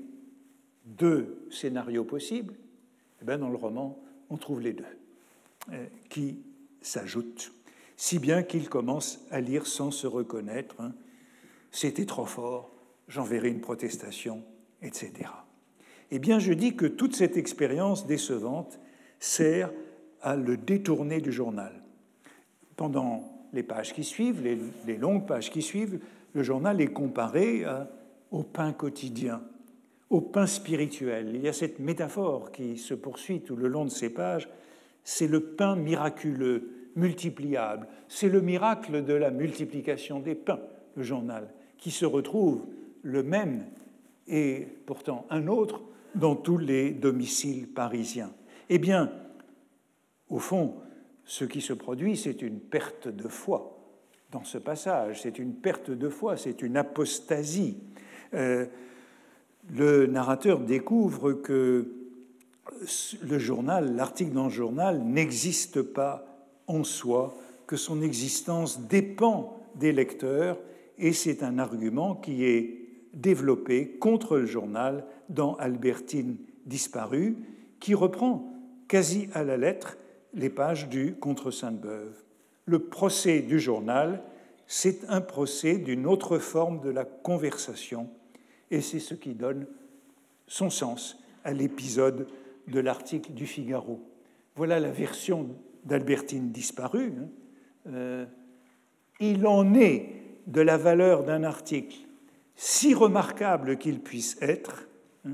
deux 0.85 1.45
scénarios 1.51 2.03
possibles. 2.03 2.53
Et 2.53 3.21
eh 3.21 3.25
bien, 3.25 3.37
dans 3.37 3.49
le 3.49 3.55
roman, 3.55 3.99
on 4.29 4.37
trouve 4.37 4.61
les 4.61 4.73
deux 4.73 4.83
euh, 5.71 5.85
qui 6.09 6.39
s'ajoutent, 6.81 7.51
si 7.97 8.19
bien 8.19 8.43
qu'il 8.43 8.67
commence 8.67 9.19
à 9.29 9.41
lire 9.41 9.67
sans 9.67 9.91
se 9.91 10.07
reconnaître. 10.07 10.75
Hein. 10.79 10.93
C'était 11.71 12.05
trop 12.05 12.25
fort, 12.25 12.71
j'enverrai 13.07 13.49
une 13.49 13.61
protestation, 13.61 14.43
etc. 14.81 15.29
Eh 16.11 16.19
bien, 16.19 16.39
je 16.39 16.53
dis 16.53 16.75
que 16.75 16.85
toute 16.85 17.15
cette 17.15 17.37
expérience 17.37 18.07
décevante 18.07 18.79
sert 19.19 19.71
à 20.21 20.35
le 20.35 20.57
détourner 20.57 21.21
du 21.21 21.31
journal. 21.31 21.73
Pendant 22.75 23.47
les 23.53 23.63
pages 23.63 23.93
qui 23.93 24.03
suivent, 24.03 24.43
les, 24.43 24.97
longues 24.97 25.25
pages 25.25 25.49
qui 25.49 25.61
suivent, 25.61 25.99
le 26.33 26.43
journal 26.43 26.81
est 26.81 26.93
comparé 26.93 27.63
au 28.31 28.43
pain 28.43 28.73
quotidien, 28.73 29.41
au 30.09 30.21
pain 30.21 30.45
spirituel. 30.45 31.31
Il 31.33 31.41
y 31.41 31.47
a 31.47 31.53
cette 31.53 31.79
métaphore 31.79 32.51
qui 32.51 32.77
se 32.77 32.93
poursuit 32.93 33.41
tout 33.41 33.55
le 33.55 33.67
long 33.67 33.85
de 33.85 33.89
ces 33.89 34.09
pages, 34.09 34.49
c'est 35.03 35.27
le 35.27 35.39
pain 35.39 35.75
miraculeux, 35.75 36.89
multipliable. 36.95 37.87
C'est 38.07 38.29
le 38.29 38.41
miracle 38.41 39.03
de 39.03 39.13
la 39.13 39.31
multiplication 39.31 40.19
des 40.19 40.35
pains, 40.35 40.59
le 40.95 41.03
journal, 41.03 41.47
qui 41.77 41.91
se 41.91 42.05
retrouve 42.05 42.65
le 43.05 43.21
même 43.21 43.65
et 44.27 44.67
pourtant 44.87 45.27
un 45.29 45.47
autre 45.47 45.81
dans 46.15 46.35
tous 46.35 46.57
les 46.57 46.91
domiciles 46.91 47.67
parisiens. 47.67 48.33
Eh 48.69 48.79
bien, 48.79 49.11
au 50.29 50.39
fond, 50.39 50.77
ce 51.23 51.45
qui 51.45 51.61
se 51.61 51.73
produit, 51.73 52.17
c'est 52.17 52.41
une 52.41 52.59
perte 52.59 53.07
de 53.07 53.27
foi 53.27 53.77
dans 54.31 54.43
ce 54.43 54.57
passage, 54.57 55.21
c'est 55.21 55.37
une 55.37 55.53
perte 55.53 55.91
de 55.91 56.09
foi, 56.09 56.35
c'est 56.35 56.63
une 56.63 56.77
apostasie. 56.77 57.77
Euh, 58.33 58.65
le 59.71 60.07
narrateur 60.07 60.59
découvre 60.59 61.33
que 61.33 61.91
le 63.21 63.37
journal, 63.37 63.95
l'article 63.95 64.31
dans 64.31 64.45
le 64.45 64.49
journal 64.49 65.03
n'existe 65.03 65.83
pas 65.83 66.25
en 66.65 66.83
soi, 66.83 67.37
que 67.67 67.77
son 67.77 68.01
existence 68.01 68.81
dépend 68.81 69.59
des 69.75 69.91
lecteurs, 69.91 70.57
et 70.97 71.13
c'est 71.13 71.43
un 71.43 71.59
argument 71.59 72.15
qui 72.15 72.45
est 72.45 72.84
développé 73.15 73.97
contre 73.97 74.37
le 74.37 74.45
journal 74.45 75.05
dans 75.29 75.55
Albertine 75.55 76.37
disparue, 76.65 77.37
qui 77.79 77.93
reprend 77.93 78.53
quasi 78.87 79.29
à 79.33 79.43
la 79.43 79.57
lettre 79.57 79.97
les 80.33 80.49
pages 80.49 80.89
du 80.89 81.15
Contre 81.15 81.49
Sainte-Beuve. 81.49 82.23
Le 82.65 82.79
procès 82.79 83.39
du 83.39 83.59
journal, 83.59 84.21
c'est 84.67 85.05
un 85.07 85.21
procès 85.21 85.77
d'une 85.77 86.05
autre 86.05 86.39
forme 86.39 86.81
de 86.81 86.89
la 86.89 87.05
conversation, 87.05 88.09
et 88.71 88.81
c'est 88.81 88.99
ce 88.99 89.13
qui 89.13 89.33
donne 89.33 89.67
son 90.47 90.69
sens 90.69 91.19
à 91.43 91.53
l'épisode 91.53 92.27
de 92.67 92.79
l'article 92.79 93.33
du 93.33 93.45
Figaro. 93.45 94.01
Voilà 94.55 94.79
la 94.79 94.91
version 94.91 95.49
d'Albertine 95.83 96.51
disparue. 96.51 97.13
Hein. 97.17 97.27
Euh, 97.87 98.25
il 99.19 99.45
en 99.45 99.73
est 99.75 100.09
de 100.47 100.61
la 100.61 100.77
valeur 100.77 101.23
d'un 101.23 101.43
article, 101.43 101.97
si 102.55 102.93
remarquable 102.93 103.77
qu'il 103.77 103.99
puisse 103.99 104.37
être, 104.41 104.87
hein, 105.25 105.33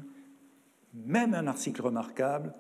même 0.94 1.34
un 1.34 1.48
article 1.48 1.82
remarquable, 1.82 2.54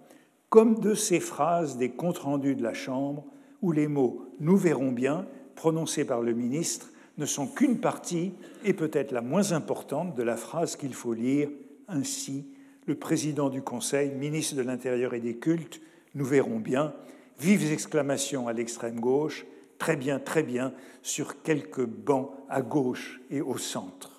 comme 0.49 0.79
de 0.79 0.93
ces 0.93 1.19
phrases 1.19 1.77
des 1.77 1.91
comptes 1.91 2.19
rendus 2.19 2.55
de 2.55 2.63
la 2.63 2.73
Chambre 2.73 3.25
où 3.61 3.71
les 3.71 3.87
mots 3.87 4.27
nous 4.39 4.57
verrons 4.57 4.91
bien, 4.91 5.27
prononcés 5.55 6.05
par 6.05 6.21
le 6.21 6.33
ministre, 6.33 6.91
ne 7.17 7.25
sont 7.25 7.47
qu'une 7.47 7.79
partie 7.79 8.33
et 8.63 8.73
peut-être 8.73 9.11
la 9.11 9.21
moins 9.21 9.51
importante 9.51 10.15
de 10.15 10.23
la 10.23 10.37
phrase 10.37 10.75
qu'il 10.75 10.93
faut 10.93 11.13
lire 11.13 11.49
ainsi. 11.87 12.47
Le 12.87 12.95
président 12.95 13.49
du 13.49 13.61
Conseil, 13.61 14.11
ministre 14.11 14.55
de 14.55 14.61
l'Intérieur 14.61 15.13
et 15.13 15.19
des 15.19 15.37
Cultes, 15.37 15.81
nous 16.15 16.25
verrons 16.25 16.59
bien, 16.59 16.93
vives 17.39 17.71
exclamations 17.71 18.47
à 18.47 18.53
l'extrême 18.53 18.99
gauche, 18.99 19.45
très 19.77 19.95
bien, 19.95 20.19
très 20.19 20.43
bien, 20.43 20.73
sur 21.01 21.41
quelques 21.43 21.85
bancs 21.85 22.31
à 22.49 22.61
gauche 22.61 23.21
et 23.29 23.41
au 23.41 23.57
centre. 23.57 24.10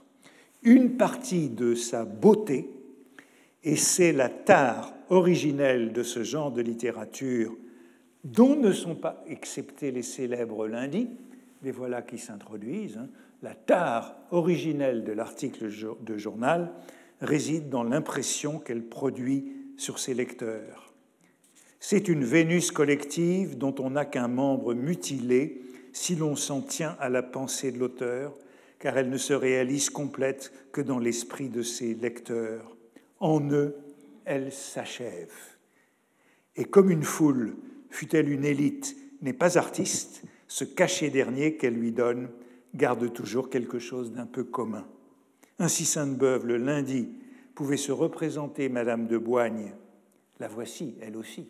Une 0.63 0.97
partie 0.97 1.49
de 1.49 1.75
sa 1.75 2.05
beauté, 2.05 2.71
et 3.65 3.77
c'est 3.77 4.13
la 4.13 4.29
tare 4.29 4.95
originelle 5.09 5.93
de 5.93 6.03
ce 6.03 6.23
genre 6.23 6.53
de 6.53 6.63
littérature, 6.63 7.57
dont 8.25 8.57
ne 8.57 8.73
sont 8.73 8.95
pas 8.95 9.23
exceptés 9.27 9.91
les 9.91 10.03
célèbres 10.03 10.69
lundis, 10.69 11.11
les 11.63 11.73
voilà 11.73 12.03
qui 12.03 12.19
s'introduisent, 12.19 12.99
hein, 12.99 13.09
la 13.43 13.55
tare 13.55 14.17
originelle 14.31 15.03
de 15.05 15.13
l'article 15.13 15.69
de 16.01 16.17
journal 16.17 16.73
réside 17.21 17.69
dans 17.69 17.83
l'impression 17.83 18.59
qu'elle 18.59 18.85
produit 18.85 19.53
sur 19.77 19.99
ses 19.99 20.15
lecteurs. 20.15 20.93
C'est 21.81 22.07
une 22.07 22.25
Vénus 22.25 22.71
collective 22.71 23.59
dont 23.59 23.75
on 23.81 23.91
n'a 23.91 24.05
qu'un 24.05 24.29
membre 24.29 24.75
mutilé 24.75 25.63
si 25.93 26.15
l'on 26.15 26.37
s'en 26.37 26.61
tient 26.61 26.97
à 27.01 27.09
la 27.09 27.23
pensée 27.23 27.73
de 27.73 27.79
l'auteur, 27.79 28.33
car 28.83 28.99
elle 28.99 29.11
ne 29.11 29.17
se 29.17 29.33
réalise 29.33 29.91
complète 29.91 30.53
que 30.73 30.81
dans 30.81 30.99
l'esprit 30.99 31.49
de 31.49 31.63
ses 31.63 31.95
lecteurs. 31.95 32.77
En 33.21 33.41
eux, 33.53 33.77
elle 34.25 34.51
s'achève. 34.51 35.33
Et 36.57 36.65
comme 36.65 36.91
une 36.91 37.05
foule, 37.05 37.55
fût-elle 37.91 38.29
une 38.29 38.45
élite, 38.45 38.97
n'est 39.23 39.33
pas 39.33 39.57
artiste, 39.57 40.25
ce 40.49 40.65
cachet 40.65 41.11
dernier 41.11 41.57
qu'elle 41.57 41.75
lui 41.75 41.93
donne 41.93 42.29
garde 42.75 43.13
toujours 43.13 43.51
quelque 43.51 43.79
chose 43.79 44.11
d'un 44.11 44.27
peu 44.27 44.43
commun. 44.43 44.85
Ainsi 45.61 45.85
Sainte-Beuve, 45.85 46.45
le 46.45 46.57
lundi, 46.57 47.09
pouvait 47.55 47.77
se 47.77 47.93
représenter 47.93 48.69
Madame 48.69 49.07
de 49.07 49.17
Boigne, 49.17 49.75
la 50.41 50.49
voici, 50.49 50.97
elle 51.01 51.17
aussi, 51.17 51.47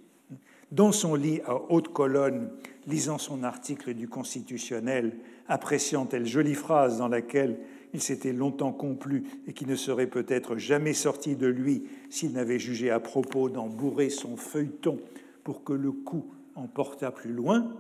dans 0.71 0.93
son 0.93 1.15
lit 1.15 1.41
à 1.47 1.57
haute 1.71 1.95
colonne, 1.95 2.51
lisant 2.87 3.17
son 3.17 3.43
article 3.43 3.95
du 3.95 4.07
Constitutionnel, 4.07 5.17
appréciant 5.49 6.07
telle 6.07 6.27
jolie 6.27 6.55
phrase 6.55 6.99
dans 6.99 7.09
laquelle 7.09 7.59
il 7.95 8.01
s'était 8.01 8.33
longtemps 8.33 8.73
complu 8.73 9.25
et 9.47 9.53
qui 9.53 9.67
ne 9.67 9.77
serait 9.77 10.07
peut-être 10.07 10.57
jamais 10.57 10.95
sorti 10.95 11.37
de 11.37 11.47
lui 11.47 11.85
s'il 12.11 12.33
n'avait 12.33 12.59
jugé 12.59 12.91
à 12.91 13.01
propos 13.01 13.49
d'en 13.49 13.67
bourrer 13.67 14.11
son 14.11 14.37
feuilleton 14.37 14.99
pour 15.45 15.65
que 15.65 15.73
le 15.73 15.93
coup 15.93 16.33
emportât 16.55 17.11
plus 17.11 17.33
loin, 17.33 17.75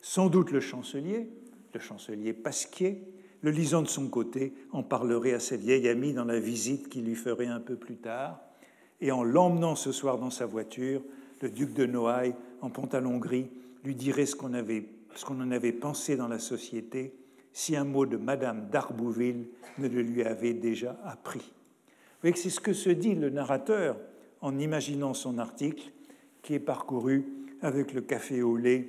sans 0.00 0.28
doute 0.28 0.50
le 0.50 0.60
chancelier, 0.60 1.28
le 1.74 1.80
chancelier 1.80 2.32
Pasquier, 2.32 3.02
le 3.42 3.50
lisant 3.50 3.82
de 3.82 3.88
son 3.88 4.08
côté, 4.08 4.54
en 4.72 4.82
parlerait 4.82 5.32
à 5.32 5.40
sa 5.40 5.56
vieille 5.56 5.88
amie 5.88 6.12
dans 6.12 6.24
la 6.24 6.38
visite 6.38 6.88
qu'il 6.88 7.04
lui 7.04 7.14
ferait 7.14 7.46
un 7.46 7.60
peu 7.60 7.76
plus 7.76 7.96
tard, 7.96 8.40
et 9.00 9.12
en 9.12 9.24
l'emmenant 9.24 9.76
ce 9.76 9.92
soir 9.92 10.18
dans 10.18 10.30
sa 10.30 10.46
voiture, 10.46 11.02
le 11.40 11.48
duc 11.48 11.72
de 11.72 11.86
Noailles, 11.86 12.34
en 12.60 12.68
pantalon 12.68 13.16
gris, 13.16 13.48
lui 13.82 13.94
dirait 13.94 14.26
ce 14.26 14.36
qu'on 14.36 14.52
en 15.28 15.50
avait 15.50 15.72
pensé 15.72 16.16
dans 16.16 16.28
la 16.28 16.38
société 16.38 17.14
si 17.52 17.76
un 17.76 17.84
mot 17.84 18.06
de 18.06 18.16
Madame 18.16 18.68
d'Arbouville 18.68 19.48
ne 19.78 19.88
le 19.88 20.02
lui 20.02 20.22
avait 20.22 20.54
déjà 20.54 20.98
appris. 21.04 21.52
C'est 22.22 22.50
ce 22.50 22.60
que 22.60 22.72
se 22.72 22.90
dit 22.90 23.14
le 23.14 23.30
narrateur 23.30 23.96
en 24.40 24.58
imaginant 24.58 25.14
son 25.14 25.38
article 25.38 25.90
qui 26.42 26.54
est 26.54 26.60
parcouru 26.60 27.26
avec 27.62 27.92
le 27.92 28.00
café 28.00 28.42
au 28.42 28.56
lait 28.56 28.88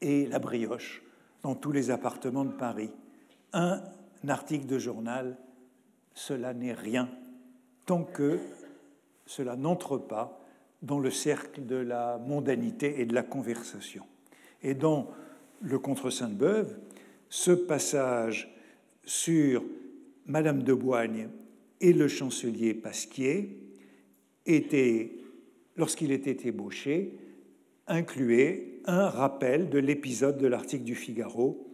et 0.00 0.26
la 0.26 0.38
brioche 0.38 1.02
dans 1.42 1.54
tous 1.54 1.72
les 1.72 1.90
appartements 1.90 2.44
de 2.44 2.52
Paris. 2.52 2.90
Un 3.52 3.82
article 4.26 4.66
de 4.66 4.78
journal, 4.78 5.36
cela 6.14 6.52
n'est 6.54 6.72
rien 6.72 7.08
tant 7.86 8.02
que 8.02 8.38
cela 9.24 9.56
n'entre 9.56 9.96
pas 9.96 10.40
dans 10.82 11.00
le 11.00 11.10
cercle 11.10 11.64
de 11.64 11.76
la 11.76 12.18
mondanité 12.18 13.00
et 13.00 13.06
de 13.06 13.14
la 13.14 13.22
conversation. 13.22 14.04
Et 14.62 14.74
dans 14.74 15.08
le 15.60 15.78
Contre 15.78 16.10
Sainte-Beuve, 16.10 16.76
ce 17.28 17.50
passage 17.50 18.54
sur 19.04 19.64
Madame 20.26 20.62
de 20.62 20.74
Boigne 20.74 21.28
et 21.80 21.92
le 21.92 22.08
chancelier 22.08 22.74
Pasquier 22.74 23.58
était, 24.46 25.12
lorsqu'il 25.76 26.12
était 26.12 26.48
ébauché, 26.48 27.12
incluait 27.86 28.80
un 28.84 29.08
rappel 29.08 29.68
de 29.70 29.78
l'épisode 29.78 30.38
de 30.38 30.46
l'article 30.46 30.84
du 30.84 30.94
Figaro 30.94 31.68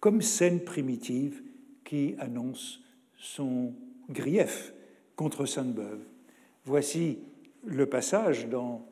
comme 0.00 0.22
scène 0.22 0.60
primitive 0.60 1.42
qui 1.84 2.14
annonce 2.18 2.80
son 3.18 3.74
grief 4.10 4.72
contre 5.16 5.46
Sainte-Beuve. 5.46 6.00
Voici 6.64 7.18
le 7.64 7.86
passage 7.86 8.46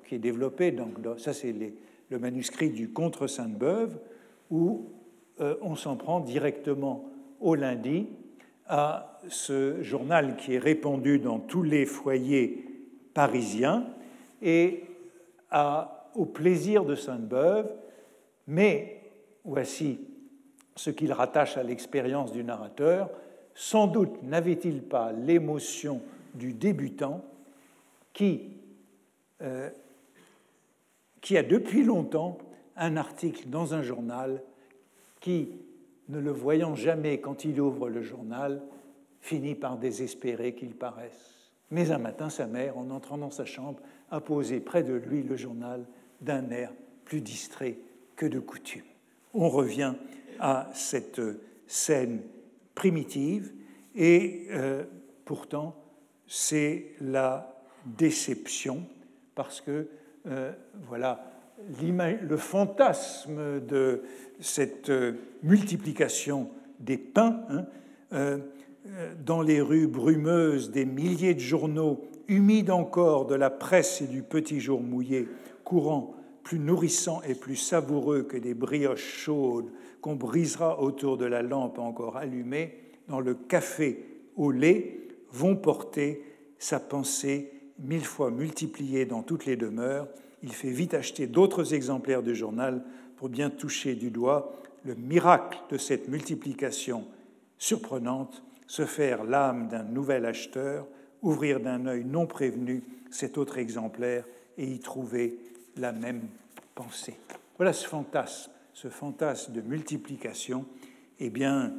qui 0.08 0.16
est 0.16 0.18
développé, 0.18 0.72
donc, 0.72 0.94
ça 1.18 1.32
c'est 1.32 1.54
le 2.10 2.18
manuscrit 2.18 2.70
du 2.70 2.90
Contre 2.90 3.26
Sainte-Beuve, 3.26 3.98
où 4.50 4.90
euh, 5.40 5.56
on 5.62 5.74
s'en 5.74 5.96
prend 5.96 6.20
directement 6.20 7.10
au 7.40 7.54
lundi 7.54 8.06
à 8.66 9.20
ce 9.28 9.82
journal 9.82 10.36
qui 10.36 10.54
est 10.54 10.58
répandu 10.58 11.18
dans 11.18 11.38
tous 11.38 11.62
les 11.62 11.86
foyers 11.86 12.64
parisiens 13.14 13.86
et 14.42 14.84
au 16.14 16.24
plaisir 16.24 16.84
de 16.84 16.94
Sainte-Beuve, 16.94 17.70
mais 18.46 19.02
voici 19.44 20.00
ce 20.76 20.90
qu'il 20.90 21.12
rattache 21.12 21.56
à 21.56 21.62
l'expérience 21.62 22.32
du 22.32 22.42
narrateur. 22.42 23.10
Sans 23.54 23.86
doute 23.86 24.22
n'avait-il 24.22 24.82
pas 24.82 25.12
l'émotion 25.12 26.00
du 26.34 26.52
débutant 26.52 27.24
qui, 28.12 28.50
euh, 29.42 29.70
qui 31.24 31.38
a 31.38 31.42
depuis 31.42 31.84
longtemps 31.84 32.36
un 32.76 32.98
article 32.98 33.48
dans 33.48 33.72
un 33.72 33.80
journal 33.80 34.42
qui, 35.20 35.48
ne 36.10 36.18
le 36.18 36.30
voyant 36.30 36.74
jamais 36.74 37.18
quand 37.18 37.46
il 37.46 37.58
ouvre 37.62 37.88
le 37.88 38.02
journal, 38.02 38.62
finit 39.20 39.54
par 39.54 39.78
désespérer 39.78 40.54
qu'il 40.54 40.74
paraisse. 40.74 41.50
Mais 41.70 41.92
un 41.92 41.98
matin, 41.98 42.28
sa 42.28 42.46
mère, 42.46 42.76
en 42.76 42.90
entrant 42.90 43.16
dans 43.16 43.30
sa 43.30 43.46
chambre, 43.46 43.80
a 44.10 44.20
posé 44.20 44.60
près 44.60 44.82
de 44.82 44.92
lui 44.92 45.22
le 45.22 45.34
journal 45.34 45.86
d'un 46.20 46.50
air 46.50 46.70
plus 47.06 47.22
distrait 47.22 47.78
que 48.16 48.26
de 48.26 48.38
coutume. 48.38 48.84
On 49.32 49.48
revient 49.48 49.94
à 50.40 50.68
cette 50.74 51.22
scène 51.66 52.20
primitive 52.74 53.50
et 53.94 54.48
euh, 54.50 54.84
pourtant 55.24 55.74
c'est 56.26 56.92
la 57.00 57.62
déception 57.86 58.84
parce 59.34 59.62
que 59.62 59.88
voilà 60.24 61.24
le 61.66 62.36
fantasme 62.36 63.60
de 63.60 64.02
cette 64.40 64.90
euh, 64.90 65.12
multiplication 65.42 66.50
des 66.80 66.98
pains 66.98 67.40
hein, 67.48 67.64
euh, 68.12 68.38
dans 69.24 69.42
les 69.42 69.60
rues 69.60 69.86
brumeuses 69.86 70.70
des 70.70 70.84
milliers 70.84 71.34
de 71.34 71.40
journaux 71.40 72.02
humides 72.28 72.70
encore 72.70 73.26
de 73.26 73.34
la 73.34 73.50
presse 73.50 74.02
et 74.02 74.06
du 74.06 74.22
petit 74.22 74.60
jour 74.60 74.80
mouillé, 74.80 75.28
courant 75.64 76.14
plus 76.42 76.58
nourrissant 76.58 77.22
et 77.22 77.34
plus 77.34 77.56
savoureux 77.56 78.22
que 78.22 78.36
des 78.36 78.54
brioches 78.54 79.24
chaudes 79.24 79.70
qu'on 80.00 80.16
brisera 80.16 80.82
autour 80.82 81.16
de 81.16 81.24
la 81.24 81.40
lampe 81.40 81.78
encore 81.78 82.18
allumée, 82.18 82.74
dans 83.08 83.20
le 83.20 83.34
café 83.34 84.04
au 84.36 84.50
lait, 84.50 85.08
vont 85.30 85.56
porter 85.56 86.22
sa 86.58 86.78
pensée 86.78 87.53
mille 87.78 88.04
fois 88.04 88.30
multipliée 88.30 89.06
dans 89.06 89.22
toutes 89.22 89.46
les 89.46 89.56
demeures. 89.56 90.08
Il 90.42 90.52
fait 90.52 90.70
vite 90.70 90.94
acheter 90.94 91.26
d'autres 91.26 91.74
exemplaires 91.74 92.22
du 92.22 92.34
journal 92.34 92.82
pour 93.16 93.28
bien 93.28 93.50
toucher 93.50 93.94
du 93.94 94.10
doigt 94.10 94.54
le 94.84 94.94
miracle 94.94 95.58
de 95.70 95.78
cette 95.78 96.08
multiplication 96.08 97.06
surprenante, 97.58 98.42
se 98.66 98.84
faire 98.84 99.24
l'âme 99.24 99.68
d'un 99.68 99.82
nouvel 99.82 100.26
acheteur, 100.26 100.86
ouvrir 101.22 101.60
d'un 101.60 101.86
œil 101.86 102.04
non 102.04 102.26
prévenu 102.26 102.82
cet 103.10 103.38
autre 103.38 103.58
exemplaire 103.58 104.24
et 104.58 104.66
y 104.66 104.78
trouver 104.78 105.38
la 105.76 105.92
même 105.92 106.22
pensée. 106.74 107.16
Voilà 107.56 107.72
ce 107.72 107.86
fantasme, 107.86 108.50
ce 108.74 108.88
fantasme 108.88 109.52
de 109.52 109.60
multiplication, 109.62 110.66
eh 111.18 111.30
bien, 111.30 111.72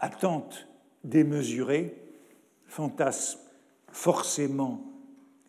attente 0.00 0.66
démesurée, 1.04 1.94
fantasme 2.66 3.38
forcément 3.92 4.95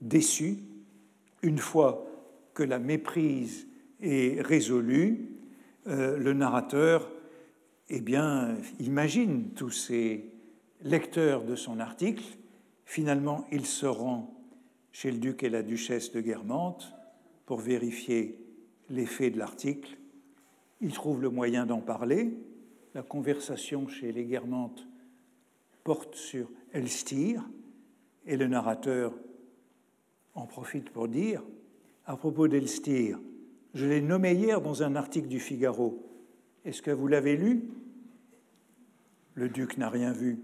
déçu, 0.02 0.58
une 1.42 1.58
fois 1.58 2.06
que 2.54 2.64
la 2.64 2.80
méprise 2.80 3.68
est 4.02 4.42
résolue, 4.42 5.30
euh, 5.88 6.18
le 6.18 6.34
narrateur 6.34 7.12
eh 7.90 8.02
bien, 8.02 8.58
imagine 8.80 9.52
tous 9.56 9.72
ces 9.72 10.26
lecteurs 10.82 11.44
de 11.44 11.56
son 11.56 11.80
article. 11.80 12.24
Finalement, 12.86 13.48
il 13.52 13.66
se 13.66 13.86
rend 13.86 14.34
chez 14.92 15.12
le 15.12 15.20
duc 15.20 15.44
et 15.44 15.50
la 15.50 15.64
duchesse 15.64 16.12
de 16.12 16.20
Guermantes 16.20 16.94
pour 17.46 17.60
vérifier 17.60 18.38
l'effet 18.90 19.30
de 19.30 19.38
l'article. 19.38 19.98
Il 20.82 20.92
trouve 20.92 21.22
le 21.22 21.30
moyen 21.30 21.66
d'en 21.66 21.80
parler. 21.80 22.34
La 22.94 23.04
conversation 23.04 23.88
chez 23.88 24.12
les 24.12 24.26
Guermantes 24.26 24.86
porte 25.84 26.16
sur 26.16 26.50
Elstir 26.74 27.48
et 28.26 28.36
le 28.36 28.48
narrateur 28.48 29.14
en 30.38 30.46
profite 30.46 30.92
pour 30.92 31.08
dire, 31.08 31.44
à 32.06 32.16
propos 32.16 32.48
d'Elstir, 32.48 33.20
je 33.74 33.86
l'ai 33.86 34.02
nommé 34.02 34.34
hier 34.34 34.62
dans 34.62 34.84
un 34.84 34.96
article 34.96 35.28
du 35.28 35.40
Figaro. 35.40 36.06
Est-ce 36.64 36.82
que 36.82 36.92
vous 36.92 37.08
l'avez 37.08 37.36
lu? 37.36 37.64
Le 39.34 39.50
duc 39.50 39.78
n'a 39.78 39.90
rien 39.90 40.14
vu. 40.14 40.40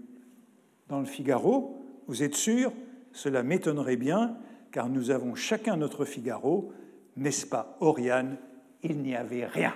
Dans 0.88 0.98
le 0.98 1.06
Figaro, 1.06 1.78
vous 2.08 2.22
êtes 2.22 2.34
sûr? 2.34 2.72
Cela 3.12 3.42
m'étonnerait 3.44 3.96
bien, 3.96 4.36
car 4.72 4.88
nous 4.88 5.10
avons 5.10 5.36
chacun 5.36 5.76
notre 5.76 6.04
Figaro, 6.04 6.72
n'est-ce 7.16 7.46
pas, 7.46 7.76
Oriane? 7.80 8.36
Il 8.82 9.00
n'y 9.00 9.14
avait 9.14 9.46
rien. 9.46 9.74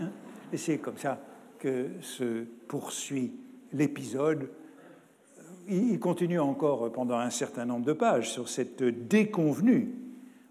Hein? 0.00 0.10
Et 0.52 0.56
c'est 0.56 0.78
comme 0.78 0.98
ça 0.98 1.20
que 1.58 1.90
se 2.00 2.44
poursuit 2.66 3.32
l'épisode. 3.72 4.48
Il 5.68 5.98
continue 5.98 6.40
encore 6.40 6.92
pendant 6.92 7.18
un 7.18 7.30
certain 7.30 7.64
nombre 7.64 7.86
de 7.86 7.92
pages 7.92 8.30
sur 8.30 8.48
cette 8.48 8.82
déconvenue. 8.82 9.94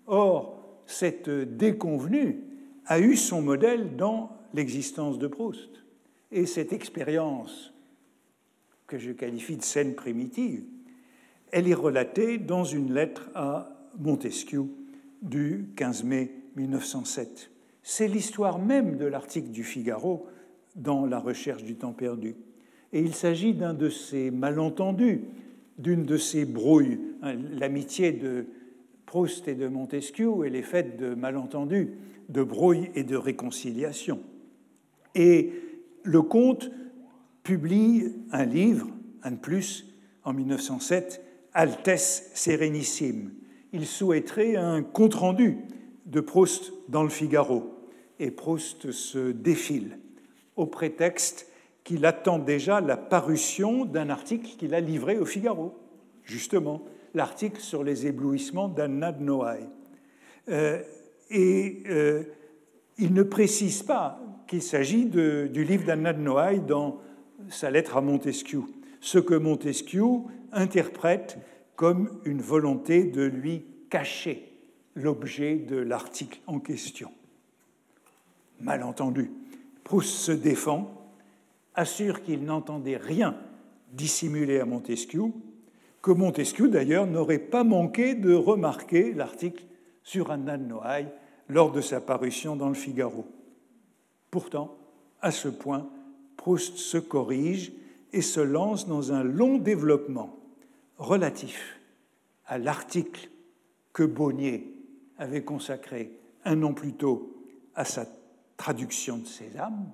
Or, 0.08 0.60
cette 0.86 1.30
déconvenue 1.30 2.42
a 2.86 3.00
eu 3.00 3.16
son 3.16 3.42
modèle 3.42 3.96
dans 3.96 4.32
l'existence 4.54 5.18
de 5.20 5.28
Proust. 5.28 5.84
Et 6.32 6.46
cette 6.46 6.74
expérience, 6.74 7.74
que 8.88 8.98
je 8.98 9.12
qualifie 9.12 9.58
de 9.58 9.64
scène 9.64 9.96
primitive, 9.96 10.64
elle 11.52 11.68
est 11.68 11.74
relatée 11.74 12.38
dans 12.38 12.64
une 12.64 12.94
lettre 12.94 13.30
à 13.36 13.70
Montesquieu 14.00 14.66
du 15.22 15.70
15 15.76 16.04
mai 16.04 16.32
1907. 16.56 17.52
C'est 17.84 18.08
l'histoire 18.08 18.60
même 18.60 18.98
de 18.98 19.06
l'article 19.06 19.50
du 19.50 19.64
Figaro 19.64 20.28
dans 20.76 21.06
La 21.06 21.20
recherche 21.20 21.64
du 21.64 21.76
temps 21.76 21.94
perdu. 21.94 22.36
Et 22.94 23.00
il 23.00 23.16
s'agit 23.16 23.54
d'un 23.54 23.74
de 23.74 23.90
ces 23.90 24.30
malentendus, 24.30 25.22
d'une 25.80 26.06
de 26.06 26.18
ces 26.18 26.46
brouilles. 26.46 27.00
L'amitié 27.52 28.12
de 28.12 28.46
Proust 29.08 29.48
et 29.48 29.56
de 29.56 29.68
Montesquieu, 29.68 30.30
elle 30.46 30.56
est 30.56 30.62
faite 30.62 30.98
de 30.98 31.16
malentendus, 31.16 31.90
de 32.30 32.44
brouilles 32.44 32.92
et 32.94 33.04
de 33.04 33.16
réconciliation. 33.16 34.22
Et 35.16 35.52
le 36.04 36.22
comte 36.22 36.72
publie 37.42 38.14
un 38.32 38.46
livre, 38.46 38.88
un 39.24 39.32
de 39.32 39.38
plus, 39.38 39.88
en 40.24 40.34
1907, 40.34 41.22
Altesse 41.54 42.32
Sérénissime. 42.36 43.32
Il 43.74 43.88
souhaiterait 43.88 44.56
un 44.56 44.84
compte-rendu 44.84 45.58
de 46.06 46.22
Proust 46.22 46.74
dans 46.90 47.04
le 47.04 47.10
Figaro. 47.10 47.74
Et 48.20 48.30
Proust 48.30 48.92
se 48.92 49.32
défile 49.32 49.98
au 50.56 50.68
prétexte 50.68 51.48
qu'il 51.84 52.06
attend 52.06 52.40
déjà 52.40 52.82
la 52.82 52.98
parution 52.98 53.86
d'un 53.86 54.10
article 54.10 54.56
qu'il 54.58 54.74
a 54.74 54.80
livré 54.80 55.18
au 55.18 55.26
Figaro, 55.26 55.74
justement, 56.24 56.84
l'article 57.14 57.60
sur 57.60 57.84
les 57.84 58.08
éblouissements 58.08 58.68
d'Anna 58.68 59.12
de 59.12 59.24
Noailles. 59.24 59.70
Euh, 60.50 60.82
et 61.30 61.84
euh, 61.90 62.24
il 62.98 63.14
ne 63.14 63.24
précise 63.24 63.84
pas 63.84 64.20
qu'il 64.48 64.62
s'agit 64.62 65.06
du 65.06 65.64
livre 65.64 65.86
d'Anna 65.86 66.14
de 66.14 66.22
Noailles 66.22 66.62
dans 66.62 67.00
sa 67.50 67.72
lettre 67.72 67.98
à 67.98 68.02
Montesquieu, 68.02 68.62
ce 69.02 69.20
que 69.20 69.36
Montesquieu 69.36 70.08
interprète 70.52 71.38
comme 71.76 72.20
une 72.26 72.42
volonté 72.42 73.04
de 73.04 73.24
lui 73.24 73.66
cacher 73.90 74.54
l'objet 74.96 75.56
de 75.56 75.76
l'article 75.76 76.40
en 76.48 76.60
question. 76.60 77.12
Malentendu. 78.62 79.32
Proust 79.84 80.10
se 80.10 80.32
défend, 80.32 81.03
assure 81.76 82.24
qu'il 82.24 82.44
n'entendait 82.44 82.98
rien 82.98 83.36
dissimulé 83.92 84.60
à 84.60 84.66
Montesquieu, 84.66 85.24
que 86.02 86.12
Montesquieu 86.12 86.68
d'ailleurs 86.68 87.08
n'aurait 87.08 87.40
pas 87.40 87.64
manqué 87.64 88.16
de 88.16 88.34
remarquer 88.34 89.14
l'article 89.14 89.64
sur 90.04 90.32
Anna 90.32 90.58
de 90.58 90.66
Noailles 90.66 91.12
lors 91.48 91.72
de 91.72 91.82
sa 91.82 92.02
parution 92.02 92.56
dans 92.56 92.70
le 92.70 92.74
Figaro. 92.74 93.26
Pourtant, 94.32 94.78
à 95.22 95.32
ce 95.32 95.48
point, 95.48 95.90
Proust 96.38 96.78
se 96.78 96.98
corrige 96.98 97.72
et 98.12 98.22
se 98.22 98.40
lance 98.40 98.88
dans 98.88 99.14
un 99.14 99.24
long 99.24 99.58
développement 99.58 100.38
relatif 100.98 101.80
à 102.46 102.58
l'article 102.58 103.30
que 103.94 104.04
Bonnier 104.04 104.76
avait 105.18 105.44
consacré 105.44 106.20
un 106.46 106.62
an 106.64 106.74
plus 106.74 106.94
tôt 106.94 107.38
à 107.76 107.86
sa 107.86 108.06
traduction 108.58 109.18
de 109.18 109.26
Sésame, 109.26 109.90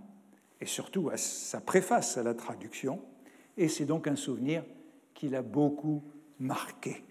et 0.61 0.65
surtout 0.65 1.09
à 1.09 1.17
sa 1.17 1.61
préface 1.61 2.17
à 2.17 2.23
la 2.23 2.33
traduction, 2.33 2.99
et 3.57 3.67
c'est 3.67 3.85
donc 3.85 4.07
un 4.07 4.15
souvenir 4.15 4.63
qu'il 5.13 5.35
a 5.35 5.41
beaucoup 5.41 6.03
marqué. 6.39 7.03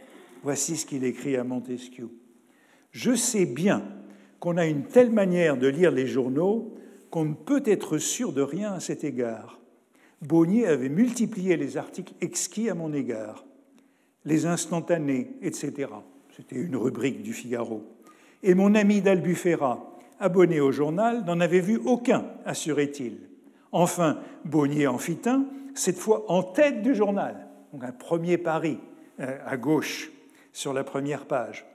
Voici 0.42 0.76
ce 0.76 0.86
qu'il 0.86 1.04
écrit 1.04 1.36
à 1.36 1.44
Montesquieu. 1.44 2.10
Je 2.90 3.14
sais 3.14 3.46
bien 3.46 3.82
qu'on 4.40 4.56
a 4.56 4.66
une 4.66 4.84
telle 4.84 5.10
manière 5.10 5.56
de 5.56 5.66
lire 5.66 5.90
les 5.90 6.06
journaux 6.06 6.74
qu'on 7.10 7.24
ne 7.24 7.34
peut 7.34 7.62
être 7.64 7.98
sûr 7.98 8.32
de 8.32 8.42
rien 8.42 8.72
à 8.72 8.80
cet 8.80 9.04
égard. 9.04 9.60
Bonnier 10.22 10.66
avait 10.66 10.88
multiplié 10.88 11.56
les 11.56 11.76
articles 11.76 12.14
exquis 12.20 12.68
à 12.68 12.74
mon 12.74 12.92
égard, 12.92 13.44
les 14.24 14.46
instantanés, 14.46 15.30
etc. 15.42 15.90
C'était 16.36 16.56
une 16.56 16.76
rubrique 16.76 17.22
du 17.22 17.32
Figaro. 17.32 17.82
Et 18.42 18.54
mon 18.54 18.74
ami 18.74 19.00
d'Albufera, 19.00 19.98
abonné 20.20 20.60
au 20.60 20.72
journal, 20.72 21.24
n'en 21.24 21.40
avait 21.40 21.60
vu 21.60 21.78
aucun, 21.84 22.26
assurait-il. 22.44 23.18
Enfin, 23.72 24.18
Bonnier 24.44 24.86
un, 24.86 24.96
cette 25.74 25.98
fois 25.98 26.24
en 26.28 26.42
tête 26.42 26.82
du 26.82 26.94
journal, 26.94 27.46
donc 27.72 27.84
un 27.84 27.92
premier 27.92 28.38
pari 28.38 28.78
euh, 29.20 29.38
à 29.46 29.56
gauche 29.56 30.10
sur 30.52 30.72
la 30.72 30.84
première 30.84 31.26
page. 31.26 31.66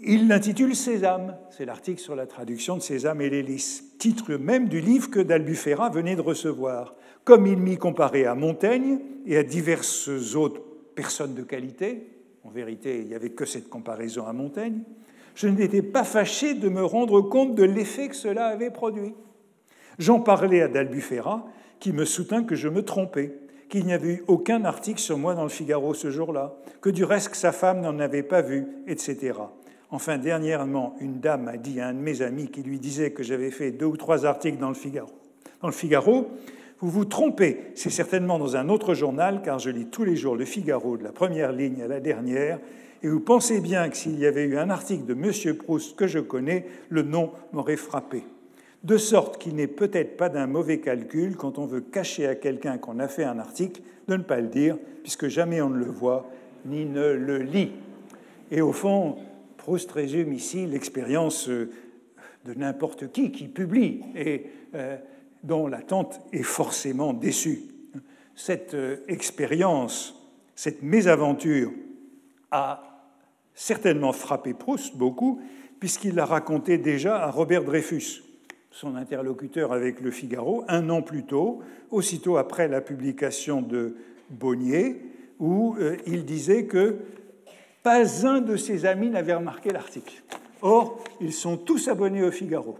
Il 0.00 0.28
l'intitule 0.28 0.74
Sésame, 0.74 1.36
c'est 1.50 1.66
l'article 1.66 2.00
sur 2.00 2.16
la 2.16 2.26
traduction 2.26 2.76
de 2.76 2.82
Sésame 2.82 3.20
et 3.20 3.28
l'hélice, 3.28 3.96
titre 3.98 4.34
même 4.34 4.68
du 4.68 4.80
livre 4.80 5.10
que 5.10 5.20
d'Albufera 5.20 5.90
venait 5.90 6.16
de 6.16 6.22
recevoir. 6.22 6.94
Comme 7.24 7.46
il 7.46 7.58
m'y 7.58 7.76
comparait 7.76 8.24
à 8.24 8.34
Montaigne 8.34 9.00
et 9.26 9.36
à 9.36 9.42
diverses 9.42 10.08
autres 10.36 10.62
personnes 10.94 11.34
de 11.34 11.42
qualité, 11.42 12.06
en 12.44 12.50
vérité 12.50 13.00
il 13.00 13.08
n'y 13.08 13.14
avait 13.14 13.30
que 13.30 13.44
cette 13.44 13.68
comparaison 13.68 14.26
à 14.26 14.32
Montaigne, 14.32 14.80
je 15.34 15.48
n'étais 15.48 15.82
pas 15.82 16.04
fâché 16.04 16.54
de 16.54 16.68
me 16.68 16.84
rendre 16.84 17.20
compte 17.20 17.54
de 17.54 17.64
l'effet 17.64 18.08
que 18.08 18.16
cela 18.16 18.46
avait 18.46 18.70
produit. 18.70 19.14
J'en 20.00 20.18
parlais 20.18 20.62
à 20.62 20.68
d'Albufera, 20.68 21.46
qui 21.78 21.92
me 21.92 22.06
soutint 22.06 22.42
que 22.42 22.54
je 22.54 22.70
me 22.70 22.82
trompais, 22.82 23.34
qu'il 23.68 23.84
n'y 23.84 23.92
avait 23.92 24.14
eu 24.14 24.24
aucun 24.28 24.64
article 24.64 24.98
sur 24.98 25.18
moi 25.18 25.34
dans 25.34 25.42
le 25.42 25.50
Figaro 25.50 25.92
ce 25.92 26.10
jour-là, 26.10 26.54
que 26.80 26.88
du 26.88 27.04
reste 27.04 27.34
sa 27.34 27.52
femme 27.52 27.82
n'en 27.82 27.98
avait 27.98 28.22
pas 28.22 28.40
vu, 28.40 28.66
etc. 28.86 29.34
Enfin, 29.90 30.16
dernièrement, 30.16 30.96
une 31.02 31.20
dame 31.20 31.48
a 31.48 31.58
dit 31.58 31.82
à 31.82 31.88
un 31.88 31.92
de 31.92 31.98
mes 31.98 32.22
amis 32.22 32.48
qui 32.48 32.62
lui 32.62 32.78
disait 32.78 33.10
que 33.10 33.22
j'avais 33.22 33.50
fait 33.50 33.72
deux 33.72 33.84
ou 33.84 33.98
trois 33.98 34.24
articles 34.24 34.56
dans 34.56 34.70
le 34.70 34.74
Figaro. 34.74 35.12
Dans 35.60 35.68
le 35.68 35.74
Figaro, 35.74 36.28
vous 36.78 36.88
vous 36.88 37.04
trompez, 37.04 37.72
c'est 37.74 37.90
certainement 37.90 38.38
dans 38.38 38.56
un 38.56 38.70
autre 38.70 38.94
journal, 38.94 39.42
car 39.44 39.58
je 39.58 39.68
lis 39.68 39.90
tous 39.90 40.04
les 40.04 40.16
jours 40.16 40.34
le 40.34 40.46
Figaro 40.46 40.96
de 40.96 41.04
la 41.04 41.12
première 41.12 41.52
ligne 41.52 41.82
à 41.82 41.88
la 41.88 42.00
dernière, 42.00 42.58
et 43.02 43.08
vous 43.08 43.20
pensez 43.20 43.60
bien 43.60 43.90
que 43.90 43.98
s'il 43.98 44.18
y 44.18 44.24
avait 44.24 44.44
eu 44.44 44.56
un 44.56 44.70
article 44.70 45.04
de 45.04 45.12
M. 45.12 45.56
Proust 45.58 45.94
que 45.94 46.06
je 46.06 46.20
connais, 46.20 46.64
le 46.88 47.02
nom 47.02 47.32
m'aurait 47.52 47.76
frappé. 47.76 48.24
De 48.82 48.96
sorte 48.96 49.38
qu'il 49.38 49.56
n'est 49.56 49.66
peut-être 49.66 50.16
pas 50.16 50.30
d'un 50.30 50.46
mauvais 50.46 50.80
calcul, 50.80 51.36
quand 51.36 51.58
on 51.58 51.66
veut 51.66 51.82
cacher 51.82 52.26
à 52.26 52.34
quelqu'un 52.34 52.78
qu'on 52.78 52.98
a 52.98 53.08
fait 53.08 53.24
un 53.24 53.38
article, 53.38 53.82
de 54.08 54.16
ne 54.16 54.22
pas 54.22 54.40
le 54.40 54.48
dire, 54.48 54.78
puisque 55.02 55.28
jamais 55.28 55.60
on 55.60 55.68
ne 55.68 55.78
le 55.78 55.90
voit 55.90 56.30
ni 56.64 56.86
ne 56.86 57.12
le 57.12 57.38
lit. 57.38 57.72
Et 58.50 58.60
au 58.62 58.72
fond, 58.72 59.16
Proust 59.58 59.92
résume 59.92 60.32
ici 60.32 60.66
l'expérience 60.66 61.48
euh, 61.48 61.70
de 62.46 62.54
n'importe 62.54 63.12
qui 63.12 63.30
qui 63.30 63.46
publie 63.48 64.00
et 64.16 64.46
euh, 64.74 64.96
dont 65.44 65.66
l'attente 65.66 66.20
est 66.32 66.42
forcément 66.42 67.12
déçue. 67.12 67.62
Cette 68.34 68.74
euh, 68.74 68.96
expérience, 69.08 70.14
cette 70.54 70.82
mésaventure 70.82 71.70
a 72.50 73.04
certainement 73.54 74.12
frappé 74.12 74.54
Proust 74.54 74.96
beaucoup, 74.96 75.40
puisqu'il 75.78 76.14
l'a 76.14 76.24
raconté 76.24 76.78
déjà 76.78 77.22
à 77.22 77.30
Robert 77.30 77.64
Dreyfus, 77.64 78.22
son 78.70 78.96
interlocuteur 78.96 79.72
avec 79.72 80.00
Le 80.00 80.10
Figaro, 80.10 80.64
un 80.68 80.88
an 80.90 81.02
plus 81.02 81.24
tôt, 81.24 81.60
aussitôt 81.90 82.36
après 82.36 82.68
la 82.68 82.80
publication 82.80 83.62
de 83.62 83.96
Bonnier, 84.30 85.02
où 85.38 85.76
il 86.06 86.24
disait 86.24 86.64
que 86.66 86.96
pas 87.82 88.26
un 88.26 88.40
de 88.40 88.56
ses 88.56 88.86
amis 88.86 89.10
n'avait 89.10 89.34
remarqué 89.34 89.70
l'article. 89.70 90.22
Or, 90.62 91.02
ils 91.20 91.32
sont 91.32 91.56
tous 91.56 91.88
abonnés 91.88 92.22
au 92.22 92.30
Figaro. 92.30 92.78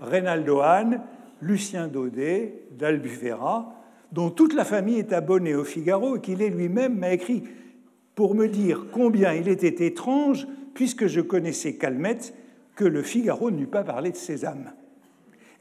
Reynaldo 0.00 0.60
Hahn, 0.60 1.00
Lucien 1.40 1.86
Daudet, 1.86 2.64
d'Albufera, 2.72 3.72
dont 4.10 4.30
toute 4.30 4.54
la 4.54 4.64
famille 4.64 4.98
est 4.98 5.12
abonnée 5.12 5.54
au 5.54 5.64
Figaro 5.64 6.16
et 6.16 6.20
qu'il 6.20 6.42
est 6.42 6.50
lui-même 6.50 6.98
m'a 6.98 7.12
écrit 7.12 7.44
pour 8.14 8.34
me 8.34 8.48
dire 8.48 8.86
combien 8.92 9.32
il 9.32 9.48
était 9.48 9.86
étrange, 9.86 10.46
puisque 10.74 11.06
je 11.06 11.20
connaissais 11.20 11.76
Calmette, 11.76 12.34
que 12.74 12.84
le 12.84 13.02
Figaro 13.02 13.50
n'eût 13.50 13.66
pas 13.66 13.84
parlé 13.84 14.10
de 14.10 14.16
Sésame. 14.16 14.72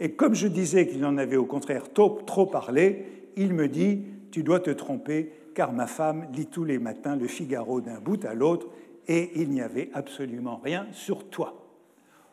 Et 0.01 0.13
comme 0.13 0.33
je 0.33 0.47
disais 0.47 0.87
qu'il 0.87 1.05
en 1.05 1.19
avait 1.19 1.37
au 1.37 1.45
contraire 1.45 1.93
trop, 1.93 2.47
parlé, 2.47 3.29
il 3.37 3.53
me 3.53 3.67
dit 3.67 4.03
Tu 4.31 4.41
dois 4.41 4.59
te 4.59 4.71
tromper, 4.71 5.31
car 5.53 5.73
ma 5.73 5.85
femme 5.85 6.27
lit 6.33 6.47
tous 6.47 6.63
les 6.63 6.79
matins 6.79 7.15
le 7.15 7.27
Figaro 7.27 7.81
d'un 7.81 7.99
bout 7.99 8.25
à 8.25 8.33
l'autre 8.33 8.67
et 9.07 9.29
il 9.39 9.51
n'y 9.51 9.61
avait 9.61 9.91
absolument 9.93 10.57
rien 10.57 10.87
sur 10.91 11.29
toi. 11.29 11.67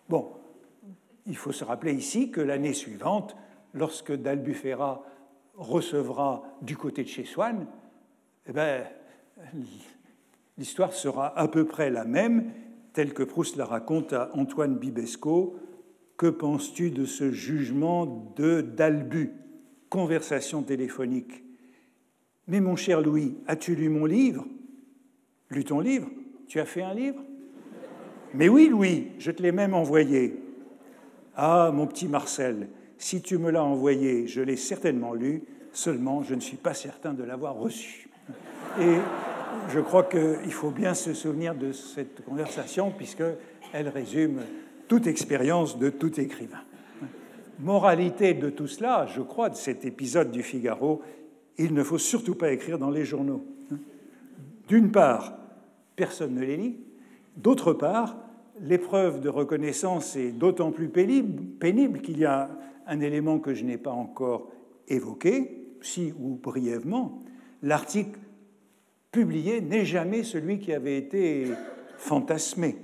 Bon, 0.08 0.30
il 1.26 1.36
faut 1.36 1.52
se 1.52 1.62
rappeler 1.62 1.92
ici 1.92 2.30
que 2.30 2.40
l'année 2.40 2.72
suivante, 2.72 3.36
lorsque 3.74 4.12
d'Albufera 4.12 5.04
recevra 5.54 6.44
du 6.62 6.74
côté 6.74 7.02
de 7.02 7.08
chez 7.08 7.24
Swann, 7.24 7.66
eh 8.46 8.52
ben, 8.52 8.84
l'histoire 10.56 10.94
sera 10.94 11.38
à 11.38 11.48
peu 11.48 11.66
près 11.66 11.90
la 11.90 12.06
même, 12.06 12.50
telle 12.94 13.12
que 13.12 13.22
Proust 13.22 13.56
la 13.56 13.66
raconte 13.66 14.14
à 14.14 14.30
Antoine 14.32 14.76
Bibesco. 14.78 15.56
Que 16.18 16.26
penses-tu 16.26 16.90
de 16.90 17.04
ce 17.04 17.30
jugement 17.30 18.32
de 18.36 18.60
d'Albu? 18.60 19.30
Conversation 19.88 20.62
téléphonique. 20.62 21.44
Mais 22.48 22.60
mon 22.60 22.74
cher 22.74 23.00
Louis, 23.00 23.36
as-tu 23.46 23.76
lu 23.76 23.88
mon 23.88 24.04
livre? 24.04 24.44
Lu 25.50 25.64
ton 25.64 25.78
livre? 25.78 26.08
Tu 26.48 26.58
as 26.58 26.64
fait 26.64 26.82
un 26.82 26.92
livre? 26.92 27.22
Mais 28.34 28.48
oui, 28.48 28.68
Louis, 28.68 29.12
je 29.20 29.30
te 29.30 29.40
l'ai 29.40 29.52
même 29.52 29.74
envoyé. 29.74 30.42
Ah, 31.36 31.70
mon 31.72 31.86
petit 31.86 32.08
Marcel, 32.08 32.68
si 32.98 33.22
tu 33.22 33.38
me 33.38 33.52
l'as 33.52 33.62
envoyé, 33.62 34.26
je 34.26 34.42
l'ai 34.42 34.56
certainement 34.56 35.14
lu, 35.14 35.44
seulement 35.72 36.24
je 36.24 36.34
ne 36.34 36.40
suis 36.40 36.56
pas 36.56 36.74
certain 36.74 37.14
de 37.14 37.22
l'avoir 37.22 37.54
reçu. 37.54 38.10
Et 38.80 38.96
je 39.68 39.78
crois 39.78 40.02
qu'il 40.02 40.52
faut 40.52 40.72
bien 40.72 40.94
se 40.94 41.14
souvenir 41.14 41.54
de 41.54 41.70
cette 41.70 42.24
conversation, 42.24 42.90
puisqu'elle 42.90 43.88
résume 43.88 44.40
toute 44.88 45.06
expérience 45.06 45.78
de 45.78 45.90
tout 45.90 46.18
écrivain. 46.18 46.62
Moralité 47.60 48.34
de 48.34 48.50
tout 48.50 48.66
cela, 48.66 49.06
je 49.06 49.20
crois, 49.20 49.50
de 49.50 49.56
cet 49.56 49.84
épisode 49.84 50.30
du 50.30 50.42
Figaro, 50.42 51.02
il 51.58 51.74
ne 51.74 51.82
faut 51.82 51.98
surtout 51.98 52.34
pas 52.34 52.52
écrire 52.52 52.78
dans 52.78 52.90
les 52.90 53.04
journaux. 53.04 53.44
D'une 54.68 54.90
part, 54.90 55.36
personne 55.96 56.34
ne 56.34 56.40
les 56.40 56.56
lit. 56.56 56.76
D'autre 57.36 57.72
part, 57.72 58.16
l'épreuve 58.60 59.20
de 59.20 59.28
reconnaissance 59.28 60.16
est 60.16 60.32
d'autant 60.32 60.72
plus 60.72 60.88
pénible, 60.88 62.00
qu'il 62.00 62.18
y 62.18 62.24
a 62.24 62.50
un 62.86 63.00
élément 63.00 63.38
que 63.38 63.54
je 63.54 63.64
n'ai 63.64 63.78
pas 63.78 63.90
encore 63.90 64.50
évoqué, 64.88 65.64
si 65.80 66.12
ou 66.18 66.38
brièvement. 66.42 67.22
L'article 67.62 68.18
publié 69.10 69.60
n'est 69.60 69.84
jamais 69.84 70.22
celui 70.22 70.58
qui 70.58 70.72
avait 70.72 70.96
été 70.96 71.46
fantasmé. 71.96 72.76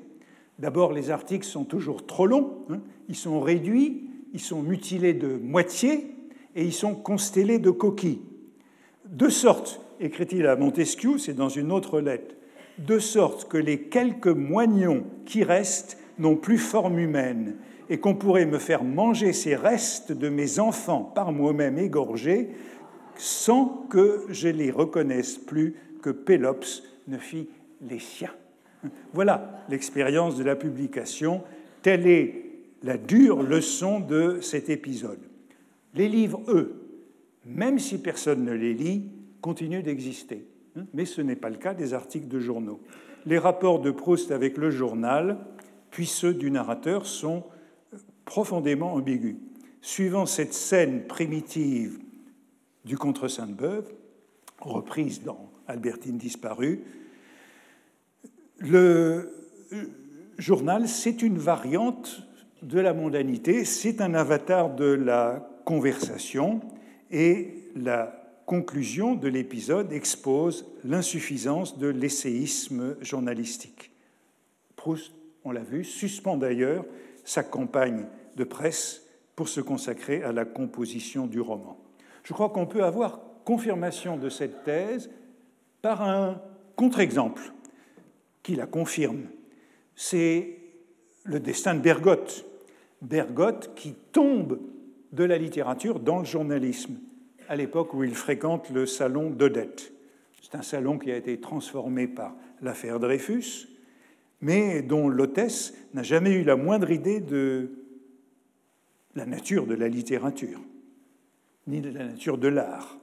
D'abord, 0.59 0.93
les 0.93 1.11
articles 1.11 1.47
sont 1.47 1.65
toujours 1.65 2.07
trop 2.07 2.27
longs, 2.27 2.65
hein. 2.71 2.81
ils 3.09 3.17
sont 3.17 3.41
réduits, 3.41 4.09
ils 4.33 4.41
sont 4.41 4.63
mutilés 4.63 5.15
de 5.15 5.37
moitié 5.37 6.15
et 6.55 6.65
ils 6.65 6.73
sont 6.73 6.95
constellés 6.95 7.59
de 7.59 7.71
coquilles. 7.71 8.23
De 9.07 9.29
sorte, 9.29 9.81
écrit-il 10.01 10.47
à 10.47 10.57
Montesquieu, 10.57 11.19
c'est 11.19 11.35
dans 11.35 11.49
une 11.49 11.73
autre 11.73 12.01
lettre, 12.01 12.35
de 12.79 12.99
sorte 12.99 13.49
que 13.49 13.59
les 13.59 13.83
quelques 13.83 14.27
moignons 14.27 15.05
qui 15.27 15.45
restent 15.45 15.99
n'ont 16.19 16.37
plus 16.37 16.59
forme 16.59 16.99
humaine, 16.99 17.57
et 17.91 17.99
qu'on 17.99 18.15
pourrait 18.15 18.47
me 18.47 18.59
faire 18.59 18.83
manger 18.83 19.33
ces 19.33 19.57
restes 19.57 20.13
de 20.13 20.29
mes 20.29 20.59
enfants 20.59 21.03
par 21.03 21.33
moi-même 21.33 21.79
égorgés, 21.79 22.51
sans 23.17 23.87
que 23.91 24.25
je 24.29 24.49
les 24.49 24.71
reconnaisse 24.71 25.37
plus 25.37 25.75
que 26.03 26.11
Pélops 26.11 26.83
ne 27.09 27.19
fit 27.19 27.49
les 27.83 27.99
siens. 27.99 28.33
Voilà 29.13 29.65
l'expérience 29.69 30.37
de 30.37 30.45
la 30.45 30.57
publication. 30.57 31.43
Telle 31.83 32.07
est 32.07 32.45
la 32.83 32.99
dure 32.99 33.43
leçon 33.43 34.01
de 34.01 34.41
cet 34.41 34.69
épisode. 34.69 35.21
Les 35.95 36.09
livres, 36.09 36.43
eux, 36.49 36.85
même 37.47 37.79
si 37.79 37.99
personne 37.99 38.45
ne 38.45 38.53
les 38.53 38.75
lit, 38.75 39.11
continuent 39.41 39.83
d'exister. 39.83 40.47
Mais 40.93 41.05
ce 41.05 41.21
n'est 41.21 41.37
pas 41.37 41.51
le 41.51 41.57
cas 41.57 41.75
des 41.75 41.95
articles 41.95 42.29
de 42.29 42.41
journaux. 42.41 42.81
Les 43.27 43.39
rapports 43.39 43.81
de 43.81 43.91
Proust 43.91 44.31
avec 44.31 44.59
le 44.59 44.71
journal, 44.71 45.39
puis 45.91 46.07
ceux 46.07 46.35
du 46.35 46.51
narrateur, 46.51 47.07
sont 47.07 47.45
profondément 48.25 48.95
ambigus. 48.95 49.37
Suivant 49.81 50.27
cette 50.27 50.55
scène 50.55 51.07
primitive 51.07 51.99
du 52.85 52.97
contre 52.97 53.29
Sainte-Beuve, 53.29 53.93
reprise 54.61 55.23
dans 55.23 55.51
Albertine 55.67 56.19
disparue, 56.19 56.81
le 58.65 59.31
journal, 60.39 60.89
c'est 60.89 61.23
une 61.23 61.39
variante 61.39 62.23
de 62.63 62.81
la 62.81 62.95
mondanité, 62.95 63.65
c'est 63.65 64.01
un 64.01 64.15
avatar 64.15 64.75
de 64.75 64.87
la 64.87 65.49
conversation 65.65 66.61
et 67.11 67.71
la 67.77 68.21
conclusion 68.47 69.15
de 69.15 69.29
l'épisode 69.29 69.93
expose 69.93 70.67
l'insuffisance 70.85 71.79
de 71.79 71.89
l'essayisme 71.89 72.97
journalistique. 73.01 73.91
Proust, 74.77 75.13
on 75.45 75.53
l'a 75.53 75.63
vu, 75.63 75.85
suspend 75.85 76.37
d'ailleurs 76.37 76.85
sa 77.25 77.43
campagne 77.43 78.07
de 78.37 78.45
presse 78.45 79.03
pour 79.37 79.49
se 79.49 79.61
consacrer 79.61 80.23
à 80.23 80.33
la 80.33 80.45
composition 80.45 81.27
du 81.27 81.41
roman. 81.41 81.79
Je 82.23 82.33
crois 82.33 82.51
qu'on 82.51 82.67
peut 82.67 82.85
avoir 82.85 83.21
confirmation 83.45 84.17
de 84.17 84.29
cette 84.29 84.65
thèse 84.65 85.11
par 85.83 86.03
un 86.03 86.41
contre-exemple 86.77 87.53
qui 88.45 88.55
la 88.55 88.67
confirme. 88.67 89.25
C'est 89.97 90.59
le 91.25 91.41
destin 91.41 91.75
de 91.75 91.81
Bergotte. 91.81 92.45
Bergotte 93.03 93.75
qui 93.75 93.95
tombe 94.13 94.61
de 95.11 95.25
la 95.25 95.39
littérature 95.39 95.99
dans 95.99 96.21
le 96.21 96.25
journalisme 96.25 96.99
à 97.49 97.57
l'époque 97.57 97.95
où 97.95 98.05
il 98.05 98.15
fréquente 98.15 98.71
le 98.71 98.87
salon 98.87 99.31
d'Odette. 99.31 99.93
C'est 100.41 100.55
un 100.55 100.63
salon 100.63 100.99
qui 100.99 101.11
a 101.11 101.17
été 101.17 101.41
transformé 101.41 102.07
par 102.07 102.37
l'affaire 102.61 103.01
Dreyfus, 103.01 103.69
mais 104.41 104.83
dont 104.83 105.09
l'hôtesse 105.09 105.75
n'a 105.95 106.03
jamais 106.03 106.33
eu 106.33 106.45
la 106.45 106.57
moindre 106.57 106.91
idée 106.91 107.21
de 107.21 107.71
la 109.15 109.27
nature 109.27 109.67
de 109.67 109.75
la 109.75 109.89
littérature, 109.89 110.61
ni 111.67 111.81
de 111.81 111.91
la 111.91 112.05
nature 112.05 112.39
de 112.39 112.49
l'art. 112.49 112.99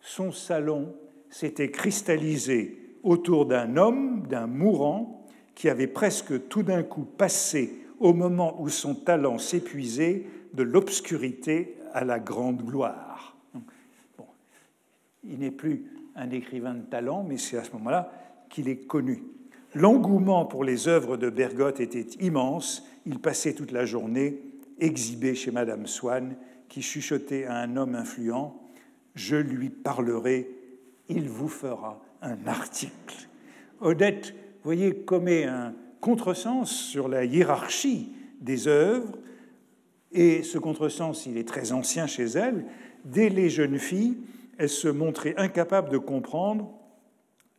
Son 0.00 0.32
salon 0.32 0.94
s'était 1.28 1.70
cristallisé 1.70 2.77
autour 3.02 3.46
d'un 3.46 3.76
homme, 3.76 4.26
d'un 4.28 4.46
mourant, 4.46 5.26
qui 5.54 5.68
avait 5.68 5.88
presque 5.88 6.48
tout 6.48 6.62
d'un 6.62 6.82
coup 6.82 7.04
passé, 7.04 7.82
au 7.98 8.12
moment 8.14 8.60
où 8.60 8.68
son 8.68 8.94
talent 8.94 9.38
s'épuisait, 9.38 10.24
de 10.54 10.62
l'obscurité 10.62 11.76
à 11.92 12.04
la 12.04 12.18
grande 12.18 12.62
gloire. 12.62 13.36
Il 15.24 15.40
n'est 15.40 15.50
plus 15.50 15.84
un 16.16 16.30
écrivain 16.30 16.74
de 16.74 16.82
talent, 16.82 17.24
mais 17.28 17.38
c'est 17.38 17.58
à 17.58 17.64
ce 17.64 17.72
moment-là 17.72 18.12
qu'il 18.48 18.68
est 18.68 18.86
connu. 18.86 19.22
L'engouement 19.74 20.46
pour 20.46 20.64
les 20.64 20.88
œuvres 20.88 21.16
de 21.16 21.28
Bergotte 21.28 21.80
était 21.80 22.06
immense. 22.20 22.86
Il 23.04 23.18
passait 23.18 23.52
toute 23.52 23.72
la 23.72 23.84
journée 23.84 24.40
exhibé 24.80 25.34
chez 25.34 25.50
Madame 25.50 25.86
Swann, 25.86 26.36
qui 26.68 26.82
chuchotait 26.82 27.44
à 27.44 27.56
un 27.56 27.76
homme 27.76 27.94
influent 27.94 28.56
Je 29.14 29.36
lui 29.36 29.70
parlerai, 29.70 30.48
il 31.08 31.28
vous 31.28 31.48
fera 31.48 32.00
un 32.22 32.46
article. 32.46 33.28
Odette, 33.80 34.34
voyez, 34.64 34.94
commet 34.94 35.44
un 35.44 35.74
contresens 36.00 36.70
sur 36.70 37.08
la 37.08 37.24
hiérarchie 37.24 38.12
des 38.40 38.68
œuvres, 38.68 39.18
et 40.12 40.42
ce 40.42 40.58
contresens, 40.58 41.26
il 41.26 41.36
est 41.36 41.46
très 41.46 41.72
ancien 41.72 42.06
chez 42.06 42.24
elle. 42.24 42.64
Dès 43.04 43.28
les 43.28 43.50
jeunes 43.50 43.78
filles, 43.78 44.18
elle 44.58 44.68
se 44.68 44.88
montrait 44.88 45.34
incapable 45.36 45.90
de 45.90 45.98
comprendre 45.98 46.72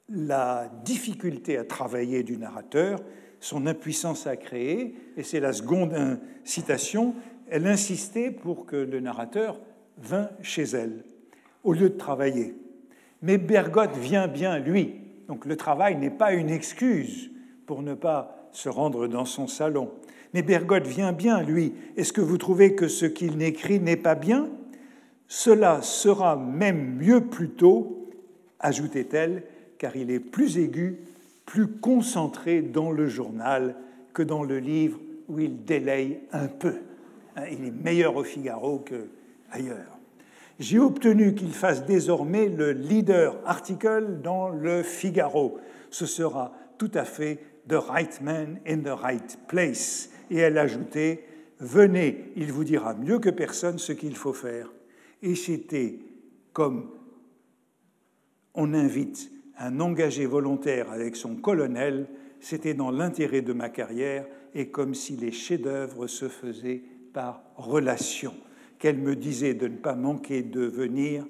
la 0.10 0.72
difficulté 0.84 1.58
à 1.58 1.64
travailler 1.64 2.24
du 2.24 2.38
narrateur, 2.38 3.00
son 3.40 3.68
impuissance 3.68 4.28
à 4.28 4.36
créer, 4.36 4.96
et 5.16 5.24
c'est 5.24 5.40
la 5.40 5.54
seconde 5.54 6.20
citation, 6.44 7.16
elle 7.50 7.68
insistait 7.68 8.32
pour 8.32 8.66
que 8.66 8.76
le 8.76 9.00
narrateur 9.00 9.60
vînt 9.98 10.30
chez 10.42 10.64
elle, 10.64 11.04
au 11.64 11.74
lieu 11.74 11.90
de 11.90 11.98
travailler. 11.98 12.56
Mais 13.22 13.38
Bergotte 13.38 13.98
vient 13.98 14.28
bien, 14.28 14.60
lui, 14.60 14.96
donc 15.28 15.46
le 15.46 15.56
travail 15.56 15.98
n'est 15.98 16.10
pas 16.10 16.34
une 16.34 16.50
excuse 16.50 17.32
pour 17.66 17.82
ne 17.82 17.94
pas 17.94 18.50
se 18.52 18.70
rendre 18.70 19.08
dans 19.08 19.26
son 19.26 19.48
salon. 19.48 19.92
Mais 20.34 20.42
Bergotte 20.42 20.88
vient 20.88 21.12
bien, 21.12 21.42
lui. 21.44 21.74
Est-ce 21.98 22.14
que 22.14 22.22
vous 22.22 22.38
trouvez 22.38 22.76
que 22.76 22.88
ce 22.88 23.06
qu'il 23.06 23.38
n'écrit 23.38 23.80
n'est 23.80 23.98
pas 23.98 24.16
bien? 24.16 24.50
Cela 25.28 25.82
sera 25.82 26.36
même 26.36 26.98
mieux 26.98 27.26
plus 27.26 27.50
tôt, 27.50 28.10
ajoutait-elle, 28.60 29.44
car 29.78 29.96
il 29.96 30.12
est 30.12 30.20
plus 30.20 30.58
aigu, 30.58 31.00
plus 31.46 31.68
concentré 31.68 32.62
dans 32.62 32.92
le 32.92 33.08
journal 33.08 33.76
que 34.14 34.24
dans 34.24 34.44
le 34.44 34.60
livre 34.60 35.00
où 35.28 35.40
il 35.40 35.64
délaye 35.64 36.20
un 36.32 36.48
peu. 36.48 36.76
Hein, 37.36 37.44
il 37.52 37.66
est 37.66 37.84
meilleur 37.84 38.16
au 38.16 38.24
Figaro 38.24 38.80
qu'ailleurs. 38.80 39.99
J'ai 40.60 40.80
obtenu 40.80 41.36
qu'il 41.36 41.54
fasse 41.54 41.86
désormais 41.86 42.50
le 42.50 42.72
leader 42.72 43.38
article 43.46 44.20
dans 44.22 44.50
le 44.50 44.84
Figaro. 44.84 45.58
Ce 45.90 46.06
sera 46.06 46.54
tout 46.78 46.92
à 46.94 47.06
fait 47.06 47.40
The 47.68 47.76
right 47.76 48.22
man 48.22 48.60
in 48.68 48.80
the 48.80 49.00
right 49.00 49.40
place. 49.48 50.10
Et 50.30 50.38
elle 50.38 50.58
ajoutait 50.58 51.24
Venez, 51.60 52.32
il 52.38 52.54
vous 52.54 52.64
dira 52.64 52.94
mieux 52.94 53.20
que 53.20 53.30
personne 53.30 53.80
ce 53.80 53.92
qu'il 53.92 54.16
faut 54.16 54.34
faire. 54.34 54.72
Et 55.22 55.36
c'était 55.36 56.00
comme 56.54 56.90
on 58.54 58.74
invite 58.74 59.32
un 59.58 59.80
engagé 59.80 60.26
volontaire 60.26 60.92
avec 60.92 61.16
son 61.16 61.36
colonel, 61.36 62.08
c'était 62.40 62.74
dans 62.74 62.92
l'intérêt 62.92 63.42
de 63.42 63.54
ma 63.54 63.70
carrière 63.70 64.26
et 64.56 64.70
comme 64.70 64.94
si 64.94 65.18
les 65.18 65.32
chefs-d'œuvre 65.32 66.08
se 66.08 66.30
faisaient 66.30 66.82
par 67.14 67.44
relation, 67.58 68.34
qu'elle 68.80 68.98
me 68.98 69.16
disait 69.16 69.54
de 69.54 69.68
ne 69.68 69.78
pas 69.78 69.96
manquer 69.96 70.42
de 70.42 70.62
venir 70.62 71.26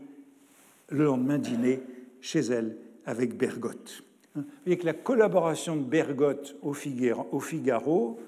le 0.90 1.06
lendemain 1.06 1.38
dîner 1.38 1.82
chez 2.22 2.40
elle 2.40 2.78
avec 3.06 3.36
Bergotte. 3.36 4.04
Vous 4.36 4.44
voyez 4.64 4.78
que 4.78 4.86
la 4.86 4.94
collaboration 4.94 5.76
de 5.76 5.84
Bergotte 5.84 6.56
au 6.62 6.74
Figaro 6.74 8.20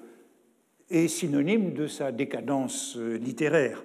est 0.90 1.08
synonyme 1.08 1.72
de 1.72 1.86
sa 1.86 2.12
décadence 2.12 2.96
euh, 2.98 3.16
littéraire, 3.16 3.82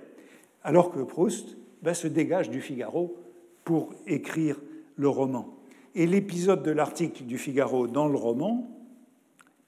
alors 0.63 0.91
que 0.91 0.99
Proust 0.99 1.57
bah, 1.81 1.93
se 1.93 2.07
dégage 2.07 2.49
du 2.49 2.59
Figaro 2.59 3.15
pour 3.63 3.93
écrire 4.07 4.59
le 4.95 5.07
roman. 5.07 5.57
Et 5.95 6.05
l'épisode 6.05 6.63
de 6.63 6.71
l'article 6.71 7.23
du 7.23 7.37
Figaro 7.37 7.87
dans 7.87 8.07
le 8.07 8.17
roman, 8.17 8.69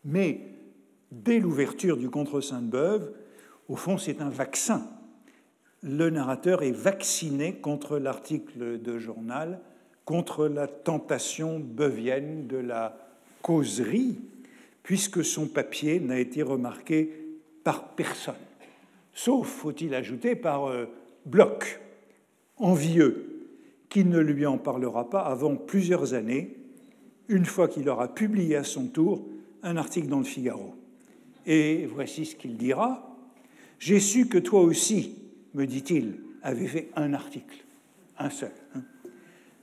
mais 0.03 0.41
dès 1.11 1.39
l'ouverture 1.39 1.97
du 1.97 2.09
Contre 2.09 2.41
Sainte-Beuve, 2.41 3.13
au 3.67 3.75
fond, 3.75 3.97
c'est 3.97 4.21
un 4.21 4.29
vaccin. 4.29 4.87
Le 5.81 6.09
narrateur 6.09 6.63
est 6.63 6.71
vacciné 6.71 7.55
contre 7.55 7.97
l'article 7.97 8.81
de 8.81 8.97
journal, 8.97 9.61
contre 10.03 10.47
la 10.47 10.67
tentation 10.67 11.59
beuvienne 11.59 12.47
de 12.47 12.57
la 12.57 12.97
causerie, 13.41 14.17
puisque 14.83 15.23
son 15.23 15.47
papier 15.47 15.99
n'a 15.99 16.19
été 16.19 16.41
remarqué 16.41 17.11
par 17.63 17.89
personne, 17.89 18.33
sauf, 19.13 19.47
faut-il 19.47 19.93
ajouter, 19.93 20.35
par 20.35 20.65
euh, 20.65 20.85
Bloch, 21.25 21.79
envieux, 22.57 23.47
qui 23.89 24.03
ne 24.03 24.19
lui 24.19 24.45
en 24.45 24.57
parlera 24.57 25.09
pas 25.09 25.21
avant 25.21 25.55
plusieurs 25.55 26.13
années, 26.13 26.57
une 27.27 27.45
fois 27.45 27.67
qu'il 27.67 27.87
aura 27.89 28.13
publié 28.13 28.55
à 28.55 28.63
son 28.63 28.87
tour 28.87 29.25
un 29.63 29.77
article 29.77 30.07
dans 30.07 30.19
le 30.19 30.25
Figaro. 30.25 30.75
Et 31.45 31.85
voici 31.85 32.25
ce 32.25 32.35
qu'il 32.35 32.57
dira. 32.57 33.15
J'ai 33.77 33.99
su 33.99 34.27
que 34.27 34.37
toi 34.37 34.61
aussi, 34.61 35.15
me 35.53 35.65
dit-il, 35.65 36.15
avais 36.41 36.67
fait 36.67 36.89
un 36.95 37.13
article, 37.13 37.65
un 38.17 38.29
seul. 38.29 38.51
Hein. 38.75 38.81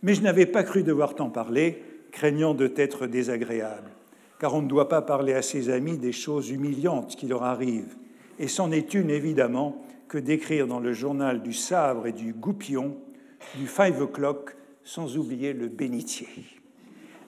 Mais 0.02 0.14
je 0.14 0.22
n'avais 0.22 0.46
pas 0.46 0.62
cru 0.62 0.82
devoir 0.82 1.14
t'en 1.14 1.30
parler, 1.30 1.82
craignant 2.12 2.54
de 2.54 2.66
t'être 2.66 3.06
désagréable, 3.06 3.90
car 4.38 4.54
on 4.54 4.62
ne 4.62 4.68
doit 4.68 4.88
pas 4.88 5.02
parler 5.02 5.34
à 5.34 5.42
ses 5.42 5.70
amis 5.70 5.98
des 5.98 6.12
choses 6.12 6.50
humiliantes 6.50 7.16
qui 7.16 7.26
leur 7.26 7.42
arrivent. 7.42 7.96
Et 8.38 8.48
c'en 8.48 8.70
est 8.70 8.94
une, 8.94 9.10
évidemment, 9.10 9.82
que 10.08 10.18
d'écrire 10.18 10.66
dans 10.66 10.80
le 10.80 10.92
journal 10.92 11.42
du 11.42 11.52
Sabre 11.52 12.06
et 12.06 12.12
du 12.12 12.32
Goupillon, 12.32 12.96
du 13.58 13.66
Five 13.66 14.00
O'Clock, 14.00 14.56
sans 14.84 15.16
oublier 15.16 15.52
le 15.52 15.68
bénitier. 15.68 16.28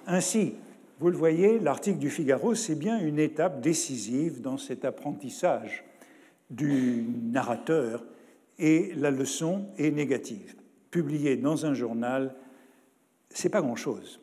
Ainsi, 0.07 0.55
vous 1.01 1.11
le 1.11 1.17
voyez, 1.17 1.59
l'article 1.59 1.99
du 1.99 2.11
Figaro, 2.11 2.55
c'est 2.55 2.75
bien 2.75 3.01
une 3.01 3.19
étape 3.19 3.61
décisive 3.61 4.41
dans 4.41 4.59
cet 4.59 4.85
apprentissage 4.85 5.85
du 6.51 7.05
narrateur 7.31 8.05
et 8.59 8.93
la 8.97 9.11
leçon 9.11 9.67
est 9.79 9.91
négative. 9.91 10.55
Publié 10.91 11.37
dans 11.37 11.67
un 11.67 11.75
journal, 11.75 12.35
c'est 13.31 13.49
pas 13.49 13.61
grand-chose. 13.61 14.21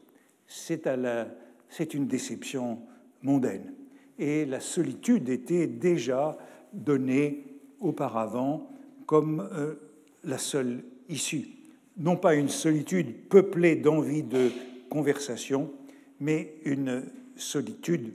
C'est 0.47 1.93
une 1.93 2.07
déception 2.07 2.79
mondaine. 3.21 3.73
Et 4.17 4.45
la 4.45 4.59
solitude 4.59 5.29
était 5.29 5.67
déjà 5.67 6.37
donnée 6.73 7.45
auparavant 7.79 8.69
comme 9.05 9.47
euh, 9.53 9.75
la 10.23 10.37
seule 10.37 10.83
issue. 11.09 11.47
Non 11.97 12.17
pas 12.17 12.35
une 12.35 12.49
solitude 12.49 13.27
peuplée 13.29 13.75
d'envie 13.75 14.23
de 14.23 14.51
conversation, 14.89 15.71
mais 16.19 16.55
une 16.65 17.03
solitude 17.35 18.13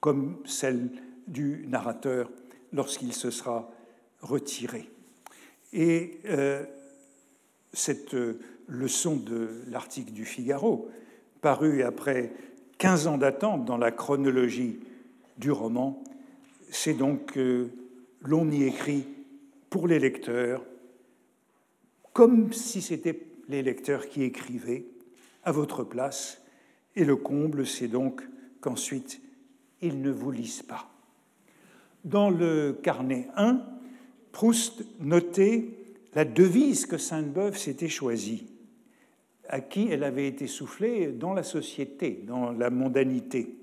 comme 0.00 0.38
celle 0.44 0.90
du 1.26 1.66
narrateur 1.68 2.30
lorsqu'il 2.72 3.12
se 3.12 3.30
sera 3.30 3.70
retiré. 4.20 4.88
Et 5.72 6.20
euh, 6.26 6.64
cette 7.72 8.16
leçon 8.68 9.16
de 9.16 9.48
l'article 9.68 10.12
du 10.12 10.24
Figaro, 10.24 10.90
paru 11.40 11.82
après 11.82 12.32
15 12.78 13.06
ans 13.06 13.18
d'attente 13.18 13.64
dans 13.64 13.78
la 13.78 13.90
chronologie 13.90 14.80
du 15.38 15.50
roman, 15.50 16.02
c'est 16.70 16.94
donc 16.94 17.32
que 17.32 17.68
l'on 18.22 18.50
y 18.50 18.64
écrit 18.64 19.06
pour 19.70 19.88
les 19.88 19.98
lecteurs, 19.98 20.64
comme 22.12 22.52
si 22.52 22.82
c'était 22.82 23.20
les 23.48 23.62
lecteurs 23.62 24.08
qui 24.08 24.22
écrivaient 24.22 24.84
à 25.44 25.52
votre 25.52 25.84
place, 25.84 26.42
et 26.94 27.04
le 27.04 27.16
comble, 27.16 27.66
c'est 27.66 27.88
donc 27.88 28.22
qu'ensuite, 28.60 29.20
ils 29.80 30.00
ne 30.00 30.10
vous 30.10 30.30
lisent 30.30 30.62
pas. 30.62 30.90
Dans 32.04 32.30
le 32.30 32.78
carnet 32.82 33.28
1, 33.36 33.62
Proust 34.32 34.84
notait 35.00 35.68
la 36.14 36.24
devise 36.24 36.86
que 36.86 36.98
Sainte-Beuve 36.98 37.56
s'était 37.56 37.88
choisie, 37.88 38.46
à 39.48 39.60
qui 39.60 39.88
elle 39.90 40.04
avait 40.04 40.26
été 40.26 40.46
soufflée 40.46 41.08
dans 41.08 41.34
la 41.34 41.42
société, 41.42 42.24
dans 42.26 42.50
la 42.50 42.70
mondanité. 42.70 43.54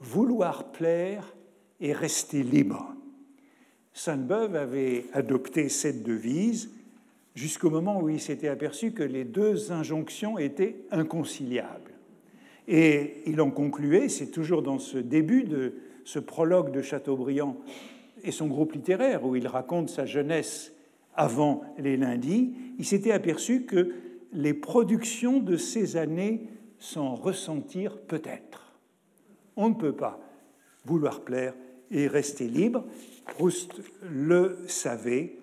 Vouloir 0.00 0.72
plaire 0.72 1.34
et 1.80 1.92
rester 1.92 2.42
libre. 2.42 2.94
Sainte-Beuve 3.92 4.56
avait 4.56 5.04
adopté 5.12 5.68
cette 5.68 6.02
devise 6.02 6.70
jusqu'au 7.34 7.70
moment 7.70 8.00
où 8.00 8.08
il 8.08 8.20
s'était 8.20 8.48
aperçu 8.48 8.92
que 8.92 9.02
les 9.02 9.24
deux 9.24 9.72
injonctions 9.72 10.38
étaient 10.38 10.76
inconciliables. 10.90 11.92
Et 12.68 13.22
il 13.26 13.40
en 13.40 13.50
concluait, 13.50 14.08
c'est 14.08 14.30
toujours 14.30 14.62
dans 14.62 14.78
ce 14.78 14.98
début 14.98 15.44
de 15.44 15.74
ce 16.04 16.18
prologue 16.18 16.72
de 16.72 16.82
Chateaubriand 16.82 17.56
et 18.24 18.32
son 18.32 18.46
groupe 18.46 18.72
littéraire, 18.72 19.24
où 19.24 19.36
il 19.36 19.46
raconte 19.46 19.88
sa 19.88 20.06
jeunesse 20.06 20.72
avant 21.14 21.62
les 21.78 21.96
lundis, 21.96 22.54
il 22.78 22.84
s'était 22.84 23.12
aperçu 23.12 23.64
que 23.64 23.94
les 24.32 24.54
productions 24.54 25.40
de 25.40 25.56
ces 25.56 25.96
années 25.96 26.48
s'en 26.78 27.14
ressentir 27.14 27.98
peut-être. 27.98 28.72
On 29.56 29.68
ne 29.68 29.74
peut 29.74 29.92
pas 29.92 30.20
vouloir 30.84 31.20
plaire 31.20 31.54
et 31.90 32.06
rester 32.06 32.48
libre. 32.48 32.84
Proust 33.26 33.80
le 34.08 34.58
savait, 34.66 35.36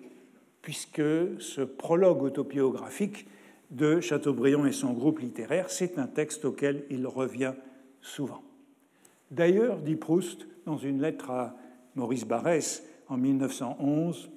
puisque 0.62 1.02
ce 1.38 1.60
prologue 1.60 2.22
autobiographique 2.22 3.26
de 3.70 4.00
Chateaubriand 4.00 4.66
et 4.66 4.72
son 4.72 4.92
groupe 4.92 5.20
littéraire, 5.20 5.70
c'est 5.70 5.98
un 5.98 6.06
texte 6.06 6.44
auquel 6.44 6.84
il 6.90 7.06
revient 7.06 7.52
souvent. 8.00 8.42
D'ailleurs, 9.30 9.78
dit 9.78 9.96
Proust 9.96 10.46
dans 10.64 10.78
une 10.78 11.02
lettre 11.02 11.30
à 11.30 11.54
Maurice 11.98 12.24
Barrès 12.24 12.84
en 13.08 13.16
1911, 13.16 14.30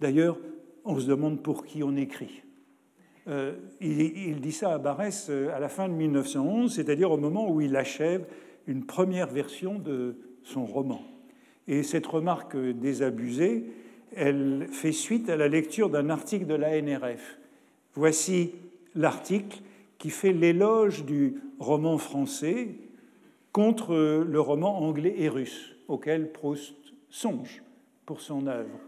d'ailleurs, 0.00 0.38
on 0.84 1.00
se 1.00 1.06
demande 1.06 1.42
pour 1.42 1.64
qui 1.64 1.82
on 1.82 1.96
écrit. 1.96 2.42
Euh, 3.26 3.54
il, 3.80 4.00
il, 4.00 4.40
dit 4.40 4.52
ça 4.52 4.74
à 4.74 4.78
Barrès 4.78 5.28
euh, 5.30 5.52
à 5.54 5.58
la 5.58 5.68
fin 5.68 5.88
de 5.88 5.94
1911, 5.94 6.72
c'est-à-dire 6.72 7.10
au 7.10 7.16
moment 7.16 7.50
où 7.50 7.60
il 7.60 7.74
achève 7.74 8.26
une 8.66 8.84
première 8.84 9.28
version 9.28 9.78
de 9.78 10.16
son 10.44 10.64
roman. 10.66 11.02
Et 11.66 11.82
cette 11.82 12.06
remarque 12.06 12.56
désabusée, 12.56 13.64
elle 14.14 14.68
fait 14.70 14.92
suite 14.92 15.28
à 15.28 15.36
la 15.36 15.48
lecture 15.48 15.90
d'un 15.90 16.10
article 16.10 16.46
de 16.46 16.54
la 16.54 16.80
NRF. 16.80 17.38
Voici 17.94 18.52
l'article 18.94 19.58
qui 19.98 20.10
fait 20.10 20.32
l'éloge 20.32 21.04
du 21.04 21.34
roman 21.58 21.98
français 21.98 22.68
contre 23.52 24.22
le 24.22 24.40
roman 24.40 24.82
anglais 24.82 25.14
et 25.16 25.28
russe 25.28 25.74
auquel 25.88 26.30
Proust 26.30 26.85
songe 27.10 27.62
pour 28.04 28.20
son 28.20 28.46
œuvre. 28.46 28.78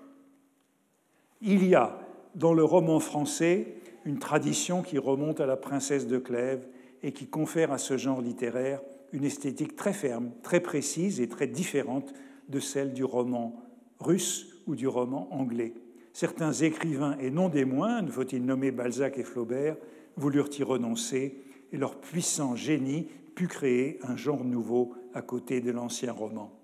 Il 1.40 1.66
y 1.66 1.74
a 1.74 1.98
dans 2.34 2.54
le 2.54 2.64
roman 2.64 3.00
français 3.00 3.74
une 4.04 4.18
tradition 4.18 4.82
qui 4.82 4.98
remonte 4.98 5.40
à 5.40 5.46
la 5.46 5.56
princesse 5.56 6.06
de 6.06 6.18
Clèves 6.18 6.66
et 7.02 7.12
qui 7.12 7.26
confère 7.26 7.72
à 7.72 7.78
ce 7.78 7.96
genre 7.96 8.20
littéraire 8.20 8.80
une 9.12 9.24
esthétique 9.24 9.76
très 9.76 9.92
ferme, 9.92 10.30
très 10.42 10.60
précise 10.60 11.20
et 11.20 11.28
très 11.28 11.46
différente 11.46 12.12
de 12.48 12.60
celle 12.60 12.92
du 12.92 13.04
roman 13.04 13.62
russe 14.00 14.62
ou 14.66 14.74
du 14.74 14.86
roman 14.86 15.28
anglais. 15.32 15.74
Certains 16.12 16.52
écrivains, 16.52 17.16
et 17.18 17.30
non 17.30 17.48
des 17.48 17.64
moindres, 17.64 18.12
faut-il 18.12 18.44
nommer 18.44 18.70
Balzac 18.70 19.18
et 19.18 19.24
Flaubert, 19.24 19.76
voulurent 20.16 20.50
y 20.58 20.62
renoncer, 20.62 21.40
et 21.72 21.76
leur 21.76 22.00
puissant 22.00 22.56
génie 22.56 23.06
put 23.34 23.46
créer 23.46 23.98
un 24.02 24.16
genre 24.16 24.44
nouveau 24.44 24.94
à 25.14 25.22
côté 25.22 25.60
de 25.60 25.70
l'ancien 25.70 26.12
roman. 26.12 26.57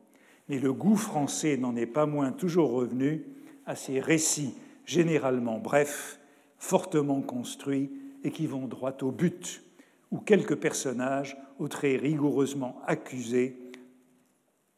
Mais 0.48 0.58
le 0.58 0.72
goût 0.72 0.96
français 0.96 1.56
n'en 1.56 1.76
est 1.76 1.86
pas 1.86 2.06
moins 2.06 2.32
toujours 2.32 2.70
revenu 2.70 3.24
à 3.66 3.76
ces 3.76 4.00
récits 4.00 4.54
généralement 4.84 5.58
brefs, 5.58 6.20
fortement 6.58 7.22
construits 7.22 7.90
et 8.22 8.30
qui 8.30 8.46
vont 8.46 8.66
droit 8.66 8.96
au 9.02 9.10
but, 9.10 9.62
où 10.10 10.18
quelques 10.18 10.56
personnages, 10.56 11.36
aux 11.58 11.68
traits 11.68 12.00
rigoureusement 12.00 12.80
accusés 12.86 13.56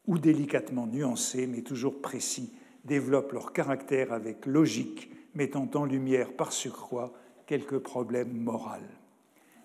ou 0.06 0.18
délicatement 0.18 0.86
nuancés, 0.86 1.46
mais 1.46 1.62
toujours 1.62 2.00
précis, 2.00 2.52
développent 2.84 3.32
leur 3.32 3.52
caractère 3.52 4.12
avec 4.12 4.46
logique, 4.46 5.10
mettant 5.34 5.68
en 5.74 5.84
lumière 5.84 6.32
par 6.32 6.52
surcroît 6.52 7.12
quelques 7.46 7.78
problèmes 7.78 8.32
moraux. 8.32 8.70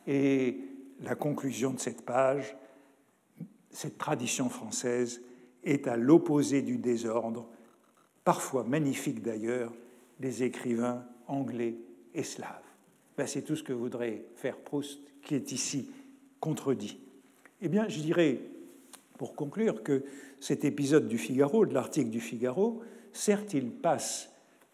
Et 0.07 0.57
la 1.01 1.15
conclusion 1.15 1.71
de 1.71 1.79
cette 1.79 2.03
page, 2.03 2.55
cette 3.69 3.97
tradition 3.97 4.49
française 4.49 5.21
est 5.63 5.87
à 5.87 5.97
l'opposé 5.97 6.61
du 6.61 6.77
désordre, 6.77 7.47
parfois 8.23 8.63
magnifique 8.63 9.21
d'ailleurs, 9.21 9.73
des 10.19 10.43
écrivains 10.43 11.05
anglais 11.27 11.75
et 12.13 12.23
slaves. 12.23 12.61
Ben, 13.17 13.27
c'est 13.27 13.41
tout 13.41 13.55
ce 13.55 13.63
que 13.63 13.73
voudrait 13.73 14.25
faire 14.35 14.57
Proust, 14.57 14.99
qui 15.23 15.35
est 15.35 15.51
ici 15.51 15.89
contredit. 16.39 16.99
Eh 17.61 17.69
bien, 17.69 17.87
je 17.87 17.99
dirais, 17.99 18.39
pour 19.17 19.35
conclure, 19.35 19.83
que 19.83 20.03
cet 20.39 20.65
épisode 20.65 21.07
du 21.07 21.17
Figaro, 21.17 21.65
de 21.65 21.73
l'article 21.73 22.09
du 22.09 22.19
Figaro, 22.19 22.81
certes, 23.13 23.53
il 23.53 23.69
passe 23.71 24.31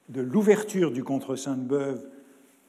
de 0.10 0.22
l'ouverture 0.22 0.92
du 0.92 1.04
contre 1.04 1.36
Sainte-Beuve 1.36 2.06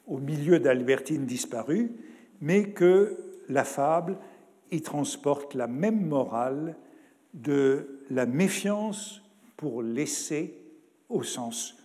au 0.07 0.19
milieu 0.19 0.59
d'Albertine 0.59 1.27
disparue, 1.27 1.93
mais 2.41 2.71
que 2.71 3.17
la 3.49 3.65
fable 3.65 4.17
y 4.71 4.81
transporte 4.81 5.55
la 5.55 5.67
même 5.67 6.07
morale 6.07 6.77
de 7.35 7.98
la 8.11 8.27
méfiance 8.27 9.23
pour 9.57 9.83
l'essai 9.83 10.55
au 11.09 11.23
sens 11.23 11.77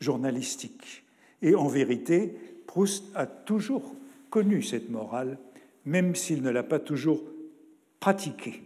journalistique. 0.00 1.04
Et 1.42 1.54
en 1.54 1.68
vérité, 1.68 2.34
Proust 2.66 3.04
a 3.14 3.26
toujours 3.26 3.94
connu 4.30 4.62
cette 4.62 4.90
morale, 4.90 5.38
même 5.84 6.14
s'il 6.14 6.42
ne 6.42 6.50
l'a 6.50 6.62
pas 6.62 6.78
toujours 6.78 7.22
pratiquée. 8.00 8.62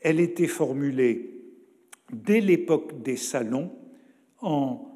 Elle 0.00 0.20
était 0.20 0.46
formulée 0.46 1.34
dès 2.12 2.40
l'époque 2.40 3.02
des 3.02 3.16
salons 3.16 3.70
en 4.40 4.88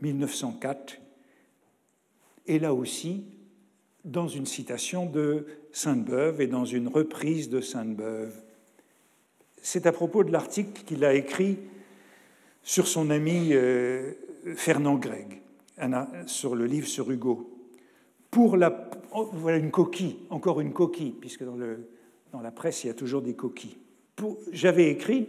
1904, 0.00 0.98
et 2.46 2.58
là 2.58 2.74
aussi 2.74 3.24
dans 4.04 4.28
une 4.28 4.46
citation 4.46 5.06
de 5.06 5.46
Sainte-Beuve 5.72 6.40
et 6.40 6.46
dans 6.46 6.64
une 6.64 6.88
reprise 6.88 7.50
de 7.50 7.60
Sainte-Beuve. 7.60 8.34
C'est 9.62 9.86
à 9.86 9.92
propos 9.92 10.24
de 10.24 10.32
l'article 10.32 10.82
qu'il 10.84 11.04
a 11.04 11.14
écrit 11.14 11.58
sur 12.62 12.86
son 12.86 13.10
ami 13.10 13.50
euh, 13.52 14.12
Fernand 14.56 14.96
Gregg, 14.96 15.40
sur 16.26 16.54
le 16.54 16.66
livre 16.66 16.86
sur 16.86 17.10
Hugo. 17.10 17.50
Pour 18.30 18.56
la, 18.56 18.90
oh, 19.12 19.28
voilà 19.32 19.58
une 19.58 19.70
coquille, 19.70 20.18
encore 20.30 20.60
une 20.60 20.72
coquille, 20.72 21.12
puisque 21.12 21.44
dans, 21.44 21.58
dans 22.32 22.40
la 22.40 22.50
presse 22.50 22.84
il 22.84 22.88
y 22.88 22.90
a 22.90 22.94
toujours 22.94 23.22
des 23.22 23.34
coquilles. 23.34 23.78
J'avais 24.52 24.90
écrit, 24.90 25.28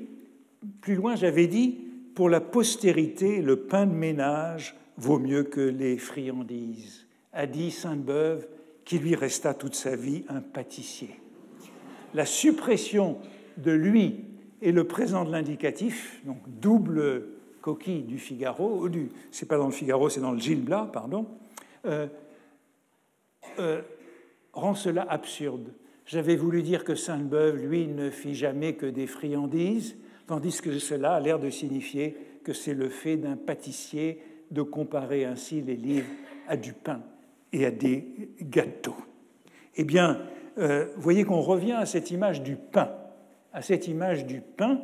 plus 0.82 0.96
loin 0.96 1.16
j'avais 1.16 1.48
dit, 1.48 1.80
pour 2.16 2.30
la 2.30 2.42
postérité, 2.42 3.42
le 3.42 3.56
pain 3.62 3.86
de 3.86 3.94
ménage 3.94 4.76
vaut 4.98 5.20
mieux 5.20 5.44
que 5.44 5.62
les 5.62 5.98
friandises, 5.98 7.08
a 7.34 7.48
dit 7.48 7.72
Sainte-Beuve, 7.72 8.48
qui 8.84 9.00
lui 9.00 9.16
resta 9.16 9.54
toute 9.54 9.76
sa 9.76 9.96
vie 9.96 10.24
un 10.28 10.42
pâtissier. 10.42 11.16
La 12.14 12.26
suppression 12.26 13.18
de 13.58 13.72
lui 13.72 14.26
et 14.62 14.72
le 14.72 14.84
présent 14.86 15.26
de 15.26 15.32
l'indicatif, 15.32 16.22
donc 16.26 16.38
double 16.47 17.26
coquille 17.62 18.04
du 18.04 18.18
Figaro, 18.18 18.89
du, 18.89 19.10
c'est 19.32 19.47
pas 19.47 19.58
dans 19.58 19.68
le 19.68 19.72
Figaro, 19.72 20.10
c'est 20.10 20.22
dans 20.22 20.32
le 20.32 20.39
Gil 20.39 20.62
Blas, 20.62 20.89
pardon, 20.91 21.28
euh, 21.86 22.08
euh, 23.60 23.82
rend 24.54 24.76
cela 24.76 25.04
absurde. 25.10 25.74
J'avais 26.06 26.36
voulu 26.36 26.62
dire 26.62 26.84
que 26.84 26.95
Sainte-Beuve, 26.95 27.58
lui, 27.58 27.88
ne 27.88 28.10
fit 28.10 28.36
jamais 28.36 28.74
que 28.74 28.86
des 28.86 29.08
friandises, 29.08 29.95
tandis 30.28 30.60
que 30.62 30.78
cela 30.80 31.14
a 31.14 31.20
l'air 31.20 31.39
de 31.39 31.49
signifier 31.49 32.18
que 32.43 32.54
c'est 32.54 32.74
le 32.74 32.89
fait 32.89 33.18
d'un 33.18 33.38
pâtissier 33.38 34.22
de 34.49 34.62
comparer 34.62 35.26
ainsi 35.26 35.62
les 35.62 35.76
livres 35.76 36.10
à 36.47 36.58
du 36.58 36.74
pain 36.74 37.02
et 37.54 37.66
à 37.66 37.72
des 37.72 38.06
gâteaux. 38.41 38.95
Eh 39.76 39.84
bien, 39.84 40.20
euh, 40.58 40.88
vous 40.95 41.02
voyez 41.02 41.24
qu'on 41.24 41.41
revient 41.41 41.74
à 41.74 41.86
cette 41.86 42.12
image 42.12 42.41
du 42.41 42.56
pain, 42.56 42.91
à 43.54 43.62
cette 43.62 43.88
image 43.88 44.26
du 44.26 44.41
pain, 44.41 44.82